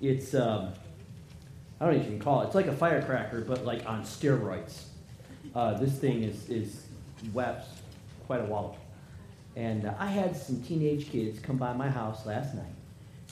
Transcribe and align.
It's 0.00 0.34
um, 0.34 0.72
I 1.80 1.86
don't 1.86 1.96
even 1.96 2.18
call 2.18 2.42
it. 2.42 2.46
It's 2.46 2.54
like 2.54 2.66
a 2.66 2.76
firecracker, 2.76 3.42
but 3.42 3.64
like 3.64 3.86
on 3.86 4.02
steroids. 4.02 4.84
Uh, 5.54 5.74
this 5.74 5.98
thing 5.98 6.22
is 6.22 6.48
is 6.48 6.86
webs 7.32 7.66
quite 8.26 8.40
a 8.40 8.44
wallop. 8.44 8.76
And 9.56 9.86
uh, 9.86 9.94
I 9.98 10.06
had 10.06 10.36
some 10.36 10.62
teenage 10.62 11.10
kids 11.10 11.40
come 11.40 11.56
by 11.56 11.72
my 11.72 11.90
house 11.90 12.24
last 12.24 12.54
night. 12.54 12.72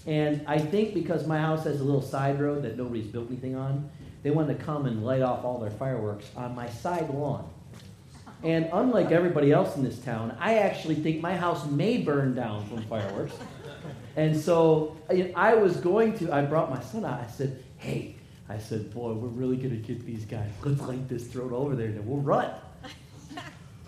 And 0.06 0.42
I 0.46 0.58
think 0.58 0.94
because 0.94 1.26
my 1.26 1.38
house 1.38 1.64
has 1.64 1.80
a 1.80 1.84
little 1.84 2.02
side 2.02 2.40
road 2.40 2.62
that 2.65 2.76
nobody's 2.76 3.06
built 3.06 3.28
anything 3.28 3.54
on, 3.54 3.88
they 4.22 4.30
wanted 4.30 4.58
to 4.58 4.64
come 4.64 4.87
and 4.87 5.04
light 5.04 5.22
off 5.22 5.44
all 5.44 5.58
their 5.58 5.71
fireworks 5.71 6.30
on 6.37 6.54
my 6.54 6.69
side 6.69 7.08
lawn. 7.10 7.48
And 8.42 8.69
unlike 8.72 9.10
everybody 9.10 9.53
else 9.53 9.76
in 9.76 9.85
this 9.85 9.98
town, 9.98 10.37
I 10.38 10.58
actually 10.58 10.94
think 10.96 11.21
my 11.21 11.37
house 11.37 11.66
may 11.66 11.98
burn 11.98 12.35
down 12.35 12.66
from 12.69 12.82
fireworks. 12.85 13.35
And 14.17 14.37
so 14.37 14.97
I, 15.35 15.54
was 15.54 15.76
going 15.76 16.19
to, 16.19 16.33
I 16.33 16.42
brought 16.42 16.70
my 16.70 16.83
son 16.83 17.05
out. 17.05 17.20
I 17.20 17.27
said, 17.30 17.62
hey, 17.77 18.16
I 18.48 18.59
said, 18.59 18.93
boy, 18.93 19.12
we're 19.12 19.29
really 19.29 19.57
going 19.57 19.71
to 19.71 19.77
get 19.77 20.05
these 20.05 20.25
guys. 20.25 20.51
Let's 20.65 20.80
light 20.80 21.09
this 21.09 21.27
throat 21.27 21.52
over 21.52 21.77
there 21.77 21.87
and 21.87 22.07
we'll 22.07 22.21
run. 22.21 22.51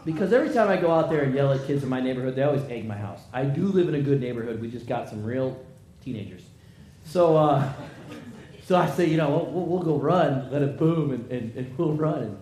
Because 0.03 0.33
every 0.33 0.49
time 0.49 0.71
I 0.71 0.79
go 0.79 0.91
out 0.91 1.11
there 1.11 1.25
and 1.25 1.35
yell 1.35 1.53
at 1.53 1.67
kids 1.67 1.83
in 1.83 1.91
my 1.91 2.01
neighborhood, 2.01 2.35
they 2.35 2.43
always 2.43 2.63
egg 2.71 2.87
my 2.87 2.97
house. 2.97 3.21
I 3.35 3.45
do 3.45 3.67
live 3.67 3.87
in 3.87 3.95
a 3.95 4.01
good 4.01 4.19
neighborhood. 4.19 4.59
We 4.59 4.71
just 4.71 4.87
got 4.87 5.11
some 5.11 5.23
real 5.23 5.63
teenagers. 6.03 6.41
So, 7.05 7.37
uh, 7.37 7.71
so 8.65 8.77
I 8.77 8.89
say, 8.89 9.07
you 9.07 9.19
know, 9.19 9.29
we'll, 9.53 9.67
we'll, 9.67 9.83
go 9.83 9.97
run, 9.97 10.51
let 10.51 10.63
it 10.63 10.79
boom, 10.79 11.11
and, 11.11 11.31
and, 11.31 11.55
and 11.55 11.77
we'll 11.77 11.93
run. 11.93 12.23
And, 12.23 12.39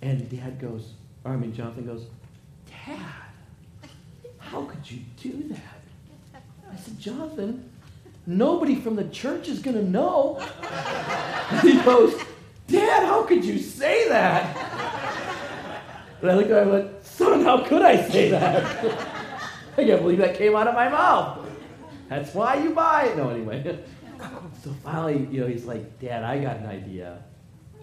and 0.00 0.30
Dad 0.30 0.58
goes, 0.58 0.92
or 1.24 1.32
I 1.32 1.36
mean, 1.36 1.52
Jonathan 1.52 1.84
goes, 1.84 2.06
Dad, 2.70 2.96
how 4.38 4.62
could 4.64 4.90
you 4.90 5.00
do 5.20 5.48
that? 5.48 5.73
I 6.74 6.76
said, 6.76 6.98
Jonathan, 6.98 7.70
nobody 8.26 8.74
from 8.74 8.96
the 8.96 9.04
church 9.04 9.48
is 9.48 9.60
going 9.60 9.76
to 9.76 9.84
know. 9.84 10.44
He 11.62 11.80
goes, 11.82 12.20
Dad, 12.66 13.04
how 13.04 13.22
could 13.24 13.44
you 13.44 13.58
say 13.58 14.08
that? 14.08 14.56
And 16.20 16.30
I 16.30 16.34
looked 16.34 16.50
at 16.50 16.62
him 16.62 16.72
and 16.74 16.84
went, 16.84 17.04
Son, 17.04 17.44
how 17.44 17.62
could 17.64 17.82
I 17.82 18.08
say 18.08 18.30
that? 18.30 18.64
I 19.76 19.84
can't 19.84 20.00
believe 20.00 20.18
that 20.18 20.36
came 20.36 20.56
out 20.56 20.66
of 20.66 20.74
my 20.74 20.88
mouth. 20.88 21.46
That's 22.08 22.34
why 22.34 22.56
you 22.56 22.70
buy 22.70 23.04
it. 23.04 23.16
No, 23.16 23.30
anyway. 23.30 23.78
So 24.62 24.70
finally, 24.82 25.28
you 25.30 25.42
know, 25.42 25.46
he's 25.46 25.66
like, 25.66 26.00
Dad, 26.00 26.24
I 26.24 26.38
got 26.38 26.56
an 26.56 26.64
idea. 26.66 27.22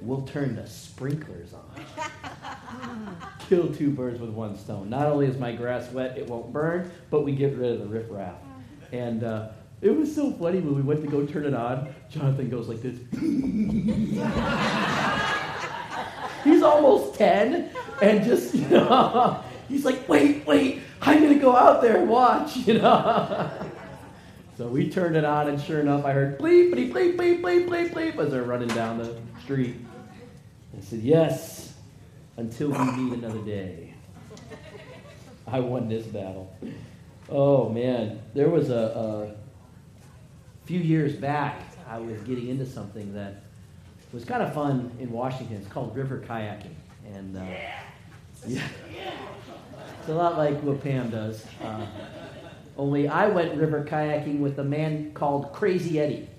We'll 0.01 0.23
turn 0.23 0.55
the 0.55 0.65
sprinklers 0.65 1.53
on. 1.53 3.15
Kill 3.47 3.71
two 3.71 3.91
birds 3.91 4.19
with 4.19 4.31
one 4.31 4.57
stone. 4.57 4.89
Not 4.89 5.05
only 5.05 5.27
is 5.27 5.37
my 5.37 5.51
grass 5.51 5.91
wet, 5.91 6.17
it 6.17 6.25
won't 6.25 6.51
burn, 6.51 6.89
but 7.11 7.21
we 7.21 7.33
get 7.33 7.55
rid 7.55 7.73
of 7.73 7.79
the 7.81 7.85
riffraff. 7.85 8.33
And 8.91 9.23
uh, 9.23 9.49
it 9.81 9.95
was 9.95 10.13
so 10.13 10.31
funny 10.33 10.59
when 10.59 10.75
we 10.75 10.81
went 10.81 11.01
to 11.01 11.07
go 11.07 11.25
turn 11.25 11.45
it 11.45 11.53
on. 11.53 11.93
Jonathan 12.09 12.49
goes 12.49 12.67
like 12.67 12.81
this. 12.81 12.97
he's 16.43 16.61
almost 16.61 17.15
10, 17.15 17.69
and 18.01 18.23
just, 18.23 18.53
you 18.55 18.67
know, 18.69 19.43
he's 19.67 19.85
like, 19.85 20.07
wait, 20.07 20.45
wait, 20.45 20.81
I'm 21.01 21.19
going 21.19 21.33
to 21.33 21.39
go 21.39 21.55
out 21.55 21.81
there 21.81 21.97
and 21.97 22.09
watch, 22.09 22.57
you 22.67 22.75
know. 22.75 23.51
so 24.57 24.67
we 24.67 24.89
turned 24.89 25.15
it 25.15 25.25
on, 25.25 25.49
and 25.49 25.61
sure 25.61 25.79
enough, 25.79 26.05
I 26.05 26.13
heard 26.13 26.37
bleep, 26.37 26.73
bleep, 26.73 26.91
bleep, 26.91 27.17
bleep, 27.17 27.41
bleep, 27.41 27.67
bleep, 27.67 27.89
bleep 27.91 28.19
as 28.19 28.31
they're 28.31 28.43
running 28.43 28.69
down 28.69 28.97
the 28.97 29.17
street. 29.43 29.75
I 30.77 30.81
said, 30.81 30.99
yes, 30.99 31.73
until 32.37 32.69
we 32.69 32.77
meet 32.77 33.13
another 33.13 33.39
day. 33.39 33.93
I 35.47 35.59
won 35.59 35.89
this 35.89 36.05
battle. 36.05 36.55
Oh, 37.31 37.69
man. 37.69 38.21
There 38.33 38.49
was 38.49 38.69
a, 38.69 39.33
a 39.33 40.65
few 40.65 40.79
years 40.79 41.15
back, 41.15 41.61
I 41.87 41.97
was 41.97 42.21
getting 42.21 42.49
into 42.49 42.65
something 42.65 43.13
that 43.13 43.41
was 44.13 44.25
kind 44.25 44.43
of 44.43 44.53
fun 44.53 44.91
in 44.99 45.11
Washington. 45.11 45.57
It's 45.57 45.67
called 45.67 45.95
river 45.95 46.23
kayaking. 46.27 46.75
And 47.13 47.37
uh, 47.37 47.43
yeah, 48.47 48.67
it's 49.99 50.09
a 50.09 50.13
lot 50.13 50.37
like 50.37 50.61
what 50.61 50.81
Pam 50.83 51.09
does. 51.09 51.45
Uh, 51.63 51.85
only 52.77 53.07
I 53.07 53.27
went 53.27 53.55
river 53.55 53.83
kayaking 53.83 54.39
with 54.39 54.59
a 54.59 54.63
man 54.63 55.11
called 55.13 55.51
Crazy 55.53 55.99
Eddie. 55.99 56.29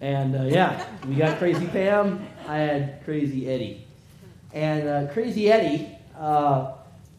And 0.00 0.36
uh, 0.36 0.42
yeah, 0.42 0.86
we 1.06 1.14
got 1.14 1.38
Crazy 1.38 1.66
Pam. 1.66 2.26
I 2.46 2.58
had 2.58 3.04
Crazy 3.04 3.48
Eddie. 3.48 3.86
And 4.52 4.88
uh, 4.88 5.12
Crazy 5.12 5.50
Eddie, 5.50 5.88
uh, 6.18 6.72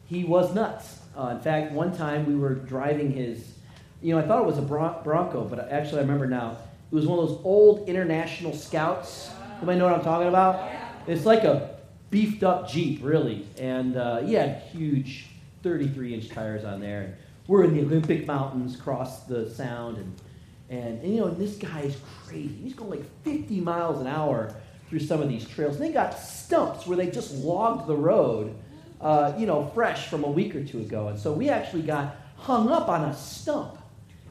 he 0.06 0.24
was 0.24 0.54
nuts. 0.54 0.97
Uh, 1.18 1.30
in 1.30 1.40
fact, 1.40 1.72
one 1.72 1.96
time 1.96 2.26
we 2.26 2.36
were 2.36 2.54
driving 2.54 3.12
his, 3.12 3.54
you 4.02 4.14
know, 4.14 4.22
I 4.22 4.28
thought 4.28 4.44
it 4.44 4.46
was 4.46 4.60
a 4.60 4.62
Bronco, 4.62 5.44
but 5.46 5.72
actually 5.72 5.98
I 5.98 6.02
remember 6.02 6.28
now. 6.28 6.58
It 6.92 6.96
was 6.96 7.08
one 7.08 7.20
of 7.20 7.28
those 7.28 7.40
old 7.44 7.90
international 7.90 8.54
scouts. 8.54 9.32
Anybody 9.58 9.80
know 9.80 9.86
what 9.86 9.96
I'm 9.96 10.04
talking 10.04 10.28
about? 10.28 10.72
It's 11.08 11.26
like 11.26 11.44
a 11.44 11.78
beefed 12.12 12.44
up 12.44 12.70
Jeep, 12.70 13.00
really. 13.04 13.46
And 13.58 13.98
uh, 13.98 14.20
he 14.20 14.34
had 14.34 14.62
huge 14.72 15.26
33 15.64 16.14
inch 16.14 16.30
tires 16.30 16.64
on 16.64 16.80
there. 16.80 17.02
And 17.02 17.16
we're 17.48 17.64
in 17.64 17.74
the 17.76 17.82
Olympic 17.82 18.28
Mountains, 18.28 18.76
across 18.76 19.24
the 19.24 19.50
Sound, 19.50 19.98
and, 19.98 20.22
and, 20.70 21.02
and 21.02 21.16
you 21.16 21.22
know, 21.22 21.30
this 21.30 21.56
guy 21.56 21.82
is 21.82 21.98
crazy. 22.26 22.56
He's 22.62 22.74
going 22.74 22.92
like 22.92 23.24
50 23.24 23.60
miles 23.62 24.00
an 24.00 24.08
hour 24.08 24.54
through 24.90 25.00
some 25.00 25.22
of 25.22 25.30
these 25.30 25.48
trails. 25.48 25.76
And 25.76 25.86
they 25.86 25.92
got 25.92 26.18
stumps 26.18 26.86
where 26.86 26.96
they 26.96 27.10
just 27.10 27.34
logged 27.34 27.88
the 27.88 27.96
road, 27.96 28.56
uh, 29.02 29.34
you 29.38 29.46
know, 29.46 29.72
fresh 29.74 30.08
from 30.08 30.24
a 30.24 30.30
week 30.30 30.56
or 30.56 30.64
two 30.64 30.80
ago. 30.80 31.08
And 31.10 31.20
so 31.20 31.32
we 31.32 31.50
actually 31.50 31.84
got 31.84 32.16
hung 32.38 32.70
up 32.70 32.88
on 32.90 33.04
a 33.04 33.16
stump. 33.16 33.78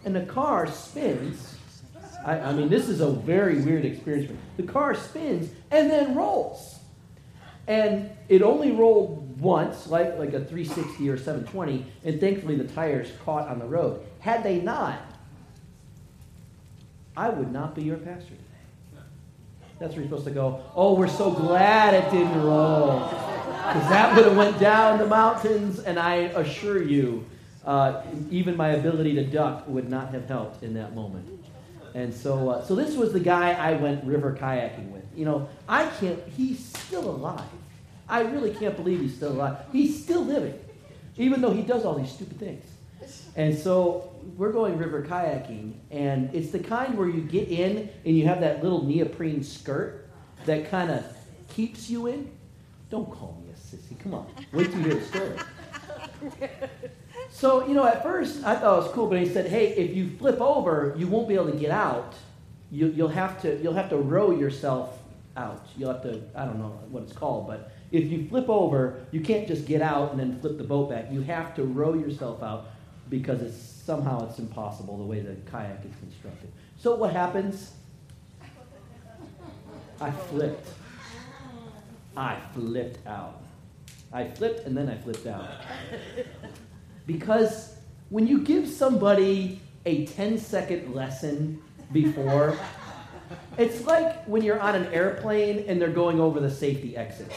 And 0.04 0.14
the 0.14 0.24
car 0.24 0.66
spins 0.68 1.56
I, 2.26 2.40
I 2.40 2.52
mean, 2.52 2.68
this 2.68 2.88
is 2.88 3.00
a 3.00 3.10
very 3.10 3.60
weird 3.62 3.84
experience. 3.84 4.32
The 4.56 4.64
car 4.64 4.94
spins 4.94 5.48
and 5.70 5.88
then 5.88 6.14
rolls. 6.14 6.80
And 7.68 8.10
it 8.28 8.42
only 8.42 8.72
rolled 8.72 9.40
once, 9.40 9.86
like, 9.86 10.18
like 10.18 10.32
a 10.32 10.44
360 10.44 11.08
or 11.08 11.16
720, 11.16 11.86
and 12.04 12.20
thankfully 12.20 12.56
the 12.56 12.64
tires 12.64 13.08
caught 13.24 13.48
on 13.48 13.58
the 13.58 13.64
road. 13.64 14.04
Had 14.20 14.42
they 14.42 14.60
not, 14.60 15.00
I 17.16 17.28
would 17.28 17.52
not 17.52 17.74
be 17.74 17.82
your 17.82 17.96
pastor 17.96 18.30
today. 18.30 19.02
That's 19.78 19.92
where 19.92 20.02
you're 20.02 20.08
supposed 20.08 20.26
to 20.26 20.32
go, 20.32 20.64
oh, 20.74 20.94
we're 20.94 21.08
so 21.08 21.30
glad 21.30 21.94
it 21.94 22.10
didn't 22.10 22.42
roll. 22.42 23.35
Because 23.66 23.88
that 23.88 24.16
would 24.16 24.26
have 24.26 24.36
went 24.36 24.58
down 24.60 24.98
the 24.98 25.06
mountains, 25.06 25.80
and 25.80 25.98
I 25.98 26.14
assure 26.14 26.82
you, 26.82 27.24
uh, 27.64 28.02
even 28.30 28.56
my 28.56 28.70
ability 28.70 29.14
to 29.16 29.24
duck 29.24 29.66
would 29.66 29.90
not 29.90 30.10
have 30.10 30.28
helped 30.28 30.62
in 30.62 30.74
that 30.74 30.94
moment. 30.94 31.28
And 31.94 32.14
so, 32.14 32.50
uh, 32.50 32.64
so 32.64 32.74
this 32.74 32.94
was 32.94 33.12
the 33.12 33.20
guy 33.20 33.52
I 33.52 33.72
went 33.72 34.04
river 34.04 34.36
kayaking 34.38 34.90
with. 34.90 35.02
You 35.16 35.24
know, 35.24 35.48
I 35.68 35.86
can't, 35.98 36.20
he's 36.36 36.64
still 36.64 37.10
alive. 37.10 37.42
I 38.08 38.20
really 38.20 38.54
can't 38.54 38.76
believe 38.76 39.00
he's 39.00 39.16
still 39.16 39.32
alive. 39.32 39.56
He's 39.72 40.00
still 40.00 40.24
living, 40.24 40.58
even 41.16 41.40
though 41.40 41.52
he 41.52 41.62
does 41.62 41.84
all 41.84 41.94
these 41.94 42.12
stupid 42.12 42.38
things. 42.38 42.64
And 43.34 43.56
so 43.56 44.12
we're 44.36 44.52
going 44.52 44.78
river 44.78 45.02
kayaking, 45.02 45.74
and 45.90 46.32
it's 46.34 46.50
the 46.50 46.58
kind 46.58 46.96
where 46.96 47.08
you 47.08 47.22
get 47.22 47.48
in 47.48 47.88
and 48.04 48.16
you 48.16 48.26
have 48.26 48.40
that 48.40 48.62
little 48.62 48.84
neoprene 48.84 49.42
skirt 49.42 50.08
that 50.44 50.70
kind 50.70 50.90
of 50.90 51.04
keeps 51.48 51.90
you 51.90 52.06
in. 52.06 52.30
Don't 52.90 53.10
call 53.10 53.36
me 53.42 53.45
sissy. 53.66 53.98
Come 53.98 54.14
on. 54.14 54.26
Wait 54.52 54.70
till 54.70 54.80
you 54.80 54.86
hear 54.86 54.94
the 54.94 55.04
story. 55.04 55.38
So, 57.30 57.66
you 57.66 57.74
know, 57.74 57.84
at 57.86 58.02
first 58.02 58.44
I 58.44 58.56
thought 58.56 58.78
it 58.78 58.82
was 58.84 58.92
cool, 58.92 59.08
but 59.08 59.18
he 59.18 59.28
said, 59.28 59.46
hey, 59.46 59.68
if 59.74 59.94
you 59.94 60.08
flip 60.18 60.40
over, 60.40 60.94
you 60.96 61.06
won't 61.06 61.28
be 61.28 61.34
able 61.34 61.50
to 61.50 61.58
get 61.58 61.70
out. 61.70 62.14
You, 62.70 62.88
will 62.96 63.08
have 63.08 63.42
to, 63.42 63.60
you'll 63.62 63.74
have 63.74 63.90
to 63.90 63.96
row 63.96 64.30
yourself 64.30 64.98
out. 65.36 65.66
You'll 65.76 65.92
have 65.92 66.02
to, 66.02 66.22
I 66.34 66.44
don't 66.44 66.58
know 66.58 66.80
what 66.90 67.02
it's 67.02 67.12
called, 67.12 67.46
but 67.46 67.72
if 67.92 68.10
you 68.10 68.26
flip 68.28 68.48
over, 68.48 69.04
you 69.12 69.20
can't 69.20 69.46
just 69.46 69.66
get 69.66 69.82
out 69.82 70.12
and 70.12 70.20
then 70.20 70.40
flip 70.40 70.58
the 70.58 70.64
boat 70.64 70.90
back. 70.90 71.12
You 71.12 71.20
have 71.22 71.54
to 71.56 71.64
row 71.64 71.94
yourself 71.94 72.42
out 72.42 72.70
because 73.08 73.42
it's, 73.42 73.56
somehow 73.56 74.28
it's 74.28 74.38
impossible 74.38 74.96
the 74.96 75.04
way 75.04 75.20
the 75.20 75.36
kayak 75.50 75.84
is 75.84 75.94
constructed. 76.00 76.50
So 76.78 76.94
what 76.94 77.12
happens? 77.12 77.72
I 80.00 80.10
flipped. 80.10 80.68
I 82.16 82.38
flipped 82.54 83.06
out. 83.06 83.42
I 84.12 84.28
flipped 84.28 84.66
and 84.66 84.76
then 84.76 84.88
I 84.88 84.96
flipped 84.96 85.26
out. 85.26 85.48
Because 87.06 87.76
when 88.10 88.26
you 88.26 88.40
give 88.40 88.68
somebody 88.68 89.60
a 89.84 90.06
10 90.06 90.38
second 90.38 90.94
lesson 90.94 91.62
before, 91.92 92.56
it's 93.58 93.84
like 93.86 94.24
when 94.24 94.42
you're 94.42 94.60
on 94.60 94.74
an 94.74 94.92
airplane 94.92 95.64
and 95.68 95.80
they're 95.80 95.88
going 95.88 96.20
over 96.20 96.40
the 96.40 96.50
safety 96.50 96.96
exits. 96.96 97.34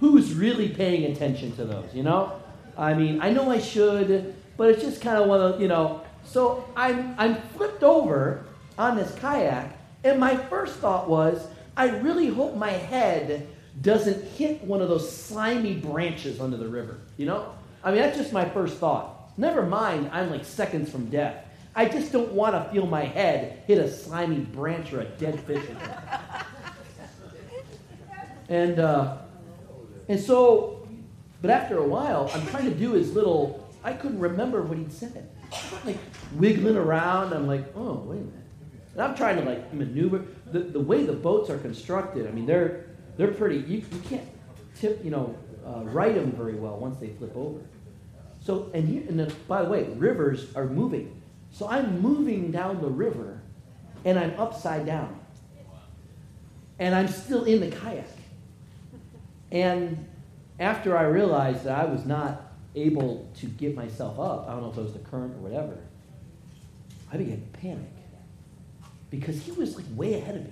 Who's 0.00 0.34
really 0.34 0.68
paying 0.68 1.12
attention 1.12 1.54
to 1.56 1.64
those, 1.64 1.94
you 1.94 2.02
know? 2.02 2.40
I 2.76 2.94
mean, 2.94 3.20
I 3.20 3.30
know 3.30 3.50
I 3.50 3.58
should, 3.58 4.34
but 4.56 4.70
it's 4.70 4.82
just 4.82 5.00
kind 5.00 5.18
of 5.18 5.28
one 5.28 5.40
of, 5.40 5.60
you 5.60 5.68
know. 5.68 6.02
So 6.24 6.68
I'm, 6.76 7.14
I'm 7.18 7.36
flipped 7.56 7.82
over 7.82 8.44
on 8.76 8.96
this 8.96 9.14
kayak, 9.14 9.78
and 10.02 10.18
my 10.18 10.36
first 10.36 10.74
thought 10.76 11.08
was, 11.08 11.46
I 11.76 11.88
really 11.98 12.28
hope 12.28 12.56
my 12.56 12.70
head 12.70 13.46
doesn't 13.80 14.24
hit 14.32 14.62
one 14.62 14.80
of 14.80 14.88
those 14.88 15.10
slimy 15.10 15.74
branches 15.74 16.40
under 16.40 16.56
the 16.56 16.68
river, 16.68 16.98
you 17.16 17.26
know? 17.26 17.52
I 17.82 17.90
mean, 17.90 18.00
that's 18.00 18.16
just 18.16 18.32
my 18.32 18.48
first 18.48 18.78
thought. 18.78 19.36
Never 19.36 19.64
mind, 19.64 20.10
I'm 20.12 20.30
like 20.30 20.44
seconds 20.44 20.90
from 20.90 21.10
death. 21.10 21.44
I 21.74 21.86
just 21.86 22.12
don't 22.12 22.32
want 22.32 22.54
to 22.54 22.72
feel 22.72 22.86
my 22.86 23.04
head 23.04 23.64
hit 23.66 23.78
a 23.78 23.90
slimy 23.90 24.38
branch 24.38 24.92
or 24.92 25.00
a 25.00 25.04
dead 25.04 25.40
fish. 25.40 25.64
and 28.48 28.78
uh, 28.78 29.18
and 30.08 30.20
so, 30.20 30.88
but 31.42 31.50
after 31.50 31.78
a 31.78 31.86
while, 31.86 32.30
I'm 32.32 32.46
trying 32.46 32.66
to 32.66 32.74
do 32.74 32.92
his 32.92 33.12
little. 33.12 33.68
I 33.82 33.92
couldn't 33.92 34.20
remember 34.20 34.62
what 34.62 34.78
he'd 34.78 34.92
said. 34.92 35.28
Like 35.84 35.98
wiggling 36.34 36.76
around. 36.76 37.32
I'm 37.32 37.48
like, 37.48 37.64
oh 37.76 37.94
wait 38.06 38.18
a 38.18 38.20
minute. 38.20 38.34
And 38.92 39.02
I'm 39.02 39.16
trying 39.16 39.36
to 39.38 39.44
like 39.44 39.74
maneuver. 39.74 40.24
The, 40.52 40.60
the 40.60 40.80
way 40.80 41.04
the 41.04 41.12
boats 41.12 41.50
are 41.50 41.58
constructed, 41.58 42.28
I 42.28 42.30
mean, 42.30 42.46
they're 42.46 42.86
they're 43.16 43.32
pretty. 43.32 43.58
You, 43.58 43.78
you 43.78 44.00
can't 44.08 44.28
tip, 44.76 45.04
you 45.04 45.10
know, 45.10 45.36
uh, 45.66 45.82
right 45.84 46.14
them 46.14 46.32
very 46.32 46.54
well 46.54 46.76
once 46.76 46.98
they 46.98 47.08
flip 47.08 47.36
over. 47.36 47.60
So, 48.44 48.70
and 48.74 48.88
here, 48.88 49.02
and 49.08 49.18
then, 49.18 49.32
by 49.48 49.62
the 49.62 49.68
way, 49.68 49.84
rivers 49.96 50.54
are 50.54 50.66
moving. 50.66 51.22
So 51.50 51.68
I'm 51.68 52.00
moving 52.00 52.50
down 52.50 52.82
the 52.82 52.88
river, 52.88 53.40
and 54.04 54.18
I'm 54.18 54.38
upside 54.38 54.84
down, 54.84 55.18
and 56.78 56.94
I'm 56.94 57.08
still 57.08 57.44
in 57.44 57.60
the 57.60 57.74
kayak. 57.74 58.08
And 59.50 60.06
after 60.58 60.98
I 60.98 61.04
realized 61.04 61.64
that 61.64 61.78
I 61.78 61.84
was 61.84 62.04
not 62.04 62.52
able 62.74 63.30
to 63.38 63.46
get 63.46 63.74
myself 63.74 64.18
up, 64.18 64.48
I 64.48 64.52
don't 64.52 64.62
know 64.62 64.70
if 64.70 64.78
it 64.78 64.82
was 64.82 64.92
the 64.92 64.98
current 64.98 65.34
or 65.36 65.38
whatever, 65.38 65.78
I 67.12 67.16
began 67.16 67.40
to 67.40 67.58
panic 67.58 67.90
because 69.10 69.40
he 69.42 69.52
was 69.52 69.76
like 69.76 69.84
way 69.94 70.14
ahead 70.14 70.36
of 70.36 70.44
me. 70.44 70.50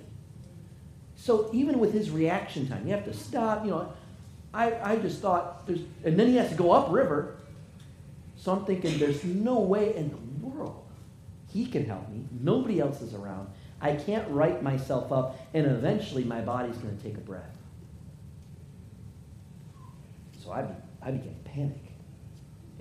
So 1.23 1.49
even 1.53 1.79
with 1.79 1.93
his 1.93 2.09
reaction 2.09 2.67
time, 2.67 2.85
you 2.85 2.91
have 2.93 3.05
to 3.05 3.13
stop. 3.13 3.63
You 3.63 3.71
know, 3.71 3.93
I, 4.53 4.73
I 4.83 4.95
just 4.97 5.21
thought 5.21 5.65
there's, 5.65 5.79
and 6.03 6.19
then 6.19 6.27
he 6.27 6.35
has 6.35 6.49
to 6.49 6.55
go 6.55 6.73
upriver. 6.73 7.37
So 8.35 8.51
I'm 8.51 8.65
thinking 8.65 8.99
there's 8.99 9.23
no 9.23 9.61
way 9.61 9.95
in 9.95 10.09
the 10.09 10.45
world 10.45 10.83
he 11.53 11.65
can 11.65 11.85
help 11.85 12.09
me. 12.09 12.25
Nobody 12.41 12.81
else 12.81 13.01
is 13.01 13.13
around. 13.13 13.47
I 13.79 13.95
can't 13.95 14.29
right 14.31 14.61
myself 14.61 15.13
up, 15.13 15.39
and 15.53 15.65
eventually 15.65 16.25
my 16.25 16.41
body's 16.41 16.75
going 16.75 16.97
to 16.97 17.01
take 17.01 17.15
a 17.15 17.21
breath. 17.21 17.57
So 20.43 20.51
I, 20.51 20.63
be, 20.63 20.73
I 21.01 21.11
began 21.11 21.35
to 21.35 21.49
panic. 21.51 21.83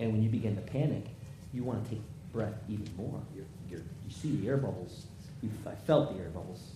And 0.00 0.12
when 0.12 0.20
you 0.20 0.28
begin 0.28 0.56
to 0.56 0.62
panic, 0.62 1.04
you 1.52 1.62
want 1.62 1.84
to 1.84 1.90
take 1.90 2.02
breath 2.32 2.54
even 2.68 2.88
more. 2.96 3.20
You're, 3.36 3.44
you're, 3.70 3.86
you 4.04 4.10
see 4.10 4.34
the 4.34 4.48
air 4.48 4.56
bubbles. 4.56 5.06
You, 5.42 5.50
I 5.64 5.76
felt 5.76 6.16
the 6.16 6.20
air 6.20 6.30
bubbles 6.30 6.72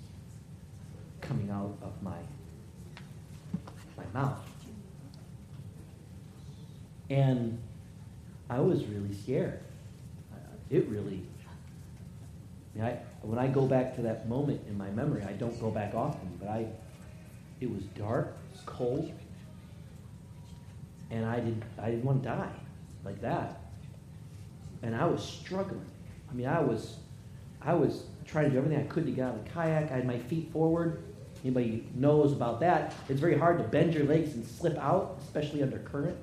coming 1.21 1.51
out 1.51 1.77
of 1.83 2.03
my, 2.03 2.19
my 3.97 4.05
mouth. 4.13 4.39
And 7.11 7.59
I 8.49 8.61
was 8.61 8.85
really 8.87 9.15
scared. 9.15 9.61
It 10.71 10.89
really, 10.89 11.23
I, 12.75 12.79
mean, 12.79 12.85
I, 12.85 12.99
when 13.23 13.39
I 13.39 13.47
go 13.47 13.67
back 13.67 13.95
to 13.97 14.03
that 14.03 14.29
moment 14.29 14.61
in 14.69 14.77
my 14.77 14.91
memory, 14.91 15.23
I 15.23 15.33
don't 15.33 15.59
go 15.61 15.71
back 15.71 15.95
often, 15.95 16.37
but 16.41 16.49
I, 16.49 16.67
it 17.61 17.71
was 17.71 17.85
dark, 17.97 18.37
cold, 18.67 19.13
and 21.11 21.25
I 21.25 21.37
didn't, 21.37 21.63
I 21.81 21.91
didn't 21.91 22.05
want 22.05 22.23
to 22.25 22.29
die 22.29 22.51
like 23.05 23.21
that. 23.21 23.61
And 24.83 24.95
I 24.95 25.07
was 25.07 25.23
struggling. 25.23 25.87
I 26.31 26.35
mean, 26.35 26.47
I 26.47 26.61
was, 26.61 26.97
I 27.63 27.75
was 27.75 28.05
trying 28.27 28.47
to 28.47 28.51
do 28.51 28.59
everything 28.59 28.79
I 28.79 28.87
could 28.89 29.07
to 29.07 29.13
get 29.13 29.27
out 29.27 29.35
of 29.37 29.45
the 29.45 29.51
kayak. 29.51 29.91
I 29.91 29.97
had 29.97 30.07
my 30.07 30.19
feet 30.19 30.53
forward. 30.53 31.03
Anybody 31.45 31.87
knows 31.95 32.33
about 32.33 32.61
that? 32.61 32.95
It's 33.09 33.21
very 33.21 33.39
hard 33.39 33.59
to 33.59 33.65
bend 33.65 33.95
your 33.95 34.05
legs 34.05 34.35
and 34.35 34.45
slip 34.45 34.77
out, 34.79 35.19
especially 35.23 35.63
under 35.63 35.79
current. 35.79 36.17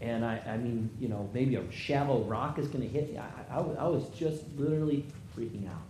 And 0.00 0.24
I, 0.24 0.40
I 0.46 0.56
mean, 0.56 0.90
you 0.98 1.08
know, 1.08 1.28
maybe 1.34 1.56
a 1.56 1.72
shallow 1.72 2.22
rock 2.22 2.58
is 2.58 2.68
going 2.68 2.82
to 2.82 2.88
hit 2.88 3.12
me. 3.12 3.18
I, 3.18 3.28
I, 3.50 3.58
I 3.58 3.88
was 3.88 4.08
just 4.16 4.42
literally 4.56 5.04
freaking 5.36 5.68
out. 5.68 5.82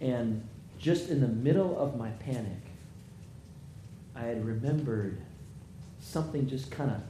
And 0.00 0.46
just 0.78 1.10
in 1.10 1.20
the 1.20 1.28
middle 1.28 1.78
of 1.78 1.96
my 1.96 2.10
panic, 2.10 2.60
I 4.14 4.22
had 4.22 4.46
remembered 4.46 5.20
something 6.00 6.48
just 6.48 6.70
kind 6.70 6.90
of 6.90 7.00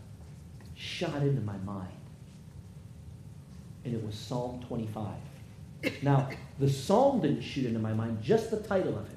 shot 0.74 1.22
into 1.22 1.40
my 1.40 1.56
mind. 1.58 1.95
And 3.86 3.94
it 3.94 4.04
was 4.04 4.16
Psalm 4.16 4.60
25. 4.66 5.14
Now, 6.02 6.28
the 6.58 6.68
psalm 6.68 7.20
didn't 7.20 7.42
shoot 7.42 7.66
into 7.66 7.78
my 7.78 7.92
mind, 7.92 8.20
just 8.20 8.50
the 8.50 8.56
title 8.56 8.98
of 8.98 9.06
it 9.06 9.16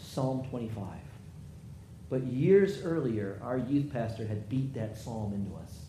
Psalm 0.00 0.46
25. 0.48 0.82
But 2.08 2.22
years 2.22 2.80
earlier, 2.82 3.38
our 3.42 3.58
youth 3.58 3.92
pastor 3.92 4.26
had 4.26 4.48
beat 4.48 4.72
that 4.72 4.96
psalm 4.96 5.34
into 5.34 5.54
us. 5.56 5.80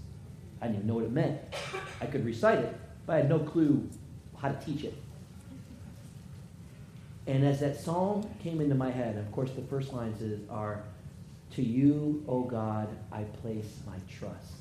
I 0.61 0.65
didn't 0.65 0.79
even 0.79 0.87
know 0.87 0.95
what 0.95 1.05
it 1.05 1.13
meant. 1.13 1.39
I 2.01 2.07
could 2.07 2.25
recite 2.25 2.59
it, 2.59 2.77
but 3.05 3.13
I 3.13 3.17
had 3.19 3.29
no 3.29 3.39
clue 3.39 3.87
how 4.37 4.49
to 4.49 4.65
teach 4.65 4.83
it. 4.83 4.95
And 7.25 7.45
as 7.45 7.61
that 7.61 7.79
psalm 7.79 8.29
came 8.43 8.59
into 8.59 8.75
my 8.75 8.91
head, 8.91 9.17
of 9.17 9.31
course, 9.31 9.51
the 9.51 9.61
first 9.61 9.93
lines 9.93 10.21
is, 10.21 10.41
are, 10.49 10.83
To 11.51 11.61
you, 11.61 12.25
O 12.27 12.41
God, 12.41 12.89
I 13.13 13.23
place 13.23 13.77
my 13.85 13.95
trust. 14.09 14.55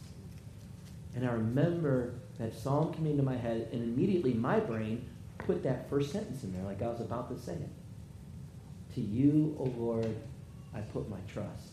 And 1.16 1.26
I 1.26 1.32
remember 1.32 2.12
that 2.38 2.54
psalm 2.54 2.92
came 2.92 3.06
into 3.06 3.22
my 3.22 3.36
head, 3.36 3.68
and 3.72 3.82
immediately 3.82 4.34
my 4.34 4.60
brain 4.60 5.06
put 5.38 5.62
that 5.62 5.88
first 5.88 6.12
sentence 6.12 6.42
in 6.44 6.52
there, 6.52 6.64
like 6.64 6.82
I 6.82 6.88
was 6.88 7.00
about 7.00 7.28
to 7.34 7.42
say 7.42 7.52
it. 7.52 7.70
To 8.94 9.00
you, 9.00 9.56
O 9.58 9.64
Lord, 9.64 10.16
I 10.74 10.80
put 10.80 11.08
my 11.08 11.18
trust. 11.32 11.72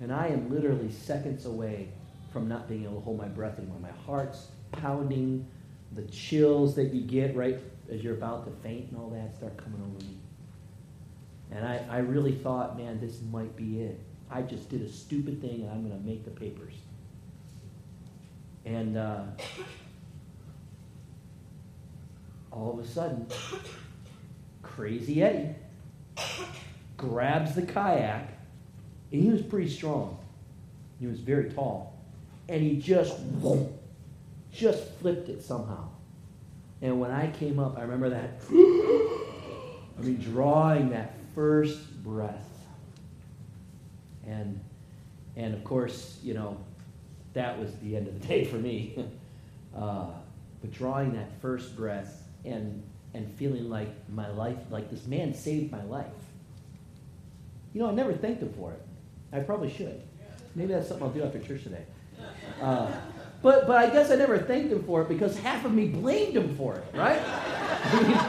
And 0.00 0.12
I 0.12 0.28
am 0.28 0.50
literally 0.50 0.90
seconds 0.90 1.46
away 1.46 1.88
from 2.32 2.48
not 2.48 2.68
being 2.68 2.84
able 2.84 2.96
to 2.96 3.00
hold 3.00 3.18
my 3.18 3.28
breath 3.28 3.58
anymore. 3.58 3.78
My 3.80 3.92
heart's 4.06 4.48
pounding, 4.72 5.46
the 5.92 6.02
chills 6.06 6.74
that 6.74 6.92
you 6.92 7.02
get 7.02 7.36
right 7.36 7.58
as 7.90 8.02
you're 8.02 8.14
about 8.14 8.44
to 8.46 8.62
faint 8.62 8.90
and 8.90 9.00
all 9.00 9.10
that 9.10 9.34
start 9.36 9.56
coming 9.56 9.80
over 9.80 10.04
me. 10.04 10.16
And 11.52 11.66
I, 11.66 11.84
I 11.88 11.98
really 11.98 12.32
thought, 12.32 12.76
man, 12.76 13.00
this 13.00 13.20
might 13.30 13.54
be 13.56 13.82
it. 13.82 14.00
I 14.30 14.42
just 14.42 14.68
did 14.68 14.82
a 14.82 14.88
stupid 14.90 15.40
thing 15.40 15.62
and 15.62 15.70
I'm 15.70 15.86
going 15.86 15.98
to 15.98 16.06
make 16.06 16.24
the 16.24 16.30
papers. 16.30 16.74
And 18.64 18.96
uh, 18.96 19.22
all 22.50 22.78
of 22.78 22.84
a 22.84 22.88
sudden, 22.88 23.26
Crazy 24.62 25.22
Eddie 25.22 25.54
grabs 26.96 27.54
the 27.54 27.62
kayak, 27.62 28.32
and 29.12 29.22
he 29.22 29.30
was 29.30 29.42
pretty 29.42 29.68
strong. 29.68 30.18
He 30.98 31.06
was 31.06 31.20
very 31.20 31.50
tall. 31.50 31.98
And 32.48 32.62
he 32.62 32.76
just, 32.76 33.16
just 34.52 34.88
flipped 35.00 35.28
it 35.28 35.42
somehow. 35.42 35.88
And 36.82 37.00
when 37.00 37.10
I 37.10 37.30
came 37.30 37.58
up, 37.58 37.78
I 37.78 37.82
remember 37.82 38.10
that, 38.10 38.40
I 38.50 40.02
mean, 40.02 40.16
drawing 40.16 40.90
that 40.90 41.14
first 41.34 42.02
breath. 42.02 42.48
And, 44.26 44.60
and 45.36 45.54
of 45.54 45.64
course, 45.64 46.18
you 46.22 46.34
know, 46.34 46.56
that 47.34 47.58
was 47.58 47.74
the 47.82 47.96
end 47.96 48.08
of 48.08 48.20
the 48.20 48.26
day 48.26 48.44
for 48.44 48.56
me. 48.56 48.96
uh, 49.76 50.06
but 50.60 50.72
drawing 50.72 51.12
that 51.14 51.30
first 51.40 51.76
breath 51.76 52.22
and, 52.44 52.82
and 53.12 53.30
feeling 53.34 53.68
like 53.68 53.88
my 54.08 54.28
life, 54.30 54.56
like 54.70 54.90
this 54.90 55.06
man 55.06 55.34
saved 55.34 55.70
my 55.70 55.82
life. 55.84 56.06
You 57.74 57.82
know, 57.82 57.90
I 57.90 57.92
never 57.92 58.12
thanked 58.12 58.42
him 58.42 58.52
for 58.54 58.72
it. 58.72 58.80
I 59.32 59.40
probably 59.40 59.70
should. 59.70 60.00
Maybe 60.54 60.72
that's 60.72 60.88
something 60.88 61.06
I'll 61.06 61.12
do 61.12 61.24
after 61.24 61.40
church 61.40 61.64
today. 61.64 61.84
Uh, 62.62 62.90
but, 63.42 63.66
but 63.66 63.76
I 63.76 63.90
guess 63.90 64.10
I 64.10 64.16
never 64.16 64.38
thanked 64.38 64.72
him 64.72 64.82
for 64.84 65.02
it 65.02 65.08
because 65.08 65.36
half 65.38 65.64
of 65.64 65.74
me 65.74 65.88
blamed 65.88 66.36
him 66.36 66.56
for 66.56 66.76
it, 66.76 66.84
right? 66.94 67.20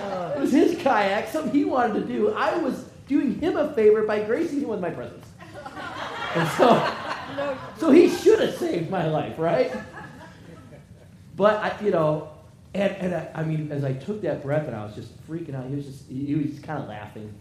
It 0.36 0.42
was 0.42 0.52
his 0.52 0.78
kayak, 0.82 1.30
something 1.30 1.54
he 1.54 1.64
wanted 1.64 1.94
to 1.94 2.06
do. 2.06 2.34
I 2.34 2.58
was 2.58 2.84
doing 3.08 3.40
him 3.40 3.56
a 3.56 3.74
favor 3.74 4.04
by 4.04 4.22
gracing 4.24 4.60
him 4.60 4.68
with 4.68 4.82
my 4.82 4.90
presence. 4.90 5.26
And 6.36 6.50
so, 6.50 6.76
so 7.78 7.92
he 7.92 8.10
should 8.10 8.40
have 8.40 8.56
saved 8.56 8.90
my 8.90 9.08
life, 9.08 9.38
right? 9.38 9.72
But, 11.36 11.56
I, 11.56 11.84
you 11.84 11.92
know, 11.92 12.30
and, 12.74 12.96
and 12.98 13.16
I, 13.16 13.32
I, 13.36 13.44
mean, 13.44 13.72
as 13.72 13.84
I 13.84 13.94
took 13.94 14.22
that 14.22 14.44
breath 14.44 14.68
and 14.68 14.76
I 14.76 14.86
was 14.86 14.96
just 14.96 15.12
freaking 15.28 15.56
out, 15.56 15.68
he 15.68 15.76
was 15.76 15.86
just, 15.86 16.10
he 16.10 16.36
was 16.36 16.60
kind 16.60 16.82
of 16.82 16.90
laughing. 16.90 17.34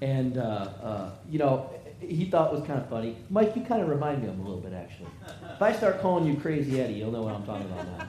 And, 0.00 0.38
uh, 0.38 0.40
uh, 0.40 1.10
you 1.28 1.38
know, 1.38 1.70
he 2.00 2.26
thought 2.26 2.52
it 2.52 2.58
was 2.58 2.66
kind 2.66 2.80
of 2.80 2.88
funny. 2.88 3.16
Mike, 3.30 3.56
you 3.56 3.62
kind 3.62 3.82
of 3.82 3.88
remind 3.88 4.22
me 4.22 4.28
of 4.28 4.34
him 4.34 4.40
a 4.40 4.48
little 4.48 4.60
bit, 4.60 4.72
actually. 4.72 5.08
If 5.54 5.60
I 5.62 5.72
start 5.72 6.00
calling 6.00 6.26
you 6.26 6.36
Crazy 6.40 6.80
Eddie, 6.80 6.94
you'll 6.94 7.10
know 7.10 7.22
what 7.22 7.34
I'm 7.34 7.44
talking 7.44 7.66
about 7.66 7.86
now. 7.98 8.06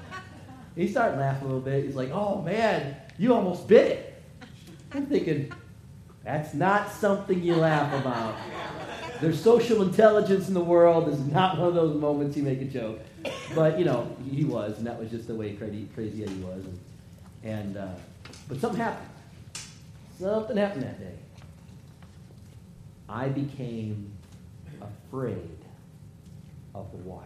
He 0.76 0.88
started 0.88 1.18
laughing 1.18 1.44
a 1.44 1.46
little 1.48 1.62
bit. 1.62 1.84
He's 1.84 1.96
like, 1.96 2.12
oh, 2.12 2.42
man, 2.42 2.96
you 3.18 3.34
almost 3.34 3.68
bit 3.68 3.92
it. 3.92 4.24
I'm 4.94 5.08
thinking, 5.08 5.52
that's 6.24 6.54
not 6.54 6.92
something 6.92 7.42
you 7.42 7.56
laugh 7.56 7.94
about. 8.00 8.36
There's 9.22 9.42
social 9.42 9.82
intelligence 9.82 10.48
in 10.48 10.54
the 10.54 10.64
world. 10.64 11.10
Is 11.10 11.20
not 11.20 11.58
one 11.58 11.68
of 11.68 11.76
those 11.76 12.00
moments 12.00 12.38
you 12.38 12.44
make 12.44 12.62
a 12.62 12.66
joke. 12.66 13.00
But, 13.54 13.78
you 13.78 13.86
know, 13.86 14.16
he 14.30 14.46
was, 14.46 14.78
and 14.78 14.88
that 14.88 14.98
was 14.98 15.10
just 15.10 15.28
the 15.28 15.36
way 15.36 15.54
Crazy, 15.54 15.90
crazy 15.94 16.24
Eddie 16.24 16.36
was. 16.36 16.64
And, 16.66 16.80
and 17.44 17.78
uh, 17.78 17.88
but 18.48 18.60
something 18.62 18.80
happened. 18.80 19.10
Something 20.20 20.58
happened 20.58 20.84
that 20.84 21.00
day. 21.00 21.16
I 23.10 23.28
became 23.28 24.12
afraid 24.82 25.58
of 26.76 26.92
the 26.92 26.98
water. 26.98 27.26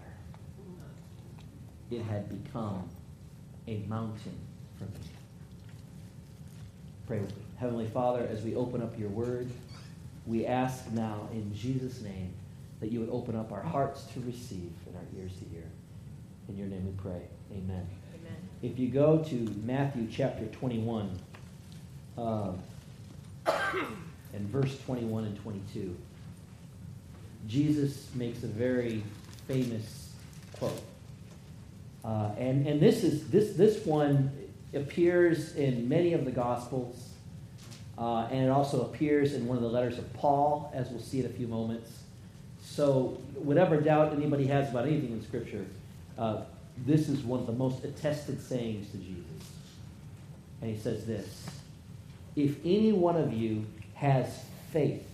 it 1.91 2.01
had 2.01 2.43
become 2.43 2.89
a 3.67 3.77
mountain 3.88 4.38
for 4.77 4.85
me. 4.85 4.91
Pray 7.05 7.19
with 7.19 7.35
me. 7.35 7.43
Heavenly 7.57 7.88
Father, 7.88 8.27
as 8.31 8.41
we 8.41 8.55
open 8.55 8.81
up 8.81 8.97
your 8.97 9.09
word, 9.09 9.50
we 10.25 10.46
ask 10.46 10.89
now 10.92 11.27
in 11.32 11.53
Jesus' 11.53 12.01
name 12.01 12.34
that 12.80 12.92
you 12.92 13.00
would 13.00 13.10
open 13.10 13.36
up 13.36 13.51
our 13.51 13.62
hearts 13.62 14.03
to 14.13 14.20
receive 14.22 14.72
and 14.86 14.96
our 14.96 15.03
ears 15.18 15.32
to 15.39 15.46
hear. 15.46 15.63
In 16.50 16.58
your 16.58 16.68
name 16.68 16.86
we 16.86 16.94
pray. 17.01 17.22
Amen. 17.51 17.88
Amen. 18.13 18.38
If 18.62 18.77
you 18.77 18.89
go 18.89 19.20
to 19.20 19.36
Matthew 19.63 20.08
chapter 20.12 20.46
21 20.48 21.18
uh, 22.18 22.51
and 24.34 24.50
verse 24.50 24.77
21 24.86 25.25
and 25.25 25.38
22, 25.38 25.96
Jesus 27.48 28.10
makes 28.15 28.44
a 28.44 28.48
very 28.48 29.03
famous 29.48 30.12
quote. 30.58 30.82
Uh, 32.03 32.32
and 32.38 32.68
and 32.68 32.82
this, 32.82 33.03
is, 33.03 33.30
this, 33.30 33.53
this 33.53 33.86
one 33.86 34.32
appears 34.74 35.56
in 35.56 35.88
many 35.88 36.13
of 36.13 36.25
the 36.25 36.32
Gospels. 36.32 37.12
Uh, 37.97 38.27
and 38.31 38.45
it 38.45 38.50
also 38.50 38.83
appears 38.83 39.33
in 39.33 39.47
one 39.47 39.57
of 39.57 39.63
the 39.63 39.69
letters 39.69 39.97
of 39.97 40.12
Paul, 40.13 40.71
as 40.73 40.89
we'll 40.89 41.01
see 41.01 41.19
in 41.19 41.25
a 41.25 41.29
few 41.29 41.47
moments. 41.47 41.91
So, 42.63 43.21
whatever 43.35 43.79
doubt 43.79 44.13
anybody 44.13 44.47
has 44.47 44.69
about 44.69 44.88
anything 44.88 45.12
in 45.12 45.23
Scripture, 45.23 45.65
uh, 46.17 46.41
this 46.85 47.07
is 47.07 47.19
one 47.19 47.39
of 47.39 47.45
the 47.45 47.53
most 47.53 47.83
attested 47.83 48.41
sayings 48.41 48.89
to 48.91 48.97
Jesus. 48.97 49.51
And 50.62 50.71
he 50.71 50.81
says 50.81 51.05
this 51.05 51.45
If 52.35 52.57
any 52.63 52.93
one 52.93 53.17
of 53.17 53.33
you 53.33 53.65
has 53.95 54.43
faith, 54.71 55.07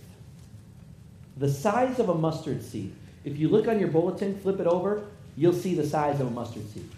the 1.36 1.50
size 1.50 1.98
of 1.98 2.08
a 2.08 2.14
mustard 2.14 2.62
seed, 2.62 2.94
if 3.24 3.36
you 3.38 3.48
look 3.48 3.68
on 3.68 3.78
your 3.78 3.88
bulletin, 3.88 4.38
flip 4.40 4.60
it 4.60 4.66
over, 4.66 5.04
you'll 5.36 5.52
see 5.52 5.74
the 5.74 5.86
size 5.86 6.20
of 6.20 6.28
a 6.28 6.30
mustard 6.30 6.68
seed. 6.70 6.88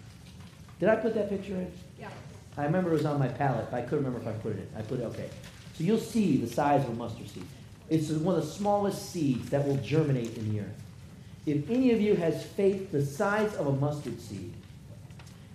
Did 0.79 0.89
I 0.89 0.95
put 0.95 1.13
that 1.15 1.29
picture 1.29 1.53
in? 1.53 1.71
Yeah. 1.99 2.09
I 2.57 2.65
remember 2.65 2.91
it 2.91 2.93
was 2.93 3.05
on 3.05 3.19
my 3.19 3.27
palette, 3.27 3.71
but 3.71 3.77
I 3.77 3.81
couldn't 3.81 4.05
remember 4.05 4.19
if 4.19 4.27
I 4.27 4.37
put 4.39 4.53
it 4.53 4.59
in. 4.59 4.67
I 4.77 4.81
put 4.81 4.99
it, 4.99 5.03
okay. 5.03 5.29
So 5.73 5.83
you'll 5.83 5.97
see 5.97 6.37
the 6.37 6.47
size 6.47 6.83
of 6.83 6.91
a 6.91 6.93
mustard 6.93 7.29
seed. 7.29 7.45
It's 7.89 8.09
one 8.09 8.35
of 8.35 8.41
the 8.41 8.51
smallest 8.51 9.11
seeds 9.11 9.49
that 9.49 9.67
will 9.67 9.77
germinate 9.77 10.37
in 10.37 10.53
the 10.53 10.61
earth. 10.61 10.83
If 11.45 11.69
any 11.69 11.91
of 11.91 11.99
you 11.99 12.15
has 12.15 12.43
faith 12.43 12.91
the 12.91 13.05
size 13.05 13.53
of 13.55 13.67
a 13.67 13.73
mustard 13.73 14.21
seed, 14.21 14.53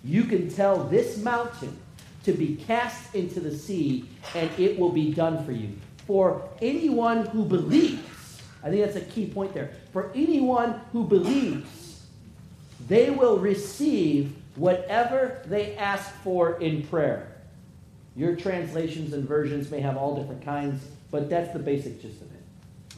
you 0.04 0.24
can 0.24 0.50
tell 0.50 0.84
this 0.84 1.18
mountain 1.18 1.76
to 2.24 2.32
be 2.32 2.56
cast 2.56 3.14
into 3.14 3.40
the 3.40 3.56
sea, 3.56 4.04
and 4.34 4.50
it 4.58 4.78
will 4.78 4.90
be 4.90 5.12
done 5.12 5.44
for 5.44 5.52
you. 5.52 5.70
For 6.06 6.46
anyone 6.60 7.26
who 7.26 7.44
believes, 7.44 8.42
I 8.62 8.70
think 8.70 8.84
that's 8.84 8.96
a 8.96 9.00
key 9.00 9.26
point 9.26 9.54
there. 9.54 9.70
For 9.92 10.10
anyone 10.14 10.80
who 10.92 11.04
believes, 11.04 12.02
they 12.86 13.10
will 13.10 13.38
receive 13.38 14.34
whatever 14.56 15.42
they 15.46 15.76
ask 15.76 16.10
for 16.22 16.60
in 16.60 16.82
prayer. 16.88 17.37
Your 18.18 18.34
translations 18.34 19.12
and 19.12 19.28
versions 19.28 19.70
may 19.70 19.80
have 19.80 19.96
all 19.96 20.16
different 20.16 20.44
kinds, 20.44 20.82
but 21.12 21.30
that's 21.30 21.52
the 21.52 21.60
basic 21.60 22.02
gist 22.02 22.20
of 22.20 22.26
it. 22.32 22.96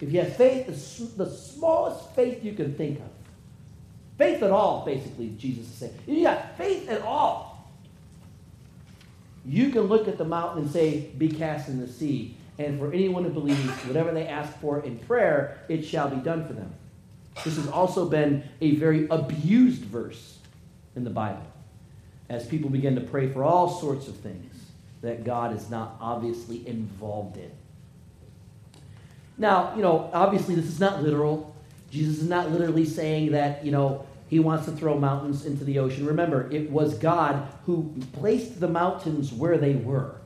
If 0.00 0.12
you 0.12 0.20
have 0.20 0.36
faith, 0.36 0.68
the, 1.16 1.28
smallest 1.28 2.14
faith 2.14 2.44
you 2.44 2.52
can 2.52 2.72
think 2.74 3.00
of, 3.00 3.10
faith 4.18 4.40
at 4.40 4.52
all, 4.52 4.84
basically, 4.84 5.30
Jesus 5.30 5.66
is 5.66 5.74
saying. 5.74 5.98
If 6.06 6.16
you 6.16 6.22
got 6.22 6.56
faith 6.56 6.88
at 6.88 7.02
all, 7.02 7.72
you 9.44 9.70
can 9.70 9.82
look 9.82 10.06
at 10.06 10.16
the 10.16 10.24
mountain 10.24 10.62
and 10.62 10.70
say, 10.70 11.10
Be 11.18 11.28
cast 11.28 11.68
in 11.68 11.80
the 11.80 11.88
sea. 11.88 12.36
And 12.56 12.78
for 12.78 12.92
anyone 12.92 13.24
who 13.24 13.30
believes, 13.30 13.68
whatever 13.86 14.12
they 14.12 14.28
ask 14.28 14.56
for 14.60 14.78
in 14.84 14.96
prayer, 15.00 15.58
it 15.68 15.84
shall 15.84 16.08
be 16.08 16.22
done 16.22 16.46
for 16.46 16.52
them. 16.52 16.72
This 17.44 17.56
has 17.56 17.66
also 17.66 18.08
been 18.08 18.44
a 18.60 18.76
very 18.76 19.08
abused 19.08 19.82
verse 19.82 20.38
in 20.94 21.02
the 21.02 21.10
Bible 21.10 21.42
as 22.28 22.46
people 22.46 22.70
begin 22.70 22.94
to 22.94 23.00
pray 23.00 23.28
for 23.28 23.42
all 23.42 23.68
sorts 23.68 24.06
of 24.06 24.14
things 24.18 24.51
that 25.02 25.24
God 25.24 25.54
is 25.54 25.68
not 25.68 25.96
obviously 26.00 26.66
involved 26.66 27.36
in. 27.36 27.50
Now, 29.36 29.74
you 29.74 29.82
know, 29.82 30.10
obviously 30.12 30.54
this 30.54 30.66
is 30.66 30.80
not 30.80 31.02
literal. 31.02 31.54
Jesus 31.90 32.18
is 32.18 32.28
not 32.28 32.50
literally 32.50 32.84
saying 32.84 33.32
that, 33.32 33.64
you 33.64 33.72
know, 33.72 34.06
he 34.28 34.38
wants 34.38 34.64
to 34.64 34.72
throw 34.72 34.98
mountains 34.98 35.44
into 35.44 35.64
the 35.64 35.78
ocean. 35.78 36.06
Remember, 36.06 36.50
it 36.50 36.70
was 36.70 36.94
God 36.94 37.46
who 37.66 37.92
placed 38.14 38.60
the 38.60 38.68
mountains 38.68 39.32
where 39.32 39.58
they 39.58 39.74
were. 39.74 40.16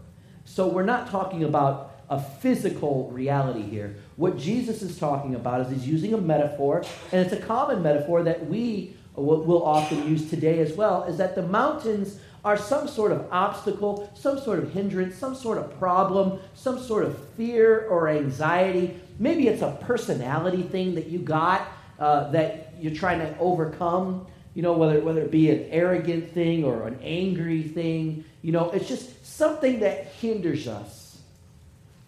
So 0.45 0.69
we're 0.69 0.85
not 0.85 1.11
talking 1.11 1.43
about 1.43 1.97
a 2.09 2.21
physical 2.21 3.11
reality 3.11 3.63
here. 3.63 3.97
What 4.15 4.39
Jesus 4.39 4.81
is 4.83 4.97
talking 4.97 5.35
about 5.35 5.63
is 5.63 5.73
he's 5.73 5.89
using 5.89 6.15
a 6.15 6.19
metaphor, 6.19 6.85
and 7.11 7.21
it's 7.27 7.33
a 7.33 7.45
common 7.45 7.83
metaphor 7.83 8.23
that 8.23 8.47
we 8.47 8.95
will 9.17 9.65
often 9.65 10.07
use 10.09 10.31
today 10.31 10.61
as 10.61 10.75
well, 10.75 11.03
is 11.05 11.17
that 11.17 11.35
the 11.35 11.43
mountains 11.43 12.21
are 12.47 12.57
some 12.57 12.87
sort 12.87 13.11
of 13.11 13.27
obstacle, 13.33 14.09
some 14.15 14.39
sort 14.39 14.61
of 14.61 14.73
hindrance, 14.73 15.17
some 15.17 15.35
sort 15.35 15.59
of 15.59 15.77
problem, 15.81 16.39
some 16.55 16.79
sort 16.79 17.03
of 17.03 17.19
fear 17.31 17.89
or 17.89 18.09
anxiety. 18.09 18.97
Maybe 19.19 19.49
it's 19.49 19.63
a 19.63 19.77
personality 19.81 20.63
thing 20.63 20.95
that 20.95 21.09
you 21.09 21.19
got 21.19 21.67
uh, 21.99 22.31
that 22.31 22.73
you're 22.81 22.95
trying 22.95 23.19
to 23.19 23.37
overcome. 23.41 24.29
You 24.55 24.63
know, 24.63 24.75
whether, 24.75 25.01
whether 25.01 25.23
it 25.23 25.33
be 25.33 25.51
an 25.51 25.67
arrogant 25.73 26.33
thing 26.33 26.63
or 26.63 26.87
an 26.87 27.01
angry 27.03 27.65
thing, 27.65 28.25
you 28.43 28.53
know, 28.53 28.71
it's 28.71 28.87
just 28.87 29.27
something 29.27 29.81
that 29.81 30.07
hinders 30.21 30.69
us 30.69 31.19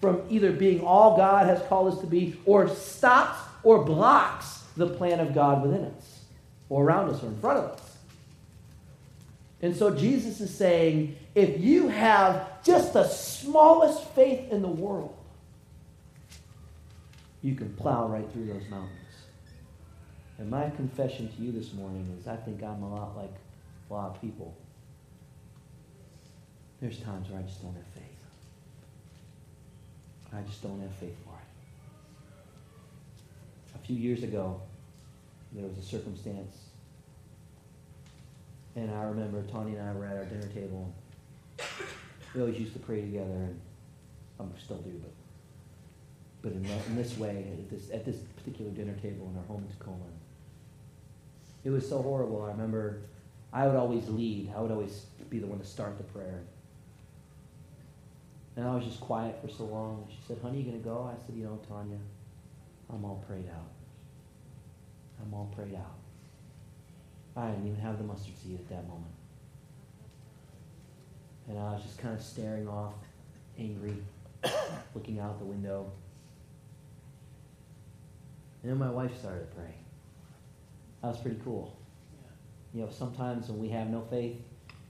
from 0.01 0.23
either 0.31 0.53
being 0.53 0.83
all 0.83 1.17
God 1.17 1.47
has 1.47 1.61
called 1.69 1.93
us 1.93 2.01
to 2.01 2.07
be 2.07 2.39
or 2.47 2.69
stops 2.69 3.41
or 3.65 3.85
blocks 3.85 4.63
the 4.77 4.87
plan 4.87 5.19
of 5.19 5.35
God 5.35 5.63
within 5.63 5.87
us 5.87 6.21
or 6.69 6.85
around 6.85 7.11
us 7.11 7.25
or 7.25 7.27
in 7.27 7.41
front 7.41 7.59
of 7.59 7.71
us. 7.73 7.88
And 9.61 9.75
so 9.75 9.91
Jesus 9.95 10.41
is 10.41 10.55
saying 10.55 11.17
if 11.35 11.61
you 11.61 11.89
have 11.89 12.63
just 12.63 12.93
the 12.93 13.09
smallest 13.09 14.05
faith 14.11 14.51
in 14.53 14.63
the 14.63 14.69
world, 14.69 15.17
you 17.43 17.55
can 17.55 17.73
plow 17.75 18.07
right 18.07 18.31
through 18.33 18.47
those 18.47 18.69
mountains. 18.69 18.93
And 20.39 20.49
my 20.51 20.71
confession 20.71 21.29
to 21.33 21.43
you 21.43 21.51
this 21.51 21.73
morning 21.73 22.17
is 22.19 22.29
I 22.29 22.37
think 22.37 22.63
I'm 22.63 22.83
a 22.83 22.95
lot 22.95 23.17
like 23.17 23.35
a 23.91 23.93
lot 23.93 24.15
of 24.15 24.21
people. 24.21 24.55
There's 26.81 26.99
times 26.99 27.29
where 27.29 27.41
I 27.41 27.43
just 27.43 27.61
don't 27.61 27.75
have 27.75 27.87
faith. 27.95 28.05
I 30.33 30.43
just 30.43 30.63
don't 30.63 30.81
have 30.81 30.95
faith 30.95 31.17
for 31.25 31.33
it. 31.33 31.41
A 33.75 33.79
few 33.85 33.97
years 33.97 34.23
ago, 34.23 34.61
there 35.53 35.67
was 35.67 35.77
a 35.79 35.83
circumstance 35.83 36.68
and 38.83 38.95
I 38.95 39.03
remember 39.05 39.43
Tony 39.51 39.77
and 39.77 39.89
I 39.89 39.93
were 39.93 40.07
at 40.07 40.17
our 40.17 40.25
dinner 40.25 40.47
table. 40.49 40.93
We 42.35 42.41
always 42.41 42.59
used 42.59 42.73
to 42.75 42.79
pray 42.79 43.01
together, 43.01 43.25
and 43.31 43.61
I 44.39 44.43
um, 44.45 44.53
still 44.63 44.79
do, 44.79 44.93
but 45.03 45.11
but 46.41 46.53
in, 46.53 46.65
in 46.65 46.97
this 46.97 47.19
way, 47.19 47.47
at 47.53 47.69
this, 47.69 47.91
at 47.91 48.05
this 48.05 48.17
particular 48.37 48.71
dinner 48.71 48.95
table 49.03 49.29
in 49.33 49.37
our 49.37 49.45
home 49.47 49.65
in 49.69 49.77
Tacoma, 49.77 50.05
it 51.65 51.71
was 51.71 51.89
so 51.89 52.01
horrible. 52.01 52.45
I 52.45 52.49
remember 52.53 53.01
I 53.53 53.67
would 53.67 53.75
always 53.75 54.09
lead. 54.09 54.53
I 54.57 54.61
would 54.61 54.71
always 54.71 55.07
be 55.31 55.41
the 55.41 55.49
one 55.49 55.59
to 55.59 55.67
start 55.67 55.99
the 55.99 56.05
prayer. 56.05 56.41
And 58.57 58.67
I 58.67 58.75
was 58.75 58.85
just 58.85 59.01
quiet 59.01 59.41
for 59.43 59.49
so 59.49 59.65
long. 59.65 60.07
She 60.11 60.19
said, 60.27 60.39
honey, 60.43 60.59
you 60.59 60.65
going 60.65 60.81
to 60.81 60.85
go? 60.89 61.11
I 61.13 61.27
said, 61.27 61.37
you 61.37 61.45
know, 61.45 61.59
Tanya, 61.69 61.99
I'm 62.93 63.05
all 63.05 63.25
prayed 63.27 63.49
out. 63.49 63.71
I'm 65.21 65.35
all 65.35 65.53
prayed 65.57 65.75
out. 65.75 65.99
I 67.39 67.51
didn't 67.51 67.69
even 67.69 67.81
have 67.81 67.99
the 67.99 68.05
mustard 68.05 68.37
seed 68.37 68.59
at 68.59 68.69
that 68.69 68.89
moment. 68.89 69.15
And 71.49 71.57
I 71.57 71.73
was 71.73 71.83
just 71.83 71.99
kind 71.99 72.15
of 72.15 72.21
staring 72.21 72.67
off, 72.67 72.95
angry, 73.57 73.97
looking 74.95 75.21
out 75.21 75.39
the 75.39 75.45
window. 75.45 75.91
And 78.63 78.73
then 78.73 78.79
my 78.79 78.91
wife 78.91 79.17
started 79.19 79.55
praying. 79.55 79.85
That 81.01 81.09
was 81.09 81.19
pretty 81.19 81.39
cool. 81.45 81.77
You 82.75 82.83
know, 82.83 82.91
sometimes 82.91 83.49
when 83.49 83.61
we 83.61 83.69
have 83.69 83.89
no 83.89 84.03
faith, 84.11 84.37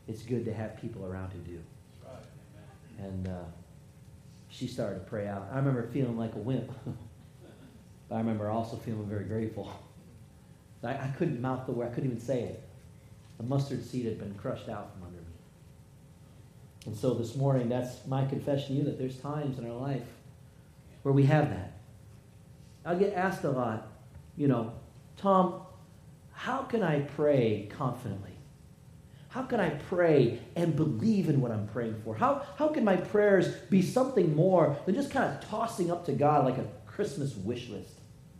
it's 0.08 0.22
good 0.22 0.46
to 0.46 0.54
have 0.54 0.80
people 0.80 1.04
around 1.04 1.32
who 1.32 1.38
do. 1.40 1.58
And 2.98 3.28
uh, 3.28 3.44
she 4.48 4.66
started 4.66 5.00
to 5.00 5.04
pray 5.04 5.28
out. 5.28 5.48
I 5.52 5.56
remember 5.56 5.86
feeling 5.92 6.16
like 6.16 6.34
a 6.34 6.38
wimp. 6.38 6.72
but 8.08 8.14
I 8.14 8.18
remember 8.18 8.48
also 8.48 8.76
feeling 8.76 9.06
very 9.06 9.24
grateful. 9.24 9.70
I, 10.82 10.90
I 10.90 11.12
couldn't 11.18 11.40
mouth 11.40 11.66
the 11.66 11.72
word, 11.72 11.88
I 11.88 11.94
couldn't 11.94 12.10
even 12.10 12.20
say 12.20 12.42
it. 12.42 12.62
The 13.38 13.44
mustard 13.44 13.84
seed 13.84 14.06
had 14.06 14.18
been 14.18 14.34
crushed 14.34 14.68
out 14.68 14.92
from 14.92 15.04
under 15.04 15.18
me. 15.18 15.26
And 16.86 16.96
so 16.96 17.14
this 17.14 17.36
morning, 17.36 17.68
that's 17.68 18.06
my 18.06 18.24
confession 18.26 18.68
to 18.68 18.72
you 18.74 18.84
that 18.84 18.98
there's 18.98 19.16
times 19.18 19.58
in 19.58 19.68
our 19.68 19.76
life 19.76 20.06
where 21.02 21.12
we 21.12 21.24
have 21.26 21.50
that. 21.50 21.72
I 22.84 22.94
get 22.94 23.14
asked 23.14 23.44
a 23.44 23.50
lot, 23.50 23.88
you 24.36 24.48
know, 24.48 24.72
Tom, 25.16 25.62
how 26.32 26.62
can 26.62 26.82
I 26.82 27.00
pray 27.00 27.68
confidently? 27.76 28.32
How 29.28 29.42
can 29.42 29.60
I 29.60 29.70
pray 29.70 30.40
and 30.56 30.74
believe 30.74 31.28
in 31.28 31.40
what 31.40 31.50
I'm 31.50 31.68
praying 31.68 32.00
for? 32.04 32.14
How, 32.14 32.46
how 32.56 32.68
can 32.68 32.84
my 32.84 32.96
prayers 32.96 33.48
be 33.68 33.82
something 33.82 34.34
more 34.34 34.76
than 34.86 34.94
just 34.94 35.10
kind 35.10 35.32
of 35.32 35.48
tossing 35.48 35.90
up 35.90 36.06
to 36.06 36.12
God 36.12 36.44
like 36.44 36.56
a 36.56 36.66
Christmas 36.86 37.34
wish 37.36 37.68
list 37.68 37.94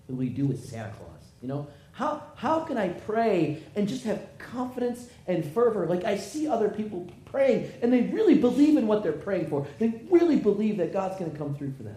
that 0.07 0.15
we 0.15 0.29
do 0.29 0.47
with 0.47 0.65
Santa 0.65 0.93
Claus? 0.93 1.23
You 1.43 1.49
know, 1.49 1.69
How, 1.99 2.23
how 2.37 2.61
can 2.61 2.79
I 2.79 2.91
pray 2.91 3.61
and 3.75 3.89
just 3.89 4.05
have 4.05 4.25
confidence 4.39 5.09
and 5.27 5.45
fervor? 5.45 5.85
Like 5.85 6.05
I 6.05 6.17
see 6.17 6.47
other 6.47 6.69
people 6.69 7.11
praying 7.25 7.73
and 7.83 7.93
they 7.93 8.03
really 8.03 8.35
believe 8.35 8.77
in 8.77 8.87
what 8.87 9.03
they're 9.03 9.11
praying 9.11 9.49
for. 9.49 9.67
They 9.81 10.01
really 10.09 10.37
believe 10.37 10.77
that 10.77 10.93
God's 10.93 11.19
going 11.19 11.33
to 11.33 11.37
come 11.37 11.57
through 11.57 11.73
for 11.73 11.83
them. 11.83 11.97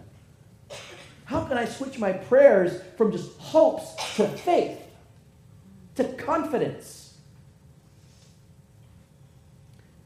How 1.24 1.44
can 1.44 1.56
I 1.56 1.66
switch 1.66 2.00
my 2.00 2.12
prayers 2.12 2.82
from 2.96 3.12
just 3.12 3.38
hopes 3.38 3.94
to 4.16 4.26
faith, 4.26 4.80
to 5.94 6.02
confidence? 6.14 7.16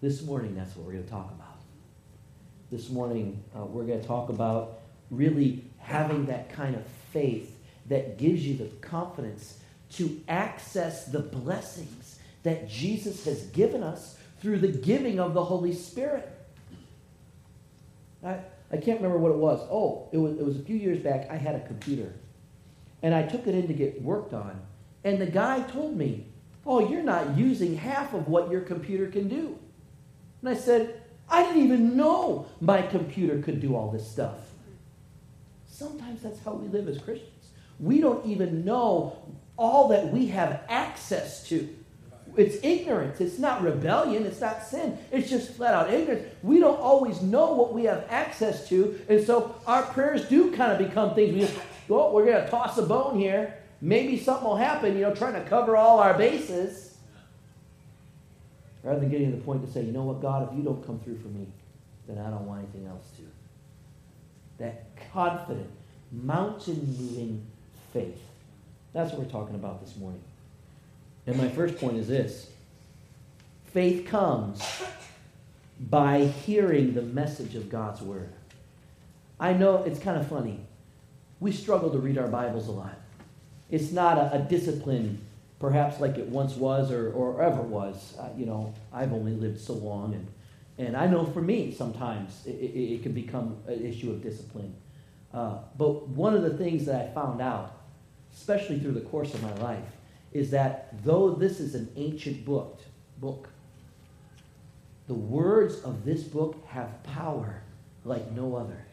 This 0.02 0.20
morning, 0.20 0.54
that's 0.54 0.76
what 0.76 0.84
we're 0.84 0.92
going 0.92 1.04
to 1.04 1.10
talk 1.10 1.30
about. 1.30 1.56
This 2.70 2.90
morning, 2.90 3.42
uh, 3.56 3.64
we're 3.64 3.84
going 3.86 4.02
to 4.02 4.06
talk 4.06 4.28
about 4.28 4.80
really 5.10 5.64
having 5.78 6.26
that 6.26 6.52
kind 6.52 6.74
of 6.74 6.84
faith 7.14 7.56
that 7.86 8.18
gives 8.18 8.46
you 8.46 8.58
the 8.58 8.66
confidence 8.86 9.60
to 9.92 10.20
access 10.28 11.06
the 11.06 11.20
blessings 11.20 12.18
that 12.42 12.68
Jesus 12.68 13.24
has 13.24 13.42
given 13.46 13.82
us 13.82 14.16
through 14.40 14.58
the 14.58 14.68
giving 14.68 15.18
of 15.18 15.34
the 15.34 15.44
Holy 15.44 15.72
Spirit. 15.72 16.30
I, 18.24 18.38
I 18.70 18.76
can't 18.76 19.00
remember 19.00 19.18
what 19.18 19.32
it 19.32 19.38
was. 19.38 19.60
Oh, 19.70 20.08
it 20.12 20.18
was, 20.18 20.38
it 20.38 20.44
was 20.44 20.56
a 20.56 20.62
few 20.62 20.76
years 20.76 20.98
back. 20.98 21.28
I 21.30 21.36
had 21.36 21.54
a 21.54 21.66
computer. 21.66 22.12
And 23.02 23.14
I 23.14 23.22
took 23.22 23.46
it 23.46 23.54
in 23.54 23.68
to 23.68 23.74
get 23.74 24.02
worked 24.02 24.34
on. 24.34 24.60
And 25.04 25.20
the 25.20 25.26
guy 25.26 25.60
told 25.62 25.96
me, 25.96 26.26
Oh, 26.68 26.90
you're 26.90 27.04
not 27.04 27.36
using 27.36 27.76
half 27.76 28.12
of 28.12 28.26
what 28.26 28.50
your 28.50 28.60
computer 28.60 29.06
can 29.06 29.28
do. 29.28 29.56
And 30.40 30.50
I 30.50 30.54
said, 30.54 31.00
I 31.28 31.44
didn't 31.44 31.62
even 31.62 31.96
know 31.96 32.46
my 32.60 32.82
computer 32.82 33.40
could 33.40 33.60
do 33.60 33.76
all 33.76 33.90
this 33.90 34.08
stuff. 34.08 34.38
Sometimes 35.68 36.22
that's 36.22 36.42
how 36.42 36.54
we 36.54 36.66
live 36.68 36.88
as 36.88 36.98
Christians. 36.98 37.50
We 37.78 38.00
don't 38.00 38.24
even 38.26 38.64
know 38.64 39.16
all 39.56 39.88
that 39.88 40.12
we 40.12 40.26
have 40.28 40.62
access 40.68 41.46
to. 41.48 41.68
It's 42.36 42.62
ignorance. 42.62 43.20
It's 43.20 43.38
not 43.38 43.62
rebellion. 43.62 44.26
It's 44.26 44.40
not 44.40 44.62
sin. 44.62 44.98
It's 45.10 45.30
just 45.30 45.52
flat 45.52 45.72
out 45.72 45.92
ignorance. 45.92 46.26
We 46.42 46.60
don't 46.60 46.78
always 46.78 47.22
know 47.22 47.52
what 47.52 47.72
we 47.72 47.84
have 47.84 48.04
access 48.10 48.68
to. 48.68 49.00
And 49.08 49.24
so 49.24 49.54
our 49.66 49.82
prayers 49.82 50.28
do 50.28 50.54
kind 50.54 50.72
of 50.72 50.78
become 50.78 51.14
things 51.14 51.32
we 51.32 51.40
just, 51.40 51.54
well, 51.88 52.12
we're 52.12 52.26
going 52.26 52.44
to 52.44 52.50
toss 52.50 52.76
a 52.76 52.82
bone 52.82 53.18
here. 53.18 53.54
Maybe 53.80 54.18
something 54.18 54.46
will 54.46 54.56
happen, 54.56 54.96
you 54.96 55.02
know, 55.02 55.14
trying 55.14 55.34
to 55.34 55.48
cover 55.48 55.76
all 55.76 55.98
our 55.98 56.14
bases. 56.14 56.96
Rather 58.82 59.00
than 59.00 59.10
getting 59.10 59.30
to 59.30 59.36
the 59.36 59.42
point 59.42 59.66
to 59.66 59.72
say, 59.72 59.82
you 59.82 59.92
know 59.92 60.04
what, 60.04 60.20
God, 60.20 60.48
if 60.50 60.56
you 60.56 60.62
don't 60.62 60.84
come 60.86 60.98
through 61.00 61.18
for 61.18 61.28
me, 61.28 61.46
then 62.06 62.18
I 62.18 62.30
don't 62.30 62.46
want 62.46 62.62
anything 62.62 62.86
else 62.86 63.04
to. 63.16 63.22
That 64.62 64.84
confident, 65.12 65.70
mountain 66.12 66.96
moving 66.98 67.44
faith. 67.92 68.20
That's 68.96 69.12
what 69.12 69.20
we're 69.20 69.30
talking 69.30 69.54
about 69.54 69.84
this 69.84 69.94
morning. 69.96 70.22
And 71.26 71.36
my 71.36 71.50
first 71.50 71.76
point 71.76 71.98
is 71.98 72.08
this 72.08 72.48
faith 73.66 74.06
comes 74.06 74.62
by 75.78 76.24
hearing 76.24 76.94
the 76.94 77.02
message 77.02 77.56
of 77.56 77.68
God's 77.68 78.00
word. 78.00 78.32
I 79.38 79.52
know 79.52 79.82
it's 79.82 79.98
kind 79.98 80.18
of 80.18 80.26
funny. 80.26 80.60
We 81.40 81.52
struggle 81.52 81.90
to 81.90 81.98
read 81.98 82.16
our 82.16 82.28
Bibles 82.28 82.68
a 82.68 82.70
lot. 82.70 82.98
It's 83.70 83.92
not 83.92 84.16
a, 84.16 84.36
a 84.36 84.38
discipline, 84.38 85.20
perhaps 85.60 86.00
like 86.00 86.16
it 86.16 86.28
once 86.28 86.54
was 86.54 86.90
or, 86.90 87.12
or 87.12 87.42
ever 87.42 87.60
was. 87.60 88.16
Uh, 88.18 88.30
you 88.34 88.46
know, 88.46 88.72
I've 88.94 89.12
only 89.12 89.32
lived 89.32 89.60
so 89.60 89.74
long, 89.74 90.14
and, 90.14 90.86
and 90.86 90.96
I 90.96 91.06
know 91.06 91.26
for 91.26 91.42
me 91.42 91.70
sometimes 91.70 92.46
it, 92.46 92.52
it, 92.52 92.94
it 92.94 93.02
can 93.02 93.12
become 93.12 93.58
an 93.66 93.84
issue 93.84 94.10
of 94.10 94.22
discipline. 94.22 94.74
Uh, 95.34 95.58
but 95.76 96.08
one 96.08 96.32
of 96.32 96.40
the 96.40 96.56
things 96.56 96.86
that 96.86 97.10
I 97.10 97.12
found 97.12 97.42
out 97.42 97.75
especially 98.36 98.78
through 98.78 98.92
the 98.92 99.00
course 99.00 99.34
of 99.34 99.42
my 99.42 99.54
life, 99.54 99.84
is 100.32 100.50
that 100.50 101.02
though 101.04 101.30
this 101.30 101.58
is 101.58 101.74
an 101.74 101.90
ancient 101.96 102.44
book, 102.44 102.80
book, 103.18 103.48
the 105.06 105.14
words 105.14 105.80
of 105.82 106.04
this 106.04 106.22
book 106.22 106.62
have 106.66 107.02
power 107.02 107.62
like 108.04 108.30
no 108.32 108.54
other. 108.56 108.84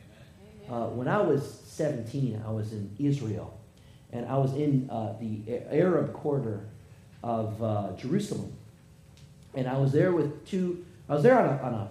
Uh, 0.69 0.87
when 0.87 1.07
I 1.07 1.21
was 1.21 1.61
17, 1.65 2.41
I 2.45 2.51
was 2.51 2.71
in 2.71 2.95
Israel, 2.99 3.59
and 4.11 4.25
I 4.27 4.37
was 4.37 4.53
in 4.53 4.89
uh, 4.89 5.15
the 5.19 5.61
Arab 5.69 6.13
quarter 6.13 6.65
of 7.21 7.61
uh, 7.61 7.91
Jerusalem, 7.97 8.53
and 9.55 9.67
I 9.67 9.77
was 9.77 9.91
there 9.91 10.11
with 10.11 10.45
two. 10.47 10.85
I 11.09 11.15
was 11.15 11.23
there 11.23 11.37
on 11.37 11.45
a, 11.45 11.61
on 11.61 11.73
a 11.73 11.89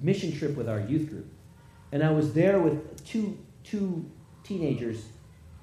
mission 0.00 0.36
trip 0.36 0.56
with 0.56 0.68
our 0.68 0.80
youth 0.80 1.08
group, 1.08 1.26
and 1.90 2.04
I 2.04 2.10
was 2.10 2.32
there 2.34 2.60
with 2.60 3.04
two 3.04 3.36
two 3.64 4.08
teenagers 4.44 5.04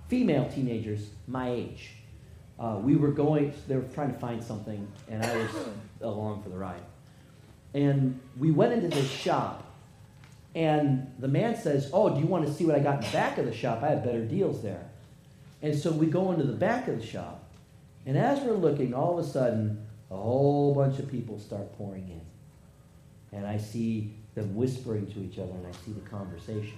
female 0.07 0.49
teenagers 0.49 1.09
my 1.27 1.49
age. 1.49 1.91
Uh, 2.57 2.79
we 2.81 2.95
were 2.95 3.11
going, 3.11 3.53
they 3.67 3.75
were 3.75 3.83
trying 3.93 4.13
to 4.13 4.19
find 4.19 4.43
something, 4.43 4.87
and 5.09 5.23
I 5.23 5.35
was 5.35 5.49
along 6.01 6.43
for 6.43 6.49
the 6.49 6.57
ride. 6.57 6.81
And 7.73 8.19
we 8.37 8.51
went 8.51 8.71
into 8.73 8.87
this 8.87 9.09
shop, 9.09 9.63
and 10.53 11.11
the 11.19 11.27
man 11.27 11.57
says, 11.57 11.89
Oh, 11.91 12.13
do 12.13 12.21
you 12.21 12.27
want 12.27 12.45
to 12.47 12.53
see 12.53 12.65
what 12.65 12.75
I 12.75 12.79
got 12.79 12.99
in 12.99 13.01
the 13.01 13.11
back 13.11 13.37
of 13.37 13.45
the 13.45 13.53
shop? 13.53 13.83
I 13.83 13.89
have 13.89 14.03
better 14.05 14.23
deals 14.23 14.63
there. 14.63 14.85
And 15.61 15.77
so 15.77 15.91
we 15.91 16.05
go 16.05 16.31
into 16.31 16.45
the 16.45 16.53
back 16.53 16.87
of 16.87 16.99
the 16.99 17.05
shop, 17.05 17.43
and 18.05 18.17
as 18.17 18.39
we're 18.41 18.53
looking, 18.53 18.93
all 18.93 19.19
of 19.19 19.25
a 19.25 19.27
sudden, 19.27 19.85
a 20.11 20.15
whole 20.15 20.73
bunch 20.73 20.99
of 20.99 21.09
people 21.09 21.39
start 21.39 21.75
pouring 21.77 22.07
in. 22.07 23.37
And 23.37 23.45
I 23.45 23.57
see 23.57 24.13
them 24.35 24.55
whispering 24.55 25.07
to 25.07 25.19
each 25.19 25.39
other, 25.39 25.51
and 25.51 25.67
I 25.67 25.71
see 25.71 25.91
the 25.91 26.07
conversation 26.09 26.77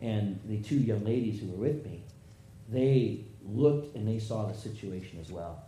and 0.00 0.40
the 0.46 0.58
two 0.58 0.76
young 0.76 1.04
ladies 1.04 1.40
who 1.40 1.46
were 1.48 1.68
with 1.68 1.84
me, 1.84 2.02
they 2.68 3.24
looked 3.44 3.96
and 3.96 4.06
they 4.06 4.18
saw 4.18 4.46
the 4.46 4.54
situation 4.54 5.18
as 5.20 5.30
well. 5.30 5.62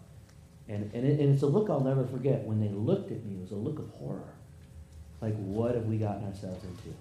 And, 0.68 0.90
and, 0.94 1.04
it, 1.04 1.18
and 1.18 1.34
it's 1.34 1.42
a 1.42 1.46
look 1.46 1.68
I'll 1.68 1.80
never 1.80 2.06
forget. 2.06 2.44
When 2.44 2.60
they 2.60 2.68
looked 2.68 3.10
at 3.10 3.24
me, 3.24 3.34
it 3.34 3.40
was 3.40 3.50
a 3.50 3.56
look 3.56 3.78
of 3.78 3.90
horror. 3.90 4.34
Like, 5.20 5.34
what 5.36 5.74
have 5.74 5.86
we 5.86 5.96
gotten 5.96 6.24
ourselves 6.24 6.64
into? 6.64 6.96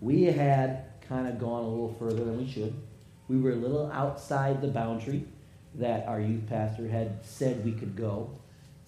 We 0.00 0.24
had 0.24 0.84
kind 1.06 1.28
of 1.28 1.38
gone 1.38 1.64
a 1.64 1.68
little 1.68 1.94
further 1.98 2.24
than 2.24 2.38
we 2.38 2.50
should. 2.50 2.74
We 3.28 3.38
were 3.38 3.52
a 3.52 3.56
little 3.56 3.90
outside 3.92 4.60
the 4.60 4.68
boundary 4.68 5.24
that 5.74 6.06
our 6.06 6.20
youth 6.20 6.48
pastor 6.48 6.88
had 6.88 7.24
said 7.24 7.64
we 7.64 7.72
could 7.72 7.94
go. 7.94 8.30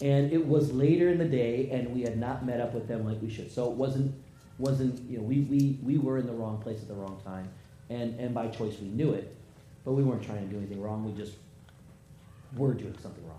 And 0.00 0.32
it 0.32 0.44
was 0.44 0.72
later 0.72 1.10
in 1.10 1.18
the 1.18 1.26
day, 1.26 1.68
and 1.70 1.94
we 1.94 2.02
had 2.02 2.18
not 2.18 2.44
met 2.44 2.60
up 2.60 2.74
with 2.74 2.88
them 2.88 3.04
like 3.04 3.20
we 3.22 3.30
should. 3.30 3.52
So 3.52 3.70
it 3.70 3.76
wasn't, 3.76 4.14
wasn't 4.58 5.08
you 5.08 5.18
know, 5.18 5.22
we, 5.22 5.42
we, 5.42 5.78
we 5.82 5.98
were 5.98 6.18
in 6.18 6.26
the 6.26 6.32
wrong 6.32 6.60
place 6.60 6.80
at 6.80 6.88
the 6.88 6.94
wrong 6.94 7.20
time 7.24 7.48
and, 7.92 8.18
and 8.18 8.34
by 8.34 8.48
choice 8.48 8.78
we 8.80 8.88
knew 8.88 9.12
it, 9.12 9.34
but 9.84 9.92
we 9.92 10.02
weren't 10.02 10.22
trying 10.22 10.46
to 10.46 10.52
do 10.52 10.56
anything 10.56 10.80
wrong. 10.80 11.04
We 11.04 11.12
just 11.12 11.34
were 12.56 12.74
doing 12.74 12.96
something 13.02 13.24
wrong. 13.26 13.38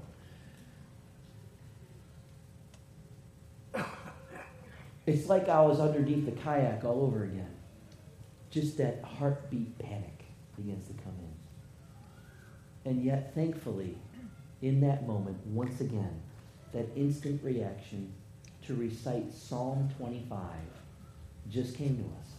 It's 5.05 5.27
like 5.27 5.49
I 5.49 5.61
was 5.61 5.79
underneath 5.79 6.25
the 6.25 6.31
kayak 6.31 6.85
all 6.85 7.03
over 7.03 7.23
again. 7.25 7.51
Just 8.49 8.77
that 8.77 9.03
heartbeat 9.03 9.77
panic 9.79 10.23
begins 10.55 10.87
to 10.87 10.93
come 10.93 11.13
in. 11.19 12.91
And 12.91 13.03
yet, 13.03 13.33
thankfully, 13.35 13.97
in 14.61 14.79
that 14.81 15.05
moment, 15.07 15.37
once 15.47 15.81
again, 15.81 16.21
that 16.71 16.87
instant 16.95 17.43
reaction 17.43 18.13
to 18.65 18.75
recite 18.75 19.33
Psalm 19.33 19.89
25 19.97 20.39
just 21.49 21.75
came 21.75 21.97
to 21.97 22.03
us. 22.03 22.29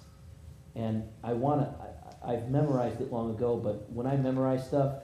And 0.75 1.05
I 1.23 1.35
want 1.35 1.61
to, 1.61 1.87
I've 2.27 2.49
memorized 2.51 3.01
it 3.01 3.13
long 3.13 3.31
ago, 3.31 3.57
but 3.57 3.91
when 3.91 4.07
I 4.07 4.17
memorize 4.17 4.67
stuff, 4.67 4.95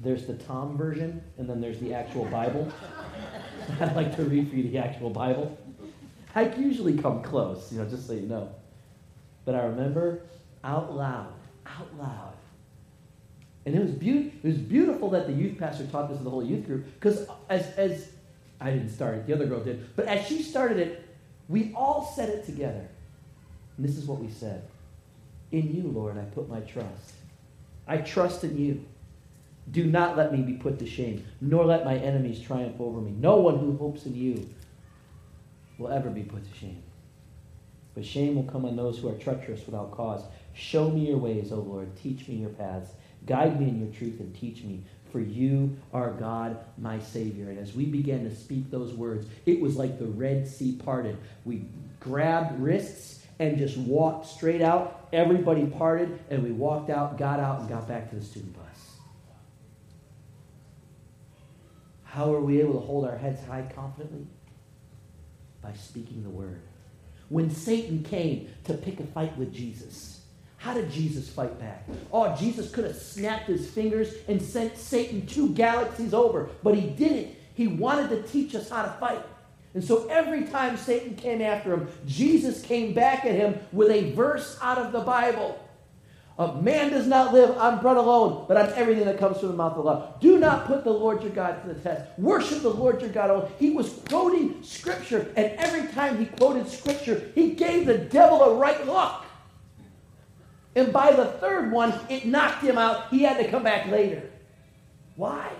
there's 0.00 0.26
the 0.26 0.34
Tom 0.34 0.76
version, 0.76 1.22
and 1.38 1.48
then 1.48 1.60
there's 1.60 1.78
the 1.80 1.94
actual 1.94 2.24
Bible. 2.26 2.70
I'd 3.80 3.96
like 3.96 4.14
to 4.16 4.24
read 4.24 4.50
for 4.50 4.56
you 4.56 4.70
the 4.70 4.78
actual 4.78 5.10
Bible. 5.10 5.56
I 6.34 6.54
usually 6.54 6.98
come 6.98 7.22
close, 7.22 7.72
you 7.72 7.78
know, 7.78 7.86
just 7.86 8.06
so 8.06 8.12
you 8.12 8.26
know. 8.26 8.50
But 9.46 9.54
I 9.54 9.64
remember 9.64 10.20
out 10.62 10.94
loud, 10.94 11.32
out 11.66 11.96
loud. 11.98 12.34
And 13.64 13.74
it 13.74 13.80
was, 13.80 13.90
be- 13.90 14.32
it 14.42 14.46
was 14.46 14.58
beautiful 14.58 15.10
that 15.10 15.26
the 15.26 15.32
youth 15.32 15.58
pastor 15.58 15.86
taught 15.86 16.08
this 16.08 16.18
to 16.18 16.24
the 16.24 16.30
whole 16.30 16.44
youth 16.44 16.66
group, 16.66 16.84
because 16.94 17.26
as, 17.48 17.66
as 17.76 18.10
I 18.60 18.70
didn't 18.70 18.90
start 18.90 19.14
it, 19.14 19.26
the 19.26 19.32
other 19.32 19.46
girl 19.46 19.60
did, 19.60 19.96
but 19.96 20.06
as 20.06 20.26
she 20.26 20.42
started 20.42 20.78
it, 20.78 21.08
we 21.48 21.72
all 21.74 22.12
said 22.14 22.28
it 22.28 22.44
together. 22.44 22.86
And 23.76 23.86
this 23.88 23.96
is 23.96 24.04
what 24.04 24.20
we 24.20 24.30
said. 24.30 24.62
In 25.52 25.74
you, 25.74 25.90
Lord, 25.90 26.18
I 26.18 26.22
put 26.22 26.48
my 26.48 26.60
trust. 26.60 27.14
I 27.86 27.98
trust 27.98 28.44
in 28.44 28.58
you. 28.58 28.84
Do 29.70 29.84
not 29.84 30.16
let 30.16 30.32
me 30.32 30.42
be 30.42 30.54
put 30.54 30.78
to 30.78 30.86
shame, 30.86 31.24
nor 31.40 31.64
let 31.64 31.84
my 31.84 31.96
enemies 31.96 32.40
triumph 32.40 32.80
over 32.80 33.00
me. 33.00 33.12
No 33.12 33.36
one 33.36 33.58
who 33.58 33.76
hopes 33.76 34.06
in 34.06 34.14
you 34.14 34.48
will 35.78 35.88
ever 35.88 36.08
be 36.08 36.22
put 36.22 36.50
to 36.50 36.58
shame. 36.58 36.82
But 37.94 38.04
shame 38.04 38.36
will 38.36 38.44
come 38.44 38.64
on 38.64 38.76
those 38.76 38.98
who 38.98 39.08
are 39.08 39.14
treacherous 39.14 39.64
without 39.66 39.90
cause. 39.90 40.22
Show 40.52 40.90
me 40.90 41.08
your 41.08 41.18
ways, 41.18 41.50
O 41.50 41.56
Lord. 41.56 41.96
Teach 41.96 42.28
me 42.28 42.36
your 42.36 42.50
paths. 42.50 42.90
Guide 43.26 43.58
me 43.58 43.68
in 43.68 43.80
your 43.80 43.92
truth 43.92 44.20
and 44.20 44.34
teach 44.34 44.62
me. 44.62 44.82
For 45.10 45.20
you 45.20 45.76
are 45.92 46.10
God, 46.12 46.58
my 46.78 46.98
Savior. 46.98 47.48
And 47.48 47.58
as 47.58 47.74
we 47.74 47.86
began 47.86 48.24
to 48.24 48.34
speak 48.34 48.70
those 48.70 48.92
words, 48.92 49.26
it 49.46 49.60
was 49.60 49.76
like 49.76 49.98
the 49.98 50.06
Red 50.06 50.46
Sea 50.46 50.72
parted. 50.72 51.16
We 51.44 51.64
grabbed 52.00 52.60
wrists 52.60 53.15
and 53.38 53.58
just 53.58 53.76
walked 53.76 54.26
straight 54.26 54.62
out. 54.62 55.08
Everybody 55.12 55.66
parted, 55.66 56.18
and 56.30 56.42
we 56.42 56.52
walked 56.52 56.90
out, 56.90 57.18
got 57.18 57.40
out, 57.40 57.60
and 57.60 57.68
got 57.68 57.86
back 57.86 58.10
to 58.10 58.16
the 58.16 58.24
student 58.24 58.54
bus. 58.54 58.64
How 62.04 62.32
are 62.34 62.40
we 62.40 62.60
able 62.60 62.74
to 62.74 62.80
hold 62.80 63.04
our 63.04 63.16
heads 63.16 63.44
high 63.46 63.70
confidently? 63.74 64.26
By 65.62 65.74
speaking 65.74 66.22
the 66.22 66.30
word. 66.30 66.62
When 67.28 67.50
Satan 67.50 68.02
came 68.04 68.48
to 68.64 68.74
pick 68.74 69.00
a 69.00 69.04
fight 69.04 69.36
with 69.36 69.52
Jesus, 69.52 70.22
how 70.56 70.74
did 70.74 70.90
Jesus 70.90 71.28
fight 71.28 71.58
back? 71.60 71.86
Oh, 72.12 72.34
Jesus 72.36 72.70
could 72.70 72.84
have 72.84 72.96
snapped 72.96 73.48
his 73.48 73.68
fingers 73.68 74.14
and 74.28 74.40
sent 74.40 74.78
Satan 74.78 75.26
two 75.26 75.50
galaxies 75.50 76.14
over, 76.14 76.48
but 76.62 76.74
he 76.74 76.88
didn't. 76.88 77.36
He 77.54 77.66
wanted 77.66 78.10
to 78.10 78.22
teach 78.22 78.54
us 78.54 78.70
how 78.70 78.82
to 78.82 78.90
fight. 78.92 79.22
And 79.76 79.84
so 79.84 80.06
every 80.08 80.44
time 80.44 80.78
Satan 80.78 81.16
came 81.16 81.42
after 81.42 81.74
him, 81.74 81.88
Jesus 82.06 82.62
came 82.62 82.94
back 82.94 83.26
at 83.26 83.32
him 83.32 83.60
with 83.72 83.90
a 83.90 84.10
verse 84.12 84.58
out 84.62 84.78
of 84.78 84.90
the 84.90 85.00
Bible. 85.00 85.62
A 86.38 86.54
man 86.62 86.92
does 86.92 87.06
not 87.06 87.34
live 87.34 87.50
on 87.58 87.82
bread 87.82 87.98
alone, 87.98 88.46
but 88.48 88.56
on 88.56 88.72
everything 88.72 89.04
that 89.04 89.18
comes 89.18 89.38
from 89.38 89.48
the 89.48 89.54
mouth 89.54 89.76
of 89.76 89.84
God. 89.84 90.18
Do 90.18 90.38
not 90.38 90.66
put 90.66 90.82
the 90.82 90.92
Lord 90.92 91.22
your 91.22 91.30
God 91.32 91.60
to 91.60 91.74
the 91.74 91.78
test. 91.78 92.18
Worship 92.18 92.62
the 92.62 92.70
Lord 92.70 93.02
your 93.02 93.10
God 93.10 93.28
alone. 93.28 93.50
He 93.58 93.68
was 93.68 93.90
quoting 94.08 94.62
Scripture, 94.62 95.30
and 95.36 95.52
every 95.58 95.92
time 95.92 96.16
he 96.16 96.24
quoted 96.24 96.66
Scripture, 96.68 97.30
he 97.34 97.50
gave 97.50 97.84
the 97.84 97.98
devil 97.98 98.42
a 98.44 98.54
right 98.54 98.86
look. 98.86 99.24
And 100.74 100.90
by 100.90 101.12
the 101.12 101.26
third 101.26 101.70
one, 101.70 101.92
it 102.08 102.24
knocked 102.24 102.62
him 102.62 102.78
out. 102.78 103.10
He 103.10 103.24
had 103.24 103.36
to 103.44 103.50
come 103.50 103.64
back 103.64 103.90
later. 103.90 104.22
Why? 105.16 105.50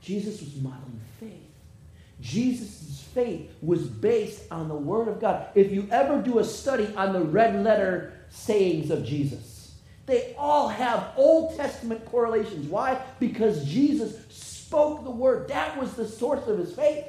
Jesus 0.00 0.40
was 0.40 0.54
modeling. 0.62 1.07
Jesus' 2.20 3.06
faith 3.14 3.50
was 3.62 3.86
based 3.86 4.42
on 4.50 4.68
the 4.68 4.74
Word 4.74 5.08
of 5.08 5.20
God. 5.20 5.48
If 5.54 5.72
you 5.72 5.88
ever 5.90 6.20
do 6.20 6.38
a 6.38 6.44
study 6.44 6.92
on 6.96 7.12
the 7.12 7.20
red 7.20 7.62
letter 7.64 8.12
sayings 8.30 8.90
of 8.90 9.04
Jesus. 9.04 9.74
They 10.06 10.34
all 10.38 10.68
have 10.68 11.12
Old 11.16 11.56
Testament 11.56 12.04
correlations. 12.06 12.66
Why? 12.68 13.00
Because 13.20 13.64
Jesus 13.64 14.16
spoke 14.30 15.04
the 15.04 15.10
word. 15.10 15.48
That 15.48 15.78
was 15.78 15.94
the 15.94 16.08
source 16.08 16.46
of 16.46 16.58
his 16.58 16.74
faith. 16.74 17.04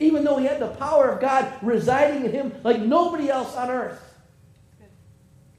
Even 0.00 0.24
though 0.24 0.36
he 0.36 0.46
had 0.46 0.58
the 0.58 0.68
power 0.68 1.10
of 1.10 1.20
God 1.20 1.52
residing 1.62 2.24
in 2.24 2.32
him 2.32 2.52
like 2.64 2.80
nobody 2.80 3.30
else 3.30 3.54
on 3.54 3.70
earth. 3.70 4.00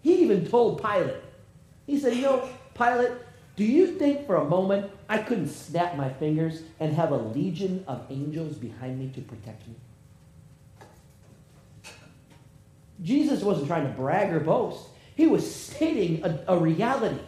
He 0.01 0.15
even 0.15 0.45
told 0.45 0.81
Pilate, 0.81 1.15
he 1.87 1.97
said, 1.97 2.15
You 2.15 2.23
know, 2.23 2.49
Pilate, 2.73 3.11
do 3.55 3.63
you 3.63 3.87
think 3.87 4.25
for 4.25 4.35
a 4.35 4.43
moment 4.43 4.91
I 5.09 5.17
couldn't 5.19 5.49
snap 5.49 5.95
my 5.95 6.09
fingers 6.09 6.61
and 6.79 6.93
have 6.93 7.11
a 7.11 7.17
legion 7.17 7.83
of 7.87 8.05
angels 8.09 8.55
behind 8.57 8.99
me 8.99 9.11
to 9.15 9.21
protect 9.21 9.67
me? 9.67 9.75
Jesus 13.01 13.41
wasn't 13.43 13.67
trying 13.67 13.87
to 13.87 13.93
brag 13.93 14.31
or 14.33 14.39
boast, 14.39 14.87
he 15.15 15.27
was 15.27 15.53
stating 15.53 16.23
a, 16.23 16.39
a 16.47 16.57
reality. 16.57 17.19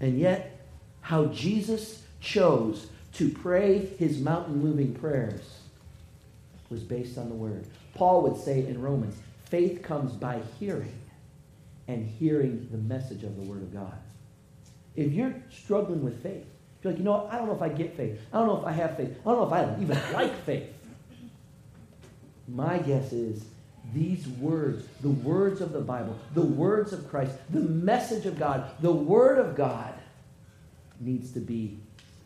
And 0.00 0.18
yet, 0.18 0.58
how 1.00 1.26
Jesus 1.26 2.02
chose 2.20 2.88
to 3.14 3.30
pray 3.30 3.86
his 3.98 4.18
mountain 4.20 4.58
moving 4.58 4.94
prayers 4.94 5.58
was 6.70 6.82
based 6.82 7.18
on 7.18 7.28
the 7.28 7.34
word. 7.34 7.66
Paul 7.94 8.22
would 8.22 8.36
say 8.36 8.66
in 8.66 8.80
Romans, 8.80 9.16
faith 9.46 9.82
comes 9.82 10.12
by 10.12 10.40
hearing, 10.60 10.94
and 11.86 12.06
hearing 12.06 12.68
the 12.70 12.78
message 12.78 13.24
of 13.24 13.36
the 13.36 13.42
word 13.42 13.62
of 13.62 13.72
God. 13.72 13.98
If 14.98 15.12
you're 15.12 15.32
struggling 15.50 16.02
with 16.02 16.20
faith, 16.24 16.44
you're 16.82 16.92
like, 16.92 16.98
you 16.98 17.04
know, 17.04 17.28
I 17.30 17.36
don't 17.38 17.46
know 17.46 17.54
if 17.54 17.62
I 17.62 17.68
get 17.68 17.96
faith. 17.96 18.20
I 18.32 18.38
don't 18.38 18.48
know 18.48 18.60
if 18.60 18.66
I 18.66 18.72
have 18.72 18.96
faith. 18.96 19.16
I 19.20 19.30
don't 19.30 19.38
know 19.38 19.46
if 19.46 19.52
I 19.52 19.80
even 19.80 19.98
like 20.12 20.44
faith. 20.44 20.66
My 22.48 22.78
guess 22.78 23.12
is 23.12 23.44
these 23.94 24.26
words, 24.26 24.84
the 25.00 25.10
words 25.10 25.60
of 25.60 25.70
the 25.70 25.80
Bible, 25.80 26.18
the 26.34 26.42
words 26.42 26.92
of 26.92 27.08
Christ, 27.08 27.30
the 27.50 27.60
message 27.60 28.26
of 28.26 28.40
God, 28.40 28.72
the 28.80 28.90
Word 28.90 29.38
of 29.38 29.54
God 29.54 29.94
needs 30.98 31.30
to 31.32 31.40
be 31.40 31.78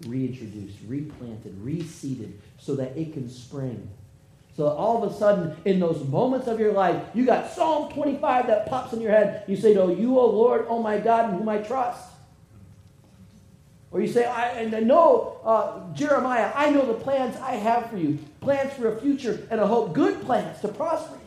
reintroduced, 0.07 0.79
replanted, 0.87 1.55
reseeded 1.63 2.33
so 2.59 2.75
that 2.77 2.97
it 2.97 3.13
can 3.13 3.29
spring. 3.29 3.87
So 4.57 4.69
all 4.69 5.05
of 5.05 5.13
a 5.13 5.15
sudden, 5.15 5.57
in 5.67 5.79
those 5.79 6.03
moments 6.09 6.47
of 6.47 6.59
your 6.59 6.73
life, 6.73 7.03
you 7.13 7.27
got 7.27 7.51
Psalm 7.51 7.93
25 7.93 8.47
that 8.47 8.67
pops 8.67 8.95
in 8.95 9.03
your 9.03 9.11
head. 9.11 9.45
You 9.47 9.57
say, 9.57 9.75
No, 9.75 9.91
you, 9.91 10.19
O 10.19 10.27
Lord, 10.27 10.65
O 10.71 10.83
my 10.83 10.99
God, 10.99 11.31
in 11.31 11.39
whom 11.39 11.51
I 11.51 11.59
trust. 11.59 12.12
Or 13.93 14.01
you 14.01 14.09
say, 14.09 14.25
I, 14.25 14.49
and 14.53 14.75
I 14.75 14.81
know, 14.81 15.39
uh, 15.45 15.93
Jeremiah, 15.93 16.51
I 16.55 16.71
know 16.71 16.87
the 16.87 16.95
plans 16.95 17.37
I 17.37 17.53
have 17.53 17.91
for 17.91 17.99
you 17.99 18.19
plans 18.41 18.73
for 18.73 18.97
a 18.97 19.01
future 19.01 19.47
and 19.51 19.61
a 19.61 19.67
hope, 19.67 19.93
good 19.93 20.23
plans 20.23 20.61
to 20.63 20.69
prosper 20.69 21.15
you. 21.15 21.21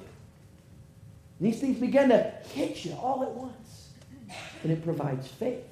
And 1.39 1.47
these 1.47 1.61
things 1.61 1.77
begin 1.77 2.09
to 2.09 2.33
hit 2.53 2.83
you 2.83 2.93
all 2.93 3.21
at 3.21 3.31
once. 3.31 3.89
And 4.63 4.71
it 4.71 4.83
provides 4.83 5.27
faith. 5.27 5.63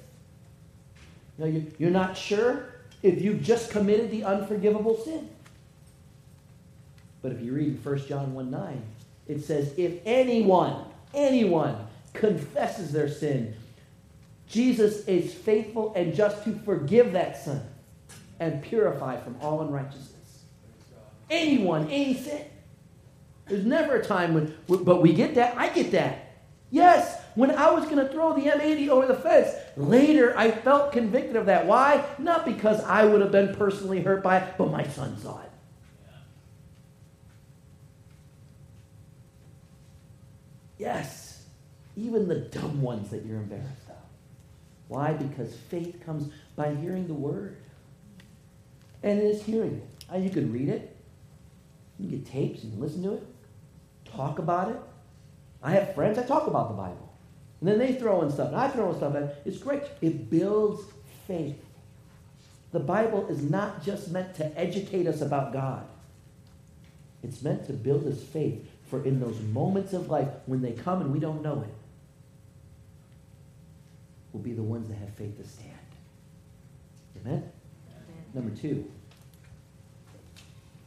You 1.38 1.46
know, 1.46 1.66
you're 1.78 1.90
not 1.90 2.16
sure 2.16 2.68
if 3.02 3.20
you've 3.20 3.42
just 3.42 3.70
committed 3.70 4.12
the 4.12 4.22
unforgivable 4.22 4.96
sin. 4.98 5.28
But 7.22 7.32
if 7.32 7.40
you 7.40 7.54
read 7.54 7.84
1 7.84 8.06
John 8.06 8.34
1 8.34 8.50
9, 8.50 8.82
it 9.26 9.40
says, 9.40 9.74
If 9.76 10.00
anyone, 10.04 10.84
anyone 11.12 11.76
confesses 12.12 12.92
their 12.92 13.08
sin, 13.08 13.56
Jesus 14.48 15.06
is 15.06 15.32
faithful 15.32 15.92
and 15.94 16.14
just 16.14 16.44
to 16.44 16.52
forgive 16.64 17.12
that 17.12 17.42
sin 17.42 17.62
and 18.40 18.62
purify 18.62 19.20
from 19.20 19.36
all 19.40 19.62
unrighteousness. 19.62 20.42
Anyone, 21.30 21.88
any 21.88 22.14
sin. 22.14 22.44
There's 23.48 23.64
never 23.64 23.96
a 23.96 24.04
time 24.04 24.34
when, 24.34 24.54
but 24.66 25.02
we 25.02 25.12
get 25.12 25.34
that. 25.34 25.56
I 25.56 25.68
get 25.68 25.92
that. 25.92 26.20
Yes, 26.70 27.20
when 27.34 27.50
I 27.50 27.70
was 27.70 27.84
going 27.84 27.98
to 27.98 28.08
throw 28.08 28.34
the 28.34 28.42
M80 28.42 28.88
over 28.88 29.06
the 29.06 29.14
fence, 29.14 29.48
later 29.76 30.36
I 30.36 30.50
felt 30.50 30.92
convicted 30.92 31.36
of 31.36 31.46
that. 31.46 31.66
Why? 31.66 32.04
Not 32.18 32.44
because 32.44 32.82
I 32.84 33.04
would 33.04 33.20
have 33.20 33.32
been 33.32 33.54
personally 33.54 34.00
hurt 34.00 34.22
by 34.22 34.38
it, 34.38 34.54
but 34.58 34.70
my 34.70 34.84
son 34.84 35.18
saw 35.18 35.40
it. 35.40 35.50
Yes, 40.78 41.44
even 41.96 42.28
the 42.28 42.40
dumb 42.40 42.82
ones 42.82 43.10
that 43.10 43.24
you're 43.24 43.36
embarrassed 43.36 43.83
why? 44.94 45.12
Because 45.12 45.56
faith 45.68 46.00
comes 46.06 46.32
by 46.54 46.72
hearing 46.76 47.08
the 47.08 47.14
word. 47.14 47.56
And 49.02 49.18
it 49.18 49.24
is 49.24 49.42
hearing 49.42 49.82
it. 49.82 50.20
You 50.20 50.30
can 50.30 50.52
read 50.52 50.68
it. 50.68 50.96
You 51.98 52.08
can 52.08 52.18
get 52.18 52.26
tapes 52.26 52.62
and 52.62 52.80
listen 52.80 53.02
to 53.02 53.14
it. 53.14 53.26
Talk 54.04 54.38
about 54.38 54.70
it. 54.70 54.80
I 55.62 55.72
have 55.72 55.94
friends, 55.94 56.16
I 56.16 56.22
talk 56.22 56.46
about 56.46 56.68
the 56.68 56.74
Bible. 56.74 57.12
And 57.60 57.68
then 57.68 57.78
they 57.78 57.94
throw 57.94 58.22
in 58.22 58.30
stuff, 58.30 58.48
and 58.48 58.56
I 58.56 58.68
throw 58.68 58.90
in 58.90 58.96
stuff. 58.96 59.14
And 59.14 59.30
it's 59.44 59.58
great. 59.58 59.82
It 60.00 60.30
builds 60.30 60.82
faith. 61.26 61.60
The 62.70 62.80
Bible 62.80 63.26
is 63.28 63.42
not 63.42 63.84
just 63.84 64.10
meant 64.10 64.34
to 64.36 64.58
educate 64.58 65.06
us 65.06 65.20
about 65.22 65.52
God. 65.52 65.86
It's 67.22 67.42
meant 67.42 67.66
to 67.66 67.72
build 67.72 68.06
us 68.06 68.22
faith 68.22 68.68
for 68.86 69.04
in 69.04 69.18
those 69.18 69.40
moments 69.40 69.92
of 69.92 70.10
life 70.10 70.28
when 70.46 70.60
they 70.60 70.72
come 70.72 71.00
and 71.00 71.12
we 71.12 71.18
don't 71.18 71.42
know 71.42 71.62
it 71.62 71.74
will 74.34 74.40
be 74.40 74.52
the 74.52 74.62
ones 74.62 74.88
that 74.88 74.96
have 74.96 75.10
faith 75.10 75.38
to 75.38 75.48
stand. 75.48 75.70
Amen? 77.20 77.50
Amen? 77.88 78.24
Number 78.34 78.50
two, 78.54 78.90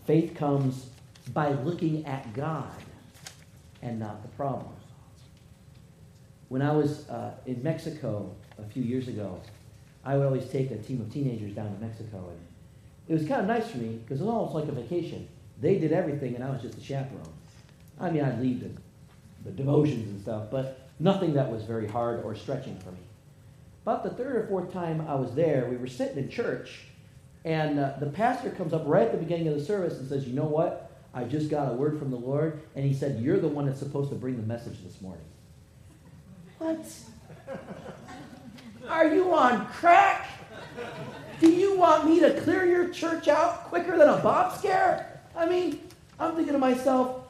faith 0.05 0.35
comes 0.35 0.89
by 1.33 1.49
looking 1.49 2.05
at 2.05 2.31
God 2.33 2.69
and 3.81 3.97
not 3.97 4.21
the 4.21 4.27
problem. 4.29 4.73
When 6.49 6.61
I 6.61 6.73
was 6.73 7.09
uh, 7.09 7.31
in 7.45 7.63
Mexico 7.63 8.35
a 8.59 8.63
few 8.69 8.83
years 8.83 9.07
ago, 9.07 9.41
I 10.05 10.17
would 10.17 10.25
always 10.25 10.49
take 10.49 10.71
a 10.71 10.77
team 10.77 11.01
of 11.01 11.11
teenagers 11.11 11.53
down 11.53 11.73
to 11.73 11.81
Mexico, 11.85 12.29
and 12.29 12.39
it 13.07 13.13
was 13.13 13.27
kind 13.27 13.41
of 13.41 13.47
nice 13.47 13.69
for 13.69 13.77
me 13.77 13.99
because 14.03 14.21
it 14.21 14.23
was 14.23 14.33
almost 14.33 14.55
like 14.55 14.67
a 14.67 14.71
vacation. 14.71 15.27
They 15.59 15.79
did 15.79 15.91
everything, 15.91 16.35
and 16.35 16.43
I 16.43 16.49
was 16.49 16.61
just 16.61 16.77
a 16.77 16.81
chaperone. 16.81 17.33
I 17.99 18.09
mean, 18.09 18.23
I'd 18.23 18.39
lead 18.39 18.61
the, 18.61 19.49
the 19.49 19.51
devotions 19.51 20.09
and 20.09 20.21
stuff, 20.21 20.49
but 20.51 20.89
nothing 20.99 21.33
that 21.33 21.51
was 21.51 21.63
very 21.63 21.87
hard 21.87 22.23
or 22.23 22.35
stretching 22.35 22.77
for 22.79 22.91
me. 22.91 22.99
About 23.87 24.03
the 24.03 24.09
third 24.09 24.35
or 24.35 24.47
fourth 24.47 24.73
time 24.73 24.99
I 25.07 25.15
was 25.15 25.33
there, 25.33 25.65
we 25.69 25.77
were 25.77 25.87
sitting 25.87 26.17
in 26.17 26.29
church, 26.29 26.81
and 27.45 27.79
uh, 27.79 27.93
the 28.01 28.07
pastor 28.07 28.49
comes 28.49 28.73
up 28.73 28.83
right 28.85 29.05
at 29.05 29.13
the 29.13 29.17
beginning 29.17 29.47
of 29.47 29.53
the 29.53 29.63
service 29.63 29.97
and 29.97 30.09
says, 30.09 30.27
You 30.27 30.33
know 30.33 30.43
what? 30.43 30.91
I 31.13 31.23
just 31.23 31.49
got 31.49 31.71
a 31.71 31.73
word 31.73 31.97
from 31.97 32.11
the 32.11 32.17
Lord, 32.17 32.59
and 32.75 32.83
he 32.83 32.93
said, 32.93 33.21
You're 33.21 33.39
the 33.39 33.47
one 33.47 33.65
that's 33.65 33.79
supposed 33.79 34.09
to 34.09 34.17
bring 34.17 34.35
the 34.35 34.43
message 34.43 34.83
this 34.83 34.99
morning. 34.99 35.23
What? 36.57 36.85
Are 38.89 39.07
you 39.07 39.33
on 39.33 39.65
crack? 39.67 40.31
Do 41.39 41.49
you 41.49 41.77
want 41.77 42.09
me 42.09 42.19
to 42.19 42.41
clear 42.41 42.65
your 42.65 42.89
church 42.89 43.29
out 43.29 43.69
quicker 43.69 43.97
than 43.97 44.09
a 44.09 44.17
bomb 44.17 44.53
scare? 44.57 45.21
I 45.33 45.45
mean, 45.45 45.79
I'm 46.19 46.35
thinking 46.35 46.51
to 46.51 46.59
myself, 46.59 47.21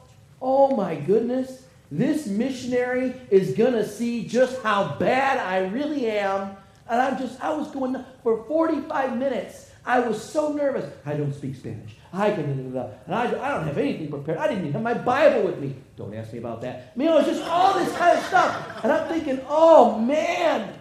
oh 0.42 0.74
my 0.74 0.96
goodness, 0.96 1.67
this 1.90 2.26
missionary 2.26 3.14
is 3.30 3.54
going 3.54 3.72
to 3.72 3.88
see 3.88 4.26
just 4.26 4.60
how 4.62 4.96
bad 4.98 5.38
I 5.38 5.68
really 5.68 6.10
am. 6.10 6.56
And 6.88 7.00
I'm 7.00 7.18
just, 7.18 7.40
I 7.42 7.54
was 7.54 7.68
going 7.70 8.04
for 8.22 8.44
45 8.44 9.16
minutes. 9.16 9.70
I 9.86 10.00
was 10.00 10.22
so 10.22 10.52
nervous. 10.52 10.90
I 11.06 11.14
don't 11.14 11.34
speak 11.34 11.56
Spanish. 11.56 11.96
I 12.12 12.30
can, 12.30 12.44
and 12.44 13.14
I, 13.14 13.24
I 13.24 13.54
don't 13.54 13.66
have 13.66 13.78
anything 13.78 14.08
prepared. 14.08 14.38
I 14.38 14.48
didn't 14.48 14.60
even 14.66 14.72
have 14.74 14.82
my 14.82 14.94
Bible 14.94 15.42
with 15.44 15.58
me. 15.58 15.74
Don't 15.96 16.14
ask 16.14 16.32
me 16.32 16.38
about 16.38 16.60
that. 16.60 16.92
I 16.94 16.98
mean, 16.98 17.08
it 17.08 17.12
was 17.12 17.26
just 17.26 17.42
all 17.42 17.72
this 17.74 17.94
kind 17.96 18.18
of 18.18 18.24
stuff. 18.24 18.84
And 18.84 18.92
I'm 18.92 19.08
thinking, 19.08 19.40
oh 19.48 19.98
man, 19.98 20.74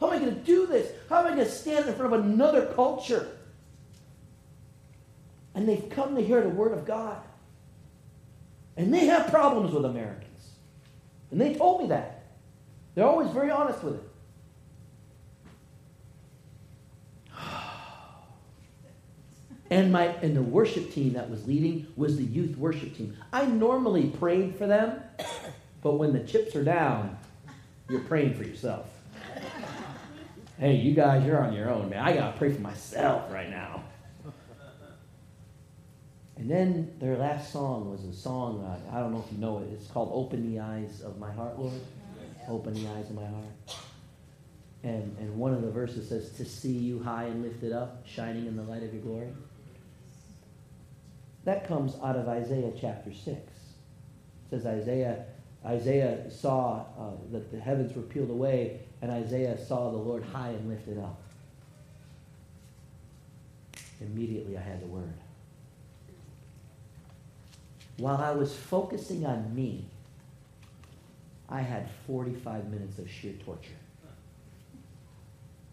How 0.00 0.08
am 0.08 0.14
I 0.14 0.18
going 0.18 0.34
to 0.34 0.40
do 0.40 0.66
this? 0.66 0.90
How 1.08 1.20
am 1.20 1.26
I 1.26 1.36
going 1.36 1.44
to 1.44 1.50
stand 1.50 1.88
in 1.88 1.94
front 1.94 2.12
of 2.12 2.24
another 2.24 2.66
culture? 2.74 3.38
And 5.54 5.68
they've 5.68 5.88
come 5.90 6.16
to 6.16 6.22
hear 6.22 6.42
the 6.42 6.48
Word 6.48 6.72
of 6.72 6.84
God. 6.84 7.18
And 8.76 8.92
they 8.92 9.06
have 9.06 9.28
problems 9.28 9.72
with 9.72 9.84
Americans. 9.84 10.50
And 11.30 11.40
they 11.40 11.54
told 11.54 11.82
me 11.82 11.88
that. 11.88 12.24
They're 12.94 13.06
always 13.06 13.30
very 13.30 13.50
honest 13.50 13.82
with 13.82 13.94
it. 13.94 14.08
And 19.70 19.90
my 19.90 20.04
and 20.04 20.36
the 20.36 20.42
worship 20.42 20.92
team 20.92 21.14
that 21.14 21.30
was 21.30 21.46
leading 21.48 21.86
was 21.96 22.18
the 22.18 22.24
youth 22.24 22.58
worship 22.58 22.94
team. 22.94 23.16
I 23.32 23.46
normally 23.46 24.08
prayed 24.08 24.54
for 24.56 24.66
them, 24.66 25.00
but 25.80 25.94
when 25.94 26.12
the 26.12 26.20
chips 26.20 26.54
are 26.54 26.62
down, 26.62 27.16
you're 27.88 28.00
praying 28.00 28.34
for 28.34 28.44
yourself. 28.44 28.86
Hey, 30.58 30.74
you 30.74 30.92
guys, 30.94 31.24
you're 31.24 31.42
on 31.42 31.54
your 31.54 31.70
own, 31.70 31.88
man. 31.88 32.04
I 32.04 32.12
gotta 32.12 32.36
pray 32.36 32.52
for 32.52 32.60
myself 32.60 33.32
right 33.32 33.48
now. 33.48 33.82
And 36.42 36.50
then 36.50 36.92
their 36.98 37.16
last 37.16 37.52
song 37.52 37.88
was 37.88 38.02
a 38.02 38.12
song, 38.12 38.64
uh, 38.64 38.96
I 38.96 38.98
don't 38.98 39.12
know 39.12 39.22
if 39.24 39.32
you 39.32 39.38
know 39.38 39.60
it, 39.60 39.68
it's 39.72 39.86
called 39.86 40.10
Open 40.12 40.52
the 40.52 40.58
Eyes 40.58 41.00
of 41.00 41.16
My 41.16 41.30
Heart, 41.30 41.56
Lord. 41.56 41.80
Open 42.48 42.74
the 42.74 42.90
eyes 42.90 43.08
of 43.08 43.14
my 43.14 43.24
heart. 43.24 43.76
And, 44.82 45.16
and 45.20 45.36
one 45.36 45.54
of 45.54 45.62
the 45.62 45.70
verses 45.70 46.08
says, 46.08 46.30
To 46.30 46.44
see 46.44 46.72
you 46.72 47.00
high 47.00 47.26
and 47.26 47.44
lifted 47.44 47.72
up, 47.72 48.04
shining 48.08 48.46
in 48.48 48.56
the 48.56 48.64
light 48.64 48.82
of 48.82 48.92
your 48.92 49.04
glory. 49.04 49.28
That 51.44 51.68
comes 51.68 51.94
out 52.02 52.16
of 52.16 52.26
Isaiah 52.26 52.72
chapter 52.76 53.12
6. 53.12 53.24
It 53.28 53.46
says 54.50 54.66
Isaiah, 54.66 55.26
Isaiah 55.64 56.28
saw 56.28 56.86
uh, 56.98 57.10
that 57.30 57.52
the 57.52 57.60
heavens 57.60 57.94
were 57.94 58.02
peeled 58.02 58.30
away, 58.30 58.80
and 59.00 59.12
Isaiah 59.12 59.56
saw 59.64 59.92
the 59.92 59.96
Lord 59.96 60.24
high 60.24 60.48
and 60.48 60.68
lifted 60.68 60.98
up. 60.98 61.22
Immediately 64.00 64.58
I 64.58 64.60
had 64.60 64.82
the 64.82 64.88
word. 64.88 65.14
While 67.98 68.18
I 68.18 68.32
was 68.32 68.54
focusing 68.54 69.26
on 69.26 69.54
me, 69.54 69.84
I 71.48 71.60
had 71.60 71.88
45 72.06 72.70
minutes 72.70 72.98
of 72.98 73.10
sheer 73.10 73.34
torture. 73.44 73.70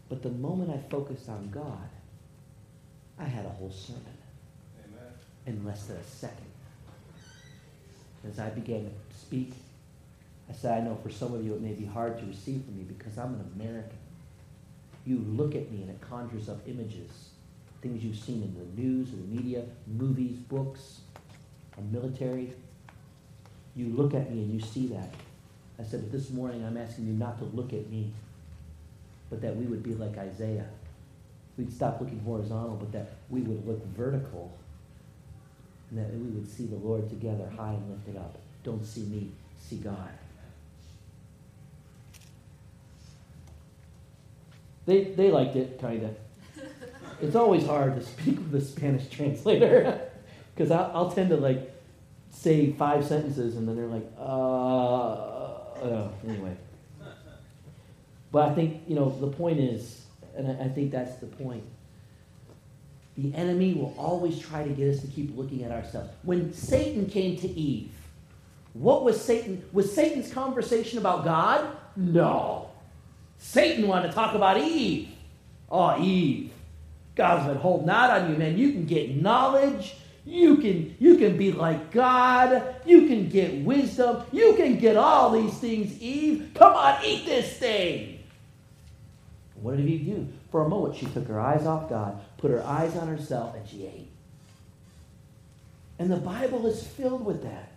But 0.10 0.23
the 0.23 0.29
moment 0.29 0.71
I 0.71 0.89
focused 0.89 1.29
on 1.29 1.49
God, 1.49 1.89
I 3.17 3.25
had 3.25 3.45
a 3.45 3.49
whole 3.49 3.71
sermon 3.71 4.03
in 5.45 5.63
less 5.65 5.86
than 5.86 5.97
a 5.97 6.03
second. 6.03 6.45
As 8.27 8.39
I 8.39 8.49
began 8.49 8.84
to 8.84 9.17
speak, 9.17 9.53
I 10.49 10.53
said, 10.53 10.82
I 10.82 10.84
know 10.84 10.97
for 11.01 11.10
some 11.10 11.34
of 11.34 11.45
you 11.45 11.53
it 11.53 11.62
may 11.62 11.73
be 11.73 11.86
hard 11.86 12.19
to 12.19 12.25
receive 12.25 12.63
from 12.65 12.77
me 12.77 12.84
because 12.84 13.17
I'm 13.17 13.36
an 13.36 13.51
American. 13.55 13.97
You 15.05 15.19
look 15.19 15.55
at 15.55 15.71
me 15.71 15.82
and 15.84 15.89
it 15.89 16.01
conjures 16.01 16.49
up 16.49 16.67
images, 16.67 17.29
things 17.82 18.03
you've 18.03 18.17
seen 18.17 18.43
in 18.43 18.53
the 18.53 18.82
news, 18.82 19.13
in 19.13 19.21
the 19.21 19.41
media, 19.41 19.63
movies, 19.88 20.38
books, 20.38 21.01
our 21.79 21.85
military. 21.91 22.53
You 23.75 23.87
look 23.89 24.13
at 24.13 24.31
me 24.31 24.41
and 24.41 24.53
you 24.53 24.59
see 24.59 24.87
that. 24.87 25.13
I 25.79 25.83
said, 25.83 26.01
but 26.01 26.11
this 26.11 26.29
morning 26.29 26.65
I'm 26.65 26.77
asking 26.77 27.07
you 27.07 27.13
not 27.13 27.37
to 27.39 27.45
look 27.45 27.71
at 27.71 27.89
me, 27.89 28.11
but 29.29 29.41
that 29.41 29.55
we 29.55 29.65
would 29.65 29.83
be 29.83 29.93
like 29.95 30.17
Isaiah. 30.17 30.67
We'd 31.57 31.71
stop 31.71 32.01
looking 32.01 32.19
horizontal, 32.19 32.75
but 32.75 32.91
that 32.91 33.11
we 33.29 33.41
would 33.41 33.65
look 33.65 33.85
vertical 33.87 34.51
and 35.89 35.99
that 35.99 36.13
we 36.13 36.27
would 36.27 36.49
see 36.49 36.65
the 36.65 36.75
Lord 36.75 37.09
together 37.09 37.49
high 37.55 37.73
and 37.73 37.89
lifted 37.89 38.17
up. 38.17 38.37
Don't 38.63 38.85
see 38.85 39.01
me, 39.01 39.31
see 39.59 39.77
God. 39.77 40.09
They, 44.85 45.03
they 45.03 45.31
liked 45.31 45.55
it, 45.55 45.79
kind 45.79 46.03
of. 46.03 46.15
It's 47.21 47.35
always 47.35 47.65
hard 47.65 47.95
to 47.95 48.05
speak 48.05 48.37
with 48.37 48.55
a 48.55 48.61
Spanish 48.61 49.09
translator 49.09 49.99
because 50.59 50.71
I'll, 50.71 50.91
I'll, 50.93 51.09
tend 51.09 51.29
to 51.29 51.37
like 51.37 51.73
say 52.31 52.73
five 52.73 53.05
sentences 53.05 53.55
and 53.55 53.65
then 53.65 53.77
they're 53.77 53.87
like, 53.87 54.05
uh, 54.19 55.13
uh, 55.13 56.09
anyway. 56.27 56.53
But 58.29 58.49
I 58.49 58.55
think, 58.55 58.81
you 58.85 58.93
know, 58.93 59.09
the 59.21 59.27
point 59.27 59.61
is, 59.61 60.05
and 60.35 60.49
I, 60.49 60.65
I 60.65 60.67
think 60.67 60.91
that's 60.91 61.15
the 61.15 61.27
point 61.27 61.63
the 63.17 63.33
enemy 63.35 63.73
will 63.73 63.95
always 63.97 64.37
try 64.37 64.63
to 64.63 64.69
get 64.69 64.93
us 64.93 65.01
to 65.01 65.07
keep 65.07 65.37
looking 65.37 65.63
at 65.63 65.71
ourselves. 65.71 66.09
When 66.23 66.53
Satan 66.53 67.05
came 67.05 67.37
to 67.37 67.47
Eve, 67.47 67.91
what 68.73 69.05
was 69.05 69.19
Satan? 69.19 69.63
Was 69.71 69.93
Satan's 69.93 70.31
conversation 70.31 70.99
about 70.99 71.23
God? 71.23 71.73
No. 71.95 72.69
Satan 73.37 73.87
wanted 73.87 74.09
to 74.09 74.13
talk 74.13 74.35
about 74.35 74.57
Eve. 74.57 75.07
Oh, 75.69 76.01
Eve. 76.01 76.51
God's 77.15 77.47
been 77.47 77.57
holding 77.57 77.89
out 77.89 78.09
on 78.09 78.31
you, 78.31 78.37
man. 78.37 78.57
You 78.57 78.73
can 78.73 78.85
get 78.85 79.15
knowledge. 79.15 79.95
You 80.25 80.58
can, 80.58 80.95
you 80.99 81.17
can 81.17 81.38
be 81.38 81.51
like 81.51 81.91
God. 81.91 82.75
You 82.86 83.08
can 83.08 83.29
get 83.29 83.63
wisdom. 83.63 84.23
You 84.32 84.53
can 84.55 84.77
get 84.77 84.95
all 84.97 85.32
these 85.32 85.58
things, 85.58 85.99
Eve. 86.01 86.51
Come 86.55 86.73
on, 86.73 87.03
eat 87.03 87.25
this 87.25 87.58
thing. 87.58 88.23
What 89.55 89.77
did 89.77 89.88
Eve 89.88 90.05
do? 90.05 90.27
For 90.51 90.65
a 90.65 90.69
moment, 90.69 90.95
she 90.95 91.05
took 91.08 91.27
her 91.27 91.39
eyes 91.39 91.65
off 91.65 91.89
God, 91.89 92.19
put 92.38 92.51
her 92.51 92.63
eyes 92.63 92.95
on 92.95 93.08
herself, 93.08 93.55
and 93.55 93.67
she 93.67 93.86
ate. 93.86 94.10
And 95.99 96.10
the 96.10 96.17
Bible 96.17 96.65
is 96.65 96.86
filled 96.86 97.25
with 97.25 97.43
that. 97.43 97.71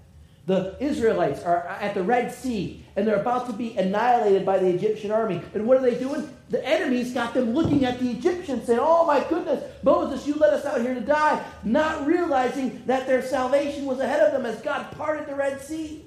The 0.46 0.76
Israelites 0.81 1.42
are 1.42 1.66
at 1.66 1.94
the 1.94 2.02
Red 2.02 2.33
Sea, 2.33 2.85
and 2.96 3.07
they're 3.07 3.20
about 3.20 3.46
to 3.46 3.52
be 3.52 3.76
annihilated 3.76 4.44
by 4.44 4.59
the 4.59 4.68
Egyptian 4.68 5.11
army. 5.11 5.40
And 5.55 5.66
what 5.66 5.76
are 5.76 5.83
they 5.83 5.96
doing? 5.96 6.28
The 6.52 6.62
enemies 6.68 7.14
got 7.14 7.32
them 7.32 7.54
looking 7.54 7.86
at 7.86 7.98
the 7.98 8.10
Egyptians, 8.10 8.66
saying, 8.66 8.78
Oh 8.80 9.06
my 9.06 9.24
goodness, 9.26 9.64
Moses, 9.82 10.26
you 10.26 10.34
let 10.34 10.52
us 10.52 10.66
out 10.66 10.82
here 10.82 10.92
to 10.92 11.00
die, 11.00 11.42
not 11.64 12.06
realizing 12.06 12.82
that 12.84 13.06
their 13.06 13.22
salvation 13.22 13.86
was 13.86 14.00
ahead 14.00 14.20
of 14.20 14.32
them 14.32 14.44
as 14.44 14.60
God 14.60 14.92
parted 14.92 15.26
the 15.26 15.34
Red 15.34 15.62
Sea. 15.62 16.04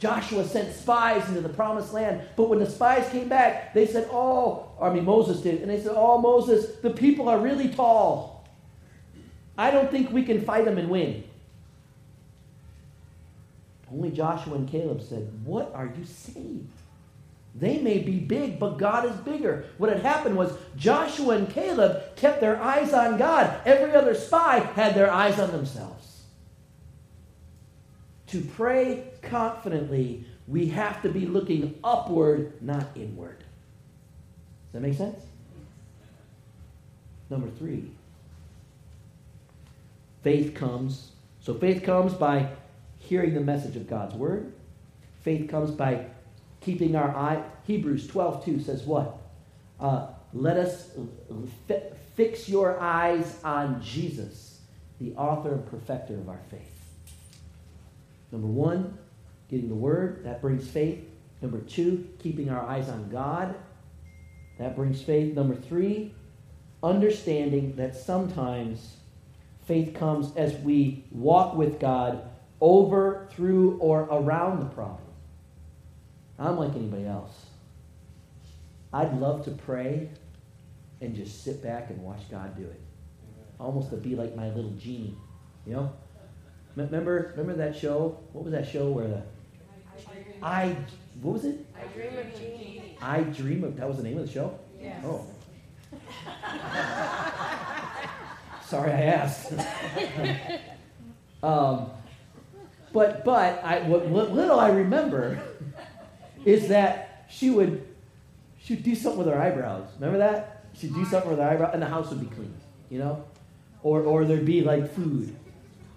Joshua 0.00 0.44
sent 0.44 0.74
spies 0.74 1.28
into 1.28 1.40
the 1.40 1.48
promised 1.48 1.92
land, 1.92 2.22
but 2.34 2.48
when 2.48 2.58
the 2.58 2.68
spies 2.68 3.08
came 3.12 3.28
back, 3.28 3.74
they 3.74 3.86
said, 3.86 4.08
Oh, 4.10 4.70
I 4.80 4.92
mean, 4.92 5.04
Moses 5.04 5.40
did, 5.40 5.62
and 5.62 5.70
they 5.70 5.80
said, 5.80 5.92
Oh, 5.94 6.18
Moses, 6.18 6.74
the 6.82 6.90
people 6.90 7.28
are 7.28 7.38
really 7.38 7.68
tall. 7.68 8.44
I 9.56 9.70
don't 9.70 9.88
think 9.88 10.10
we 10.10 10.24
can 10.24 10.44
fight 10.44 10.64
them 10.64 10.78
and 10.78 10.90
win. 10.90 11.22
Only 13.92 14.10
Joshua 14.10 14.56
and 14.56 14.68
Caleb 14.68 15.00
said, 15.00 15.30
What 15.44 15.72
are 15.76 15.86
you 15.86 16.04
saying? 16.04 16.68
They 17.54 17.78
may 17.78 17.98
be 17.98 18.18
big, 18.18 18.58
but 18.58 18.78
God 18.78 19.04
is 19.04 19.16
bigger. 19.16 19.66
What 19.76 19.90
had 19.90 20.00
happened 20.00 20.36
was 20.36 20.56
Joshua 20.76 21.36
and 21.36 21.50
Caleb 21.50 22.16
kept 22.16 22.40
their 22.40 22.60
eyes 22.60 22.94
on 22.94 23.18
God. 23.18 23.60
Every 23.66 23.94
other 23.94 24.14
spy 24.14 24.60
had 24.60 24.94
their 24.94 25.10
eyes 25.10 25.38
on 25.38 25.50
themselves. 25.50 26.22
To 28.28 28.40
pray 28.40 29.04
confidently, 29.20 30.24
we 30.48 30.68
have 30.68 31.02
to 31.02 31.10
be 31.10 31.26
looking 31.26 31.78
upward, 31.84 32.54
not 32.62 32.88
inward. 32.94 33.38
Does 33.38 34.72
that 34.72 34.80
make 34.80 34.96
sense? 34.96 35.22
Number 37.28 37.50
three, 37.50 37.90
faith 40.22 40.54
comes. 40.54 41.12
So 41.40 41.52
faith 41.52 41.82
comes 41.82 42.14
by 42.14 42.48
hearing 42.98 43.34
the 43.34 43.40
message 43.40 43.76
of 43.76 43.88
God's 43.88 44.14
word. 44.14 44.52
Faith 45.20 45.50
comes 45.50 45.70
by 45.70 46.06
keeping 46.62 46.96
our 46.96 47.14
eye. 47.14 47.42
Hebrews 47.66 48.06
12 48.06 48.44
2 48.44 48.60
says 48.60 48.84
what? 48.84 49.18
Uh, 49.78 50.08
let 50.32 50.56
us 50.56 50.90
fi- 51.68 51.82
fix 52.14 52.48
your 52.48 52.80
eyes 52.80 53.38
on 53.44 53.82
Jesus, 53.82 54.60
the 55.00 55.14
author 55.14 55.52
and 55.54 55.66
perfecter 55.66 56.14
of 56.14 56.28
our 56.28 56.40
faith. 56.50 56.60
Number 58.30 58.46
one, 58.46 58.96
getting 59.48 59.68
the 59.68 59.74
word, 59.74 60.24
that 60.24 60.40
brings 60.40 60.68
faith. 60.68 61.04
Number 61.42 61.58
two, 61.58 62.08
keeping 62.18 62.48
our 62.50 62.62
eyes 62.62 62.88
on 62.88 63.10
God, 63.10 63.54
that 64.58 64.76
brings 64.76 65.02
faith. 65.02 65.34
Number 65.34 65.56
three, 65.56 66.14
understanding 66.82 67.76
that 67.76 67.94
sometimes 67.94 68.96
faith 69.66 69.94
comes 69.94 70.34
as 70.36 70.54
we 70.58 71.04
walk 71.10 71.56
with 71.56 71.78
God 71.78 72.28
over, 72.60 73.28
through, 73.32 73.76
or 73.78 74.02
around 74.02 74.60
the 74.60 74.66
problem. 74.66 75.11
I'm 76.38 76.56
like 76.56 76.74
anybody 76.74 77.06
else. 77.06 77.46
I'd 78.92 79.18
love 79.18 79.44
to 79.44 79.50
pray 79.52 80.10
and 81.00 81.14
just 81.14 81.44
sit 81.44 81.62
back 81.62 81.90
and 81.90 82.02
watch 82.02 82.30
God 82.30 82.56
do 82.56 82.62
it. 82.62 82.80
Almost 83.58 83.90
to 83.90 83.96
be 83.96 84.14
like 84.14 84.36
my 84.36 84.48
little 84.48 84.72
genie, 84.72 85.16
you 85.66 85.74
know? 85.74 85.92
Remember, 86.76 87.34
remember 87.36 87.54
that 87.54 87.76
show? 87.76 88.18
What 88.32 88.44
was 88.44 88.52
that 88.52 88.68
show 88.68 88.88
where 88.90 89.08
the 89.08 89.22
I 90.42 90.76
what 91.20 91.34
was 91.34 91.44
it? 91.44 91.64
I 91.76 91.86
dream 91.94 92.18
of 92.18 92.34
Jeannie. 92.34 92.96
I 93.00 93.20
dream 93.20 93.64
of 93.64 93.76
that 93.76 93.86
was 93.86 93.98
the 93.98 94.02
name 94.02 94.18
of 94.18 94.26
the 94.26 94.32
show. 94.32 94.58
Yes. 94.80 95.04
Oh. 95.04 95.26
Sorry, 98.66 98.90
I 98.90 99.02
asked. 99.02 99.52
um, 101.42 101.90
but 102.92 103.24
but 103.24 103.62
I 103.62 103.82
what, 103.82 104.06
what 104.06 104.32
little 104.32 104.58
I 104.58 104.70
remember 104.70 105.40
is 106.44 106.68
that 106.68 107.26
she 107.30 107.50
would 107.50 107.86
she'd 108.62 108.82
do 108.82 108.94
something 108.94 109.18
with 109.18 109.28
her 109.28 109.40
eyebrows. 109.40 109.86
Remember 109.98 110.18
that? 110.18 110.64
She'd 110.74 110.94
do 110.94 111.04
something 111.04 111.30
with 111.30 111.38
her 111.38 111.48
eyebrows, 111.48 111.70
and 111.74 111.82
the 111.82 111.86
house 111.86 112.10
would 112.10 112.20
be 112.20 112.34
clean, 112.34 112.54
you 112.88 112.98
know? 112.98 113.24
Or, 113.82 114.02
or 114.02 114.24
there'd 114.24 114.46
be 114.46 114.62
like 114.62 114.94
food. 114.94 115.34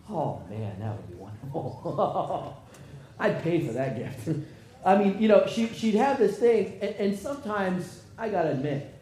Oh 0.09 0.41
man, 0.49 0.79
that 0.79 0.95
would 0.95 1.07
be 1.07 1.15
wonderful. 1.15 2.61
I'd 3.19 3.41
pay 3.41 3.65
for 3.65 3.73
that 3.73 3.95
gift. 3.97 4.29
I 4.85 4.97
mean, 4.97 5.19
you 5.19 5.27
know, 5.27 5.47
she, 5.47 5.67
she'd 5.67 5.95
have 5.95 6.19
this 6.19 6.37
thing, 6.37 6.77
and, 6.81 6.95
and 6.95 7.17
sometimes, 7.17 8.03
I 8.17 8.29
gotta 8.29 8.51
admit, 8.51 8.93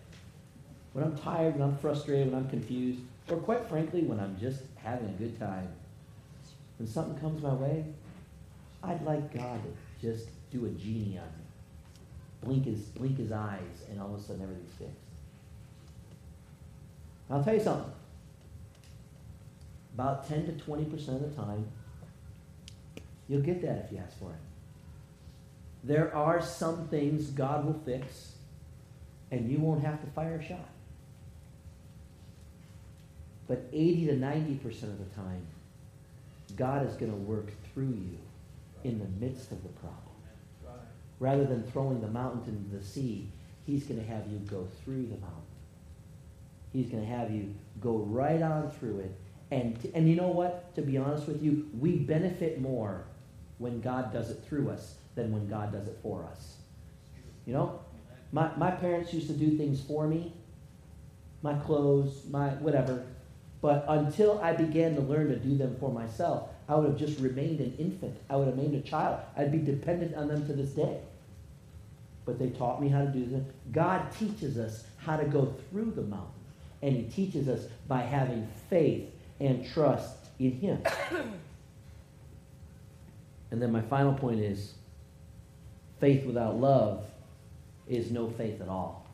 when 0.94 1.04
I'm 1.04 1.18
tired, 1.18 1.56
when 1.56 1.68
I'm 1.68 1.78
frustrated, 1.78 2.32
when 2.32 2.44
I'm 2.44 2.50
confused, 2.50 3.02
or 3.30 3.38
quite 3.38 3.68
frankly, 3.68 4.02
when 4.02 4.20
I'm 4.20 4.38
just 4.40 4.62
having 4.76 5.10
a 5.10 5.14
good 5.14 5.38
time, 5.40 5.68
when 6.78 6.88
something 6.88 7.20
comes 7.20 7.42
my 7.42 7.54
way, 7.54 7.86
I'd 8.82 9.02
like 9.04 9.34
God 9.34 9.60
to 9.64 10.08
just 10.08 10.28
do 10.54 10.66
a 10.66 10.70
genie 10.70 11.18
on 11.18 11.26
me. 11.26 11.44
Blink 12.44 12.66
his, 12.66 12.80
blink 12.90 13.18
his 13.18 13.32
eyes, 13.32 13.86
and 13.90 14.00
all 14.00 14.14
of 14.14 14.20
a 14.20 14.24
sudden 14.24 14.44
everything's 14.44 14.74
fixed. 14.74 14.94
I'll 17.30 17.44
tell 17.44 17.56
you 17.56 17.64
something. 17.64 17.92
About 19.96 20.28
10 20.28 20.46
to 20.46 20.52
20% 20.64 21.08
of 21.10 21.22
the 21.22 21.42
time, 21.42 21.68
you'll 23.28 23.42
get 23.42 23.62
that 23.62 23.86
if 23.86 23.92
you 23.92 23.98
ask 23.98 24.18
for 24.20 24.32
it. 24.32 24.40
There 25.84 26.14
are 26.16 26.42
some 26.42 26.88
things 26.88 27.30
God 27.30 27.66
will 27.66 27.80
fix, 27.86 28.34
and 29.32 29.50
you 29.50 29.60
won't 29.60 29.84
have 29.84 30.02
to 30.02 30.08
fire 30.12 30.36
a 30.36 30.48
shot. 30.48 30.70
But 33.48 33.66
80 33.74 34.08
to 34.08 34.14
90% 34.14 34.84
of 34.84 35.00
the 35.00 35.16
time, 35.16 35.46
God 36.56 36.88
is 36.88 36.96
going 36.96 37.12
to 37.12 37.18
work 37.18 37.52
through 37.74 37.86
you 37.90 38.18
in 38.84 39.00
the 39.00 39.26
midst 39.26 39.52
of 39.52 39.64
the 39.64 39.70
problem. 39.70 40.03
Rather 41.24 41.46
than 41.46 41.64
throwing 41.64 42.02
the 42.02 42.08
mountain 42.10 42.44
into 42.54 42.76
the 42.76 42.84
sea, 42.84 43.30
He's 43.66 43.86
going 43.86 43.98
to 43.98 44.06
have 44.06 44.28
you 44.28 44.40
go 44.40 44.68
through 44.84 45.04
the 45.04 45.18
mountain. 45.20 45.42
He's 46.74 46.90
going 46.90 47.02
to 47.02 47.10
have 47.10 47.32
you 47.32 47.56
go 47.80 48.00
right 48.00 48.42
on 48.42 48.70
through 48.72 49.00
it. 49.00 49.16
And, 49.50 49.90
and 49.96 50.10
you 50.10 50.18
know 50.18 50.28
what? 50.28 50.76
To 50.76 50.82
be 50.82 50.98
honest 50.98 51.26
with 51.26 51.42
you, 51.42 51.70
we 51.80 51.96
benefit 51.96 52.60
more 52.60 53.06
when 53.58 53.80
God 53.80 54.12
does 54.12 54.32
it 54.32 54.44
through 54.50 54.70
us 54.70 54.96
than 55.16 55.32
when 55.32 55.48
God 55.48 55.72
does 55.72 55.88
it 55.88 55.98
for 56.04 56.26
us. 56.30 56.58
You 57.46 57.54
know? 57.54 57.80
My, 58.34 58.54
my 58.58 58.72
parents 58.72 59.14
used 59.14 59.28
to 59.28 59.34
do 59.34 59.58
things 59.58 59.80
for 59.80 60.06
me, 60.06 60.34
my 61.42 61.54
clothes, 61.54 62.24
my 62.30 62.50
whatever. 62.50 63.06
But 63.62 63.86
until 63.88 64.42
I 64.42 64.52
began 64.52 64.96
to 64.96 65.02
learn 65.02 65.30
to 65.30 65.38
do 65.38 65.56
them 65.56 65.78
for 65.80 65.90
myself, 65.90 66.50
I 66.68 66.76
would 66.76 66.90
have 66.90 67.00
just 67.00 67.22
remained 67.22 67.62
an 67.62 67.76
infant. 67.78 68.18
I 68.30 68.36
would 68.36 68.48
have 68.48 68.58
remained 68.58 68.76
a 68.76 68.82
child. 68.82 69.22
I'd 69.38 69.54
be 69.54 69.60
dependent 69.60 70.16
on 70.16 70.28
them 70.28 70.46
to 70.48 70.54
this 70.54 70.72
day. 70.72 71.00
But 72.26 72.40
they 72.40 72.50
taught 72.50 72.82
me 72.82 72.90
how 72.90 73.02
to 73.02 73.08
do 73.08 73.26
this. 73.26 73.44
God 73.72 74.12
teaches 74.18 74.58
us 74.58 74.84
how 74.98 75.18
to 75.18 75.26
go 75.26 75.54
through 75.70 75.92
the 75.92 76.02
mountain. 76.04 76.30
And 76.82 76.96
he 76.96 77.04
teaches 77.04 77.48
us 77.48 77.66
by 77.88 78.02
having 78.02 78.48
faith 78.70 79.10
and 79.40 79.66
trust 79.74 80.16
in 80.40 80.52
him. 80.52 80.82
and 83.52 83.62
then 83.62 83.72
my 83.72 83.82
final 83.82 84.14
point 84.14 84.40
is 84.40 84.74
faith 86.00 86.26
without 86.26 86.60
love 86.60 87.06
is 87.88 88.12
no 88.12 88.30
faith 88.30 88.62
at 88.62 88.70
all. 88.70 89.06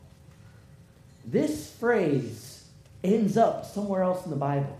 This 1.24 1.70
phrase 1.72 2.64
ends 3.02 3.36
up 3.36 3.64
somewhere 3.64 4.02
else 4.02 4.24
in 4.24 4.30
the 4.30 4.36
Bible. 4.36 4.78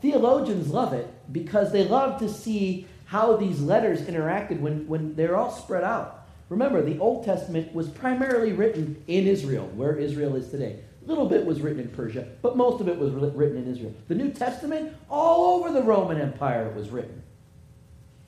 Theologians 0.00 0.68
love 0.68 0.92
it 0.92 1.08
because 1.32 1.72
they 1.72 1.84
love 1.84 2.18
to 2.20 2.28
see 2.28 2.86
how 3.06 3.36
these 3.36 3.60
letters 3.60 4.02
interacted 4.02 4.60
when, 4.60 4.86
when 4.86 5.14
they're 5.14 5.36
all 5.36 5.50
spread 5.50 5.84
out. 5.84 6.23
Remember, 6.54 6.82
the 6.82 7.00
Old 7.00 7.24
Testament 7.24 7.74
was 7.74 7.88
primarily 7.88 8.52
written 8.52 9.02
in 9.08 9.26
Israel, 9.26 9.66
where 9.74 9.96
Israel 9.96 10.36
is 10.36 10.48
today. 10.50 10.78
A 11.04 11.08
little 11.08 11.26
bit 11.26 11.44
was 11.44 11.60
written 11.60 11.80
in 11.80 11.88
Persia, 11.88 12.28
but 12.42 12.56
most 12.56 12.80
of 12.80 12.88
it 12.88 12.96
was 12.96 13.12
written 13.12 13.56
in 13.56 13.66
Israel. 13.66 13.92
The 14.06 14.14
New 14.14 14.30
Testament, 14.30 14.96
all 15.10 15.56
over 15.56 15.72
the 15.72 15.82
Roman 15.82 16.20
Empire, 16.20 16.68
it 16.68 16.76
was 16.76 16.90
written. 16.90 17.24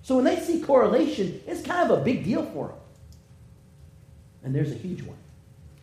So 0.02 0.16
when 0.16 0.24
they 0.24 0.40
see 0.40 0.60
correlation, 0.60 1.40
it's 1.46 1.62
kind 1.62 1.88
of 1.88 2.00
a 2.00 2.02
big 2.02 2.24
deal 2.24 2.44
for 2.46 2.66
them. 2.66 2.78
And 4.42 4.52
there's 4.52 4.72
a 4.72 4.76
huge 4.76 5.02
one. 5.02 5.18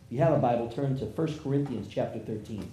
If 0.06 0.12
you 0.12 0.18
have 0.18 0.34
a 0.34 0.38
Bible, 0.38 0.68
turn 0.68 0.98
to 0.98 1.06
1 1.06 1.38
Corinthians 1.38 1.88
chapter 1.90 2.18
13. 2.18 2.70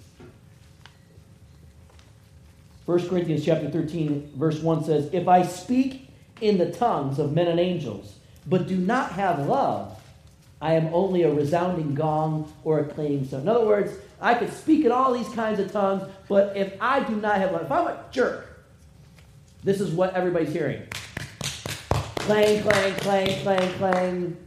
1 2.86 3.07
Corinthians 3.07 3.45
chapter 3.45 3.69
13, 3.69 4.34
verse 4.36 4.60
1 4.60 4.84
says, 4.84 5.10
If 5.13 5.29
I 5.29 5.43
speak 5.43 6.10
in 6.41 6.57
the 6.57 6.73
tongues 6.73 7.19
of 7.19 7.31
men 7.31 7.47
and 7.47 7.60
angels, 7.60 8.17
but 8.47 8.67
do 8.67 8.77
not 8.77 9.12
have 9.13 9.47
love, 9.47 9.97
I 10.62 10.73
am 10.73 10.93
only 10.93 11.23
a 11.23 11.34
resounding 11.34 11.95
gong 11.95 12.51
or 12.63 12.80
a 12.80 12.86
clanging 12.86 13.25
cymbal. 13.25 13.41
In 13.41 13.49
other 13.49 13.65
words, 13.65 13.93
I 14.19 14.36
could 14.36 14.54
speak 14.54 14.86
in 14.86 14.91
all 14.91 15.13
these 15.13 15.30
kinds 15.30 15.60
of 15.60 15.71
tongues, 15.71 16.04
but 16.27 16.56
if 16.56 16.73
I 16.80 17.04
do 17.04 17.15
not 17.15 17.38
have 17.38 17.51
love, 17.51 17.63
if 17.63 17.71
I'm 17.71 17.88
a 17.88 18.04
jerk, 18.12 18.47
this 19.63 19.82
is 19.82 19.91
what 19.91 20.13
everybody's 20.13 20.54
hearing. 20.54 20.84
Clang, 22.17 22.62
clang, 22.62 22.93
clang, 22.95 23.41
clang, 23.41 23.73
clang. 23.73 24.38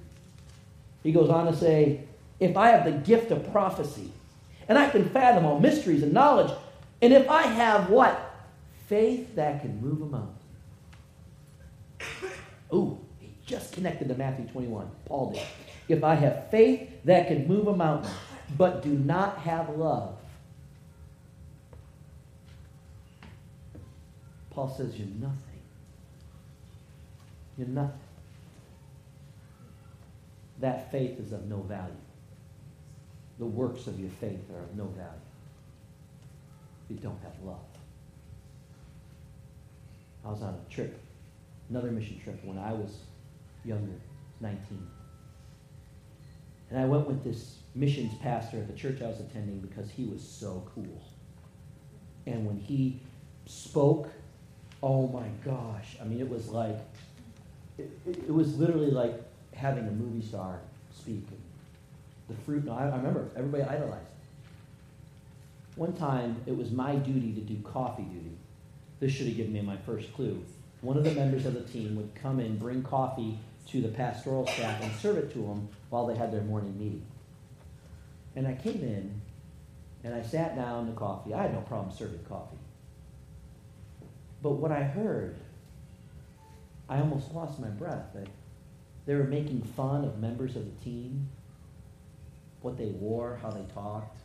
He 1.02 1.12
goes 1.12 1.28
on 1.28 1.46
to 1.46 1.57
say, 1.57 2.04
if 2.38 2.57
I 2.57 2.68
have 2.68 2.85
the 2.85 2.92
gift 2.92 3.30
of 3.30 3.50
prophecy, 3.50 4.11
and 4.68 4.78
I 4.78 4.88
can 4.88 5.09
fathom 5.11 5.44
all 5.44 5.59
mysteries 5.59 6.02
and 6.02 6.12
knowledge, 6.12 6.52
and 7.02 7.12
if 7.12 7.28
I 7.28 7.42
have 7.42 7.90
what? 7.90 8.30
Faith 8.87 9.35
that 9.35 9.61
can 9.61 9.80
move 9.80 10.02
a 10.02 10.07
mountain. 10.07 10.35
Ooh, 12.72 12.98
just 13.46 13.72
connected 13.72 14.09
to 14.09 14.14
Matthew 14.14 14.46
21. 14.46 14.90
Paul 15.04 15.33
did. 15.33 15.42
If 15.88 16.02
I 16.02 16.14
have 16.14 16.50
faith 16.50 16.90
that 17.04 17.28
can 17.28 17.46
move 17.46 17.68
a 17.68 17.76
mountain, 17.76 18.11
but 18.57 18.83
do 18.83 18.90
not 18.90 19.38
have 19.38 19.68
love, 19.70 20.16
Paul 24.50 24.72
says 24.76 24.96
you're 24.96 25.09
nothing. 25.20 25.38
You're 27.59 27.68
nothing. 27.68 27.98
That 30.61 30.90
faith 30.90 31.18
is 31.18 31.33
of 31.33 31.46
no 31.46 31.59
value. 31.59 31.92
The 33.38 33.46
works 33.46 33.87
of 33.88 33.98
your 33.98 34.11
faith 34.20 34.48
are 34.54 34.62
of 34.62 34.76
no 34.76 34.85
value. 34.85 35.11
You 36.88 36.96
don't 36.96 37.18
have 37.22 37.33
love. 37.44 37.59
I 40.24 40.30
was 40.30 40.40
on 40.42 40.54
a 40.54 40.72
trip, 40.72 40.98
another 41.68 41.90
mission 41.90 42.20
trip 42.22 42.42
when 42.44 42.59
I 42.59 42.72
was 42.72 42.96
younger, 43.64 44.00
19. 44.40 44.87
And 46.70 46.79
I 46.79 46.87
went 46.87 47.07
with 47.07 47.22
this 47.24 47.59
missions 47.74 48.12
pastor 48.22 48.59
at 48.59 48.68
the 48.68 48.74
church 48.74 49.03
I 49.03 49.07
was 49.07 49.20
attending 49.20 49.61
because 49.61 49.90
he 49.90 50.05
was 50.05 50.22
so 50.22 50.68
cool. 50.74 51.03
And 52.27 52.46
when 52.46 52.59
he 52.59 53.00
spoke, 53.46 54.09
oh 54.83 55.09
my 55.09 55.27
gosh, 55.44 55.96
I 56.00 56.05
mean, 56.05 56.20
it 56.20 56.29
was 56.29 56.48
like, 56.48 56.79
it, 57.79 57.90
it, 58.07 58.33
was 58.33 58.57
literally 58.59 58.90
like 58.90 59.14
having 59.55 59.87
a 59.88 59.90
movie 59.90 60.27
star 60.27 60.61
speak. 60.92 61.27
The 62.29 62.35
fruit, 62.44 62.64
no, 62.64 62.72
I, 62.72 62.88
I 62.88 62.96
remember, 62.96 63.29
everybody 63.37 63.62
idolized. 63.64 64.07
One 65.77 65.92
time, 65.92 66.37
it 66.46 66.57
was 66.57 66.70
my 66.70 66.94
duty 66.94 67.33
to 67.33 67.40
do 67.40 67.57
coffee 67.62 68.05
duty. 68.05 68.37
This 69.00 69.12
should 69.12 69.27
have 69.27 69.37
given 69.37 69.53
me 69.53 69.61
my 69.61 69.77
first 69.79 70.12
clue. 70.14 70.42
One 70.81 70.96
of 70.96 71.05
the 71.05 71.11
members 71.12 71.46
of 71.46 71.55
the 71.55 71.62
team 71.62 71.96
would 71.96 72.14
come 72.14 72.38
in, 72.38 72.59
bring 72.59 72.83
coffee 72.83 73.38
to 73.66 73.81
the 73.81 73.88
pastoral 73.88 74.46
staff, 74.46 74.83
and 74.83 74.92
serve 74.96 75.18
it 75.18 75.33
to 75.33 75.38
them 75.38 75.68
while 75.90 76.07
they 76.07 76.16
had 76.16 76.33
their 76.33 76.42
morning 76.42 76.79
meeting. 76.79 77.05
And 78.37 78.46
I 78.46 78.55
came 78.55 78.83
in, 78.83 79.20
and 80.03 80.14
I 80.14 80.22
sat 80.22 80.57
down 80.57 80.87
to 80.87 80.92
coffee. 80.92 81.35
I 81.35 81.42
had 81.42 81.55
no 81.55 81.61
problem 81.61 81.94
serving 81.96 82.24
coffee. 82.29 82.59
But 84.42 84.53
what 84.53 84.70
I 84.70 84.83
heard, 84.83 85.37
I 86.88 86.98
almost 86.98 87.33
lost 87.33 87.59
my 87.59 87.68
breath. 87.68 88.12
That 88.14 88.29
they 89.07 89.14
were 89.14 89.24
making 89.24 89.62
fun 89.62 90.05
of 90.05 90.18
members 90.18 90.57
of 90.57 90.64
the 90.64 90.85
team, 90.85 91.29
what 92.61 92.76
they 92.76 92.88
wore, 92.88 93.38
how 93.43 93.51
they 93.51 93.64
talked 93.72 94.18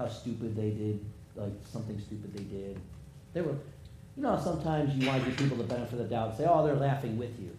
how 0.00 0.08
stupid 0.08 0.56
they 0.56 0.70
did, 0.70 1.04
like 1.36 1.52
something 1.70 2.00
stupid 2.00 2.32
they 2.34 2.44
did. 2.44 2.78
They 3.34 3.42
were, 3.42 3.54
you 4.16 4.22
know, 4.22 4.40
sometimes 4.42 4.94
you 4.94 5.06
want 5.06 5.22
to 5.22 5.28
give 5.28 5.38
people 5.38 5.56
the 5.58 5.64
benefit 5.64 5.92
of 5.94 5.98
the 5.98 6.04
doubt 6.04 6.30
and 6.30 6.38
say, 6.38 6.46
oh, 6.48 6.64
they're 6.64 6.74
laughing 6.74 7.18
with 7.18 7.38
you. 7.38 7.50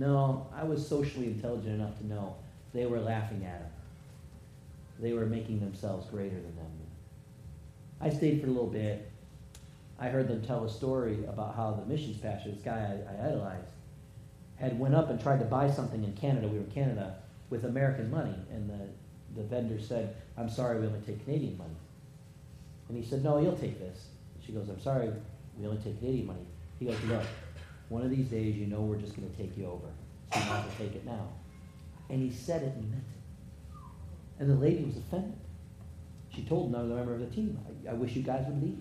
No, 0.00 0.46
I 0.56 0.64
was 0.64 0.86
socially 0.86 1.26
intelligent 1.26 1.74
enough 1.74 1.98
to 1.98 2.06
know 2.06 2.34
they 2.72 2.86
were 2.86 3.00
laughing 3.00 3.44
at 3.44 3.60
him. 3.60 3.70
They 4.98 5.12
were 5.12 5.26
making 5.26 5.60
themselves 5.60 6.08
greater 6.08 6.36
than 6.36 6.56
them. 6.56 6.70
I 8.00 8.08
stayed 8.08 8.40
for 8.40 8.46
a 8.46 8.50
little 8.50 8.66
bit. 8.66 9.10
I 9.98 10.08
heard 10.08 10.26
them 10.26 10.40
tell 10.40 10.64
a 10.64 10.70
story 10.70 11.18
about 11.28 11.54
how 11.54 11.72
the 11.72 11.84
missions 11.84 12.16
pastor, 12.16 12.50
this 12.50 12.62
guy 12.62 12.78
I, 12.78 13.12
I 13.12 13.28
idolized, 13.28 13.66
had 14.56 14.78
went 14.78 14.94
up 14.94 15.10
and 15.10 15.20
tried 15.20 15.40
to 15.40 15.44
buy 15.44 15.70
something 15.70 16.02
in 16.02 16.14
Canada. 16.14 16.48
We 16.48 16.56
were 16.56 16.64
in 16.64 16.70
Canada 16.70 17.16
with 17.50 17.66
American 17.66 18.10
money, 18.10 18.34
and 18.50 18.70
the 18.70 18.88
the 19.36 19.42
vendor 19.42 19.78
said, 19.78 20.16
I'm 20.38 20.48
sorry, 20.48 20.80
we 20.80 20.86
only 20.86 21.00
take 21.00 21.22
Canadian 21.24 21.58
money. 21.58 21.76
And 22.88 22.96
he 22.96 23.08
said, 23.08 23.22
No, 23.22 23.38
you'll 23.38 23.56
take 23.56 23.78
this. 23.78 24.06
She 24.44 24.52
goes, 24.52 24.68
I'm 24.70 24.80
sorry, 24.80 25.10
we 25.58 25.66
only 25.66 25.80
take 25.82 25.98
Canadian 25.98 26.26
money. 26.26 26.46
He 26.78 26.86
goes, 26.86 26.96
Look, 27.04 27.22
one 27.90 28.02
of 28.02 28.10
these 28.10 28.28
days 28.28 28.56
you 28.56 28.66
know 28.66 28.80
we're 28.80 28.96
just 28.96 29.16
going 29.16 29.28
to 29.28 29.36
take 29.36 29.58
you 29.58 29.66
over. 29.66 29.86
So 30.32 30.38
you 30.38 30.44
as 30.44 30.50
well 30.50 30.64
take 30.78 30.94
it 30.94 31.04
now. 31.04 31.28
And 32.08 32.22
he 32.22 32.30
said 32.30 32.62
it 32.62 32.72
and 32.74 32.90
meant 32.90 33.02
it. 33.02 33.80
And 34.40 34.48
the 34.48 34.54
lady 34.54 34.84
was 34.84 34.96
offended. 34.96 35.36
She 36.34 36.42
told 36.42 36.70
another 36.70 36.94
member 36.94 37.14
of 37.14 37.20
the 37.20 37.26
team, 37.26 37.58
I, 37.86 37.90
I 37.90 37.94
wish 37.94 38.14
you 38.14 38.22
guys 38.22 38.46
would 38.46 38.62
leave. 38.62 38.78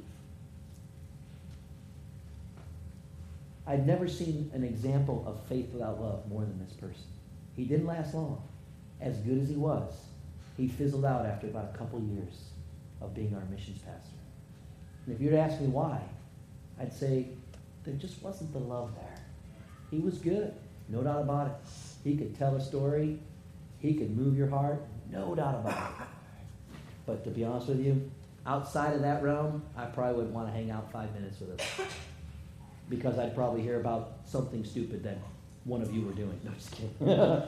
I've 3.66 3.86
never 3.86 4.08
seen 4.08 4.50
an 4.54 4.64
example 4.64 5.24
of 5.28 5.40
faith 5.48 5.72
without 5.74 6.00
love 6.00 6.28
more 6.28 6.42
than 6.42 6.64
this 6.64 6.74
person. 6.74 7.04
He 7.56 7.66
didn't 7.66 7.88
last 7.88 8.14
long. 8.14 8.42
As 9.02 9.18
good 9.18 9.42
as 9.42 9.50
he 9.50 9.56
was, 9.56 9.92
he 10.56 10.68
fizzled 10.68 11.06
out 11.06 11.26
after 11.26 11.48
about 11.48 11.72
a 11.74 11.78
couple 11.78 12.00
years 12.00 12.50
of 13.02 13.16
being 13.16 13.34
our 13.36 13.46
missions 13.46 13.80
pastor. 13.80 14.18
And 15.06 15.16
if 15.16 15.22
you'd 15.22 15.34
ask 15.34 15.60
me 15.60 15.68
why, 15.68 16.02
I'd 16.80 16.94
say 16.94 17.28
there 17.90 17.98
just 17.98 18.22
wasn't 18.22 18.54
the 18.54 18.60
love 18.60 18.94
there. 18.96 19.16
He 19.90 19.98
was 19.98 20.20
good, 20.20 20.54
no 20.90 21.02
doubt 21.02 21.22
about 21.22 21.48
it. 21.48 21.54
He 22.04 22.16
could 22.16 22.38
tell 22.38 22.56
a 22.56 22.62
story, 22.62 23.20
he 23.80 23.96
could 23.96 24.16
move 24.16 24.38
your 24.38 24.48
heart, 24.48 24.80
no 25.12 25.34
doubt 25.34 25.56
about 25.56 25.94
it. 26.00 26.08
But 27.08 27.24
to 27.24 27.32
be 27.32 27.44
honest 27.44 27.68
with 27.68 27.84
you, 27.84 28.12
outside 28.46 28.94
of 28.94 29.02
that 29.02 29.24
realm, 29.24 29.64
I 29.76 29.86
probably 29.86 30.18
wouldn't 30.18 30.36
want 30.36 30.48
to 30.50 30.54
hang 30.54 30.70
out 30.70 30.92
five 30.92 31.12
minutes 31.16 31.40
with 31.40 31.60
him. 31.60 31.88
Because 32.90 33.18
I'd 33.18 33.34
probably 33.34 33.64
hear 33.64 33.80
about 33.80 34.12
something 34.26 34.64
stupid 34.64 35.04
that 35.04 35.18
one 35.64 35.82
of 35.82 35.92
you 35.94 36.04
were 36.04 36.14
doing. 36.14 36.40
No, 36.44 36.52
just 36.52 36.72
kidding. 36.72 36.94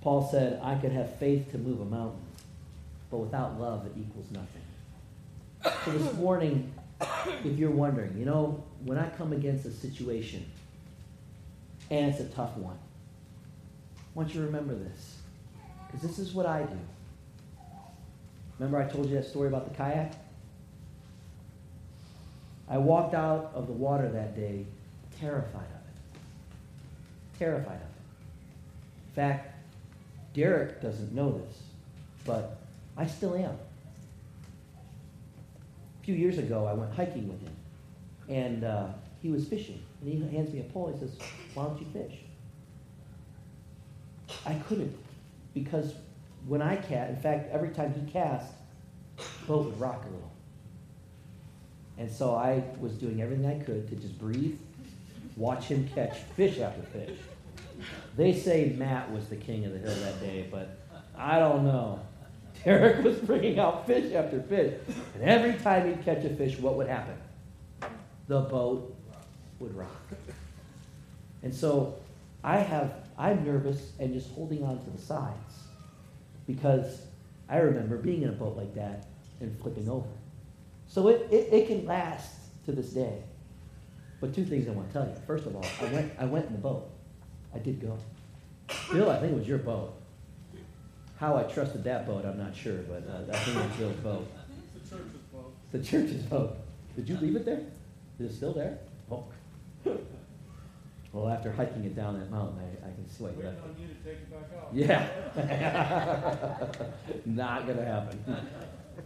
Paul 0.00 0.26
said, 0.30 0.60
I 0.62 0.76
could 0.76 0.92
have 0.92 1.16
faith 1.16 1.50
to 1.52 1.58
move 1.58 1.80
a 1.80 1.84
mountain, 1.86 2.20
but 3.14 3.20
without 3.20 3.60
love, 3.60 3.86
it 3.86 3.92
equals 3.96 4.26
nothing. 4.32 4.60
So 5.84 5.92
this 5.92 6.14
morning, 6.14 6.74
if 7.44 7.56
you're 7.56 7.70
wondering, 7.70 8.18
you 8.18 8.24
know, 8.24 8.64
when 8.84 8.98
I 8.98 9.08
come 9.10 9.32
against 9.32 9.64
a 9.66 9.70
situation, 9.70 10.44
and 11.92 12.10
it's 12.10 12.18
a 12.18 12.24
tough 12.24 12.56
one, 12.56 12.76
I 13.96 14.00
want 14.14 14.34
you 14.34 14.40
to 14.40 14.46
remember 14.46 14.74
this, 14.74 15.18
because 15.86 16.02
this 16.02 16.18
is 16.18 16.34
what 16.34 16.44
I 16.44 16.64
do. 16.64 16.76
Remember 18.58 18.82
I 18.82 18.88
told 18.88 19.08
you 19.08 19.14
that 19.14 19.26
story 19.26 19.46
about 19.46 19.68
the 19.68 19.76
kayak? 19.76 20.14
I 22.68 22.78
walked 22.78 23.14
out 23.14 23.52
of 23.54 23.68
the 23.68 23.74
water 23.74 24.08
that 24.08 24.34
day 24.34 24.66
terrified 25.20 25.54
of 25.54 25.60
it. 25.60 27.38
Terrified 27.38 27.76
of 27.76 27.80
it. 27.80 29.06
In 29.06 29.14
fact, 29.14 29.54
Derek 30.34 30.82
doesn't 30.82 31.14
know 31.14 31.30
this, 31.30 31.58
but 32.24 32.58
I 32.96 33.06
still 33.06 33.34
am. 33.34 33.56
A 36.00 36.04
few 36.04 36.14
years 36.14 36.38
ago, 36.38 36.66
I 36.66 36.74
went 36.74 36.94
hiking 36.94 37.28
with 37.28 37.40
him, 37.40 37.56
and 38.28 38.64
uh, 38.64 38.88
he 39.20 39.30
was 39.30 39.46
fishing. 39.46 39.82
And 40.00 40.12
he 40.12 40.36
hands 40.36 40.52
me 40.52 40.60
a 40.60 40.64
pole. 40.64 40.92
He 40.92 40.98
says, 40.98 41.16
Why 41.54 41.64
don't 41.64 41.80
you 41.80 41.86
fish? 41.92 42.18
I 44.46 44.54
couldn't, 44.68 44.94
because 45.54 45.94
when 46.46 46.60
I 46.60 46.76
cast, 46.76 47.10
in 47.10 47.16
fact, 47.16 47.50
every 47.50 47.70
time 47.70 47.94
he 47.94 48.10
cast, 48.10 48.52
the 49.16 49.46
boat 49.46 49.66
would 49.66 49.80
rock 49.80 50.04
a 50.04 50.10
little. 50.10 50.30
And 51.96 52.10
so 52.10 52.34
I 52.34 52.62
was 52.80 52.92
doing 52.92 53.22
everything 53.22 53.46
I 53.46 53.62
could 53.62 53.88
to 53.88 53.96
just 53.96 54.18
breathe, 54.18 54.58
watch 55.36 55.66
him 55.66 55.88
catch 55.94 56.18
fish 56.36 56.58
after 56.58 56.82
fish. 56.82 57.18
They 58.16 58.32
say 58.32 58.74
Matt 58.76 59.10
was 59.10 59.28
the 59.28 59.36
king 59.36 59.64
of 59.64 59.72
the 59.72 59.78
hill 59.78 59.94
that 59.94 60.20
day, 60.20 60.48
but 60.50 60.78
I 61.16 61.38
don't 61.38 61.64
know. 61.64 62.00
Derek 62.66 63.04
was 63.04 63.16
bringing 63.16 63.58
out 63.58 63.86
fish 63.86 64.14
after 64.14 64.40
fish. 64.40 64.74
And 65.14 65.22
every 65.22 65.52
time 65.60 65.86
he'd 65.86 66.02
catch 66.02 66.24
a 66.24 66.30
fish, 66.30 66.58
what 66.58 66.76
would 66.76 66.88
happen? 66.88 67.16
The 68.26 68.40
boat 68.40 68.96
would 69.58 69.76
rock. 69.76 69.90
And 71.42 71.54
so 71.54 71.96
I 72.42 72.56
have, 72.56 72.94
I'm 73.18 73.44
nervous 73.44 73.92
and 74.00 74.14
just 74.14 74.30
holding 74.30 74.64
on 74.64 74.82
to 74.82 74.90
the 74.90 74.98
sides 74.98 75.64
because 76.46 77.02
I 77.50 77.58
remember 77.58 77.98
being 77.98 78.22
in 78.22 78.30
a 78.30 78.32
boat 78.32 78.56
like 78.56 78.74
that 78.76 79.08
and 79.40 79.58
flipping 79.60 79.90
over. 79.90 80.08
So 80.86 81.08
it, 81.08 81.28
it, 81.30 81.52
it 81.52 81.66
can 81.66 81.84
last 81.84 82.32
to 82.64 82.72
this 82.72 82.90
day. 82.90 83.22
But 84.22 84.34
two 84.34 84.46
things 84.46 84.66
I 84.68 84.70
want 84.70 84.88
to 84.88 84.92
tell 84.94 85.06
you. 85.06 85.14
First 85.26 85.44
of 85.44 85.54
all, 85.54 85.66
I 85.82 85.92
went, 85.92 86.12
I 86.18 86.24
went 86.24 86.46
in 86.46 86.52
the 86.52 86.58
boat. 86.58 86.88
I 87.54 87.58
did 87.58 87.80
go. 87.80 87.98
Bill, 88.90 89.10
I 89.10 89.18
think 89.20 89.32
it 89.32 89.38
was 89.38 89.46
your 89.46 89.58
boat. 89.58 89.94
How 91.24 91.38
I 91.38 91.44
trusted 91.44 91.82
that 91.84 92.06
boat, 92.06 92.26
I'm 92.26 92.36
not 92.36 92.54
sure, 92.54 92.80
but 92.86 93.02
uh, 93.08 93.32
I 93.32 93.38
think 93.38 93.56
it 93.56 93.66
was 93.66 93.76
Bill's 93.78 93.96
boat. 94.00 94.26
The 94.74 94.90
church's 94.90 95.22
boat. 95.32 95.54
The 95.72 95.78
church's 95.78 96.22
boat. 96.24 96.56
Did 96.96 97.08
you 97.08 97.16
leave 97.16 97.36
it 97.36 97.46
there? 97.46 97.62
Is 98.20 98.30
it 98.30 98.36
still 98.36 98.52
there? 98.52 98.76
Oh. 99.10 99.24
Well, 101.14 101.30
after 101.30 101.50
hiking 101.50 101.82
it 101.84 101.96
down 101.96 102.20
that 102.20 102.30
mountain, 102.30 102.58
I, 102.58 102.88
I 102.88 102.90
can 102.90 103.06
why 103.16 103.30
Waiting 103.30 103.46
on 103.46 103.74
you 103.80 103.88
to 103.88 103.94
take 104.04 104.18
it 104.18 104.30
back 104.30 104.50
out. 104.54 104.68
Yeah. 104.74 105.06
Not 107.24 107.66
gonna 107.66 107.86
happen. 107.86 108.22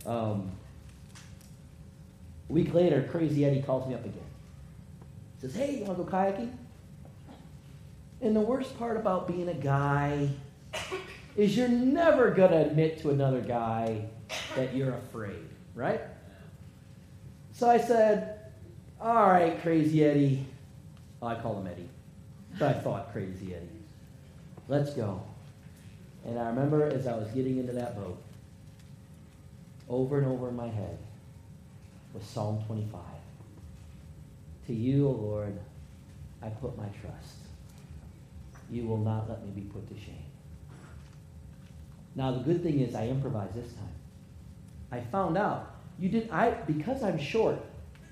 Um, 0.04 0.50
a 2.50 2.52
week 2.52 2.74
later, 2.74 3.06
Crazy 3.12 3.44
Eddie 3.44 3.62
calls 3.62 3.88
me 3.88 3.94
up 3.94 4.04
again. 4.04 4.18
Says, 5.40 5.54
"Hey, 5.54 5.76
you 5.76 5.84
want 5.84 5.98
to 5.98 6.04
go 6.04 6.10
kayaking?" 6.10 6.50
And 8.20 8.34
the 8.34 8.40
worst 8.40 8.76
part 8.76 8.96
about 8.96 9.28
being 9.28 9.48
a 9.48 9.54
guy 9.54 10.30
is 11.38 11.56
you're 11.56 11.68
never 11.68 12.32
gonna 12.32 12.62
admit 12.62 13.00
to 13.00 13.10
another 13.10 13.40
guy 13.40 14.04
that 14.56 14.74
you're 14.74 14.92
afraid, 14.92 15.48
right? 15.76 16.00
So 17.52 17.70
I 17.70 17.78
said, 17.78 18.40
"All 19.00 19.28
right, 19.28 19.62
Crazy 19.62 20.04
Eddie." 20.04 20.44
I 21.22 21.36
call 21.36 21.60
him 21.60 21.68
Eddie, 21.68 21.88
but 22.58 22.76
I 22.76 22.80
thought 22.80 23.12
Crazy 23.12 23.54
Eddie. 23.54 23.68
Let's 24.66 24.92
go. 24.94 25.22
And 26.24 26.38
I 26.38 26.48
remember 26.48 26.84
as 26.84 27.06
I 27.06 27.16
was 27.16 27.28
getting 27.28 27.58
into 27.58 27.72
that 27.72 27.94
boat, 27.94 28.20
over 29.88 30.18
and 30.18 30.26
over 30.26 30.48
in 30.48 30.56
my 30.56 30.68
head 30.68 30.98
was 32.14 32.24
Psalm 32.24 32.62
25. 32.66 33.00
To 34.66 34.74
you, 34.74 35.06
O 35.06 35.12
Lord, 35.12 35.58
I 36.42 36.48
put 36.48 36.76
my 36.76 36.88
trust. 37.00 37.36
You 38.70 38.86
will 38.86 38.98
not 38.98 39.28
let 39.28 39.44
me 39.44 39.52
be 39.52 39.62
put 39.62 39.88
to 39.88 39.94
shame. 39.94 40.27
Now 42.18 42.32
the 42.32 42.40
good 42.40 42.64
thing 42.64 42.80
is 42.80 42.96
I 42.96 43.06
improvised 43.06 43.54
this 43.54 43.72
time. 43.74 43.94
I 44.90 45.00
found 45.00 45.38
out 45.38 45.76
you 46.00 46.08
did 46.08 46.28
I 46.32 46.50
because 46.50 47.04
I'm 47.04 47.16
short. 47.16 47.64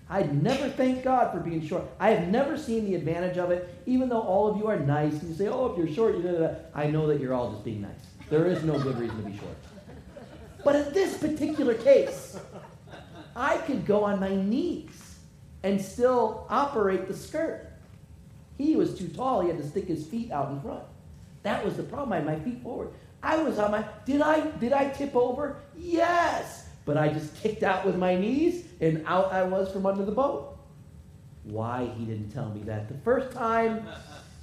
I'd 0.09 0.41
never 0.41 0.69
thank 0.69 1.03
God 1.03 1.33
for 1.33 1.41
being 1.41 1.67
short. 1.67 1.83
I 1.99 2.11
have 2.11 2.29
never 2.29 2.57
seen 2.57 2.85
the 2.85 2.95
advantage 2.95 3.37
of 3.37 3.51
it, 3.51 3.69
even 3.85 4.09
though 4.09 4.21
all 4.21 4.47
of 4.47 4.59
you 4.59 4.69
are 4.69 4.79
nice 4.79 5.15
and 5.15 5.29
you 5.29 5.35
say, 5.35 5.49
"Oh, 5.49 5.67
if 5.67 5.77
you're 5.77 5.93
short, 5.93 6.17
you 6.17 6.23
da, 6.23 6.31
da, 6.31 6.39
da." 6.47 6.55
I 6.73 6.87
know 6.87 7.09
that 7.09 7.19
you're 7.21 7.35
all 7.35 7.51
just 7.51 7.65
being 7.65 7.83
nice. 7.83 8.07
There 8.31 8.47
is 8.47 8.63
no 8.63 8.79
good 8.79 8.97
reason 8.97 9.17
to 9.17 9.29
be 9.29 9.37
short. 9.37 9.57
But 10.63 10.77
in 10.77 10.93
this 10.93 11.19
particular 11.19 11.75
case, 11.75 12.39
I 13.35 13.57
could 13.59 13.87
go 13.87 14.05
on 14.05 14.21
my 14.21 14.37
knees 14.37 15.17
and 15.65 15.83
still 15.83 16.47
operate 16.49 17.09
the 17.09 17.17
skirt. 17.17 17.73
He 18.57 18.77
was 18.77 18.97
too 18.97 19.09
tall. 19.09 19.41
He 19.41 19.49
had 19.49 19.59
to 19.59 19.67
stick 19.67 19.87
his 19.87 20.07
feet 20.07 20.31
out 20.31 20.53
in 20.53 20.61
front. 20.61 20.85
That 21.43 21.65
was 21.65 21.77
the 21.77 21.83
problem. 21.83 22.13
I 22.13 22.17
had 22.17 22.27
my 22.27 22.39
feet 22.39 22.63
forward. 22.63 22.91
I 23.27 23.43
was 23.43 23.59
on 23.59 23.73
my 23.73 23.85
did 24.05 24.23
I 24.23 24.41
did 24.59 24.73
I 24.73 24.89
tip 24.91 25.17
over? 25.17 25.57
Yes. 25.77 26.69
But 26.85 26.97
I 26.97 27.09
just 27.09 27.35
kicked 27.43 27.65
out 27.65 27.85
with 27.85 27.97
my 27.97 28.15
knees 28.15 28.65
and 28.81 29.05
out 29.05 29.33
I 29.33 29.43
was 29.43 29.73
from 29.73 29.85
under 29.85 30.05
the 30.05 30.13
boat. 30.13 30.57
Why 31.43 31.91
he 31.97 32.05
didn't 32.05 32.31
tell 32.31 32.51
me 32.51 32.63
that 32.63 32.89
the 32.89 32.95
first 32.99 33.33
time, 33.33 33.85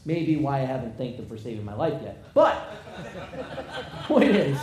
maybe 0.05 0.35
why 0.35 0.59
I 0.59 0.65
haven't 0.65 0.97
thanked 0.97 1.19
him 1.19 1.27
for 1.27 1.37
saving 1.37 1.63
my 1.63 1.73
life 1.73 2.01
yet. 2.03 2.33
But 2.33 2.61
the 3.31 3.97
point 4.03 4.31
is, 4.31 4.59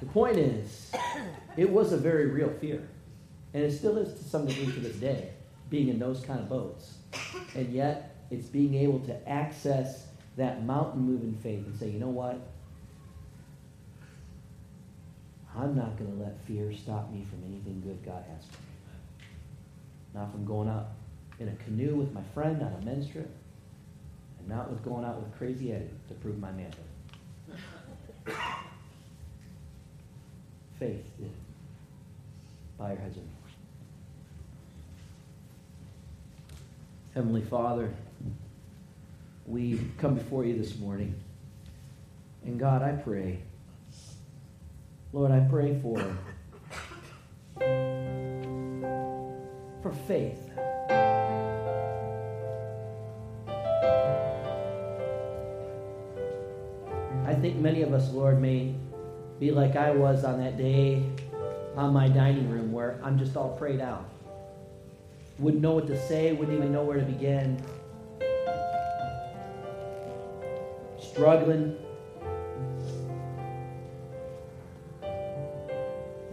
the 0.00 0.06
point 0.06 0.38
is, 0.38 0.92
it 1.58 1.70
was 1.70 1.92
a 1.92 1.98
very 1.98 2.26
real 2.30 2.50
fear. 2.60 2.88
And 3.52 3.62
it 3.62 3.72
still 3.72 3.98
is 3.98 4.18
to 4.18 4.24
some 4.24 4.46
degree 4.46 4.72
to 4.72 4.80
this 4.80 4.96
day, 4.96 5.30
being 5.70 5.88
in 5.88 5.98
those 5.98 6.24
kind 6.24 6.40
of 6.40 6.48
boats. 6.48 6.98
And 7.54 7.72
yet, 7.72 8.16
it's 8.30 8.46
being 8.46 8.74
able 8.74 9.00
to 9.00 9.28
access 9.28 10.06
that 10.36 10.64
mountain 10.64 11.02
moving 11.02 11.34
faith 11.42 11.66
and 11.66 11.78
say, 11.78 11.90
you 11.90 11.98
know 11.98 12.08
what? 12.08 12.40
I'm 15.56 15.74
not 15.74 15.96
going 15.96 16.12
to 16.12 16.22
let 16.22 16.38
fear 16.46 16.72
stop 16.72 17.10
me 17.10 17.24
from 17.24 17.42
anything 17.48 17.80
good 17.80 18.04
God 18.04 18.22
has 18.30 18.44
for 18.44 18.60
me. 18.60 19.28
Not 20.14 20.30
from 20.30 20.44
going 20.44 20.68
out 20.68 20.88
in 21.38 21.48
a 21.48 21.56
canoe 21.64 21.94
with 21.94 22.12
my 22.12 22.22
friend 22.34 22.62
on 22.62 22.72
a 22.80 22.84
men's 22.84 23.10
trip, 23.10 23.30
and 24.38 24.48
not 24.48 24.70
with 24.70 24.84
going 24.84 25.04
out 25.04 25.20
with 25.20 25.36
Crazy 25.38 25.72
Eddie 25.72 25.90
to 26.08 26.14
prove 26.14 26.38
my 26.38 26.50
manhood. 26.52 26.74
Faith 30.78 31.10
did. 31.18 31.30
Bow 32.78 32.88
your 32.88 32.96
heads 32.96 33.16
me. 33.16 33.22
Heavenly 37.14 37.40
Father, 37.40 37.94
we 39.46 39.80
come 39.96 40.14
before 40.14 40.44
you 40.44 40.54
this 40.58 40.78
morning. 40.78 41.14
And 42.44 42.58
God, 42.58 42.82
I 42.82 42.92
pray, 42.92 43.38
Lord, 45.12 45.30
I 45.30 45.40
pray 45.48 45.78
for 45.80 45.98
for 49.82 49.92
faith. 50.06 50.50
I 57.24 57.34
think 57.34 57.56
many 57.56 57.82
of 57.82 57.92
us, 57.92 58.10
Lord, 58.10 58.40
may 58.40 58.74
be 59.38 59.50
like 59.50 59.76
I 59.76 59.90
was 59.90 60.24
on 60.24 60.38
that 60.40 60.56
day 60.56 61.04
on 61.76 61.92
my 61.92 62.08
dining 62.08 62.50
room 62.50 62.72
where 62.72 62.98
I'm 63.02 63.18
just 63.18 63.36
all 63.36 63.56
prayed 63.56 63.80
out. 63.80 64.08
Wouldn't 65.38 65.62
know 65.62 65.72
what 65.72 65.86
to 65.88 66.08
say, 66.08 66.32
wouldn't 66.32 66.56
even 66.56 66.72
know 66.72 66.82
where 66.82 66.98
to 66.98 67.04
begin. 67.04 67.62
Struggling 70.98 71.76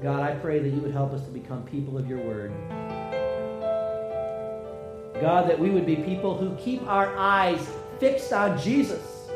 God, 0.03 0.21
I 0.21 0.35
pray 0.35 0.59
that 0.59 0.67
you 0.67 0.81
would 0.81 0.91
help 0.91 1.13
us 1.13 1.23
to 1.23 1.31
become 1.31 1.63
people 1.63 1.97
of 1.97 2.09
your 2.09 2.19
word. 2.19 2.51
God, 5.21 5.49
that 5.49 5.57
we 5.57 5.69
would 5.69 5.85
be 5.85 5.95
people 5.95 6.37
who 6.37 6.53
keep 6.57 6.85
our 6.89 7.15
eyes 7.17 7.65
fixed 8.01 8.33
on 8.33 8.59
Jesus. 8.59 9.29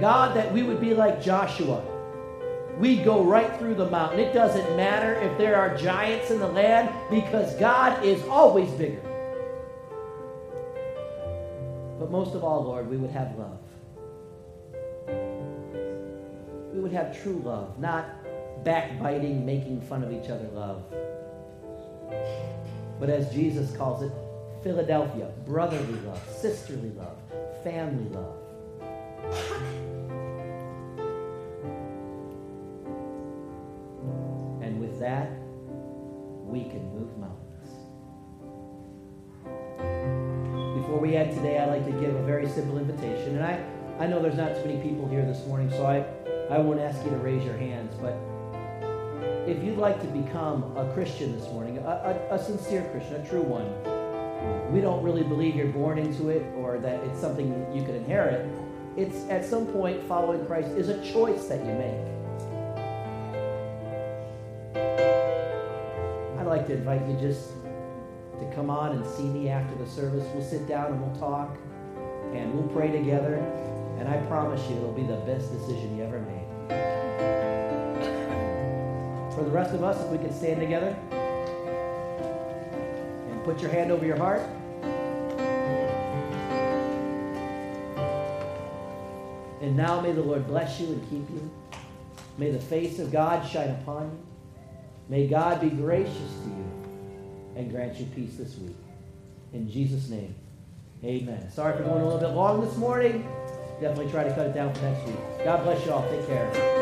God, 0.00 0.36
that 0.36 0.52
we 0.52 0.62
would 0.62 0.80
be 0.80 0.94
like 0.94 1.20
Joshua. 1.20 1.82
We'd 2.78 3.04
go 3.04 3.24
right 3.24 3.52
through 3.58 3.74
the 3.74 3.90
mountain. 3.90 4.20
It 4.20 4.32
doesn't 4.32 4.76
matter 4.76 5.14
if 5.14 5.36
there 5.38 5.56
are 5.56 5.76
giants 5.76 6.30
in 6.30 6.38
the 6.38 6.46
land 6.46 6.88
because 7.10 7.52
God 7.56 8.04
is 8.04 8.22
always 8.28 8.70
bigger. 8.72 9.02
But 11.98 12.12
most 12.12 12.36
of 12.36 12.44
all, 12.44 12.62
Lord, 12.62 12.88
we 12.88 12.96
would 12.96 13.10
have 13.10 13.36
love. 13.36 13.58
We 16.72 16.80
would 16.80 16.92
have 16.92 17.20
true 17.20 17.42
love, 17.44 17.80
not 17.80 18.06
backbiting, 18.66 19.46
making 19.46 19.80
fun 19.80 20.02
of 20.02 20.12
each 20.12 20.28
other 20.28 20.48
love. 20.48 20.82
But 22.98 23.08
as 23.08 23.32
Jesus 23.32 23.74
calls 23.76 24.02
it, 24.02 24.10
Philadelphia, 24.64 25.30
brotherly 25.46 26.00
love, 26.00 26.20
sisterly 26.36 26.90
love, 26.90 27.16
family 27.62 28.10
love. 28.10 28.34
And 34.62 34.80
with 34.80 34.98
that, 34.98 35.30
we 36.42 36.64
can 36.64 36.92
move 36.92 37.16
mountains. 37.18 37.70
Before 40.82 40.98
we 40.98 41.14
end 41.14 41.36
today, 41.36 41.60
I'd 41.60 41.68
like 41.68 41.84
to 41.84 41.92
give 41.92 42.16
a 42.16 42.22
very 42.24 42.48
simple 42.48 42.78
invitation. 42.78 43.36
And 43.36 43.44
I, 43.44 43.64
I 44.00 44.08
know 44.08 44.20
there's 44.20 44.36
not 44.36 44.56
too 44.56 44.64
many 44.64 44.80
people 44.82 45.06
here 45.06 45.24
this 45.24 45.46
morning, 45.46 45.70
so 45.70 45.86
I, 45.86 46.04
I 46.52 46.58
won't 46.58 46.80
ask 46.80 47.04
you 47.04 47.10
to 47.10 47.18
raise 47.18 47.44
your 47.44 47.56
hands, 47.56 47.94
but 48.00 48.25
if 49.46 49.62
you'd 49.62 49.78
like 49.78 50.00
to 50.00 50.08
become 50.08 50.76
a 50.76 50.92
Christian 50.92 51.38
this 51.38 51.48
morning, 51.52 51.78
a, 51.78 52.26
a, 52.30 52.34
a, 52.34 52.44
sincere 52.44 52.82
Christian, 52.90 53.14
a 53.14 53.28
true 53.28 53.42
one, 53.42 53.66
we 54.72 54.80
don't 54.80 55.04
really 55.04 55.22
believe 55.22 55.54
you're 55.54 55.68
born 55.68 55.98
into 55.98 56.30
it 56.30 56.44
or 56.56 56.78
that 56.78 57.02
it's 57.04 57.20
something 57.20 57.48
you 57.72 57.84
can 57.84 57.94
inherit. 57.94 58.50
It's 58.96 59.28
at 59.30 59.44
some 59.44 59.66
point 59.66 60.02
following 60.08 60.44
Christ 60.46 60.70
is 60.70 60.88
a 60.88 61.00
choice 61.12 61.46
that 61.46 61.60
you 61.60 61.72
make. 61.74 61.94
I'd 66.40 66.46
like 66.46 66.66
to 66.66 66.74
invite 66.74 67.06
you 67.06 67.16
just 67.20 67.50
to 68.40 68.52
come 68.52 68.68
on 68.68 68.96
and 68.96 69.06
see 69.06 69.28
me 69.28 69.48
after 69.48 69.76
the 69.76 69.88
service. 69.88 70.26
We'll 70.34 70.44
sit 70.44 70.66
down 70.66 70.92
and 70.92 71.00
we'll 71.00 71.20
talk 71.20 71.56
and 72.34 72.52
we'll 72.52 72.68
pray 72.74 72.90
together. 72.90 73.36
And 74.00 74.08
I 74.08 74.16
promise 74.26 74.60
you, 74.68 74.76
it'll 74.76 74.92
be 74.92 75.06
the 75.06 75.16
best 75.18 75.52
decision 75.52 75.96
you 75.96 76.02
ever 76.02 76.15
For 79.36 79.44
the 79.44 79.50
rest 79.50 79.74
of 79.74 79.84
us, 79.84 80.02
if 80.02 80.08
we 80.08 80.16
could 80.16 80.34
stand 80.34 80.60
together 80.60 80.96
and 83.30 83.44
put 83.44 83.60
your 83.60 83.70
hand 83.70 83.92
over 83.92 84.06
your 84.06 84.16
heart. 84.16 84.40
And 89.60 89.76
now 89.76 90.00
may 90.00 90.12
the 90.12 90.22
Lord 90.22 90.46
bless 90.46 90.80
you 90.80 90.86
and 90.86 91.02
keep 91.10 91.28
you. 91.28 91.50
May 92.38 92.50
the 92.50 92.58
face 92.58 92.98
of 92.98 93.12
God 93.12 93.46
shine 93.46 93.68
upon 93.82 94.04
you. 94.04 94.26
May 95.10 95.26
God 95.26 95.60
be 95.60 95.68
gracious 95.68 96.14
to 96.14 96.48
you 96.48 96.64
and 97.56 97.70
grant 97.70 97.98
you 97.98 98.06
peace 98.06 98.36
this 98.36 98.56
week. 98.56 98.76
In 99.52 99.70
Jesus' 99.70 100.08
name, 100.08 100.34
amen. 101.04 101.50
Sorry 101.50 101.76
for 101.76 101.82
going 101.82 102.00
a 102.00 102.04
little 102.04 102.20
bit 102.20 102.30
long 102.30 102.64
this 102.64 102.76
morning. 102.78 103.28
Definitely 103.82 104.10
try 104.10 104.24
to 104.24 104.34
cut 104.34 104.46
it 104.46 104.54
down 104.54 104.72
for 104.72 104.80
next 104.80 105.06
week. 105.06 105.18
God 105.44 105.62
bless 105.62 105.84
you 105.84 105.92
all. 105.92 106.08
Take 106.08 106.26
care. 106.26 106.76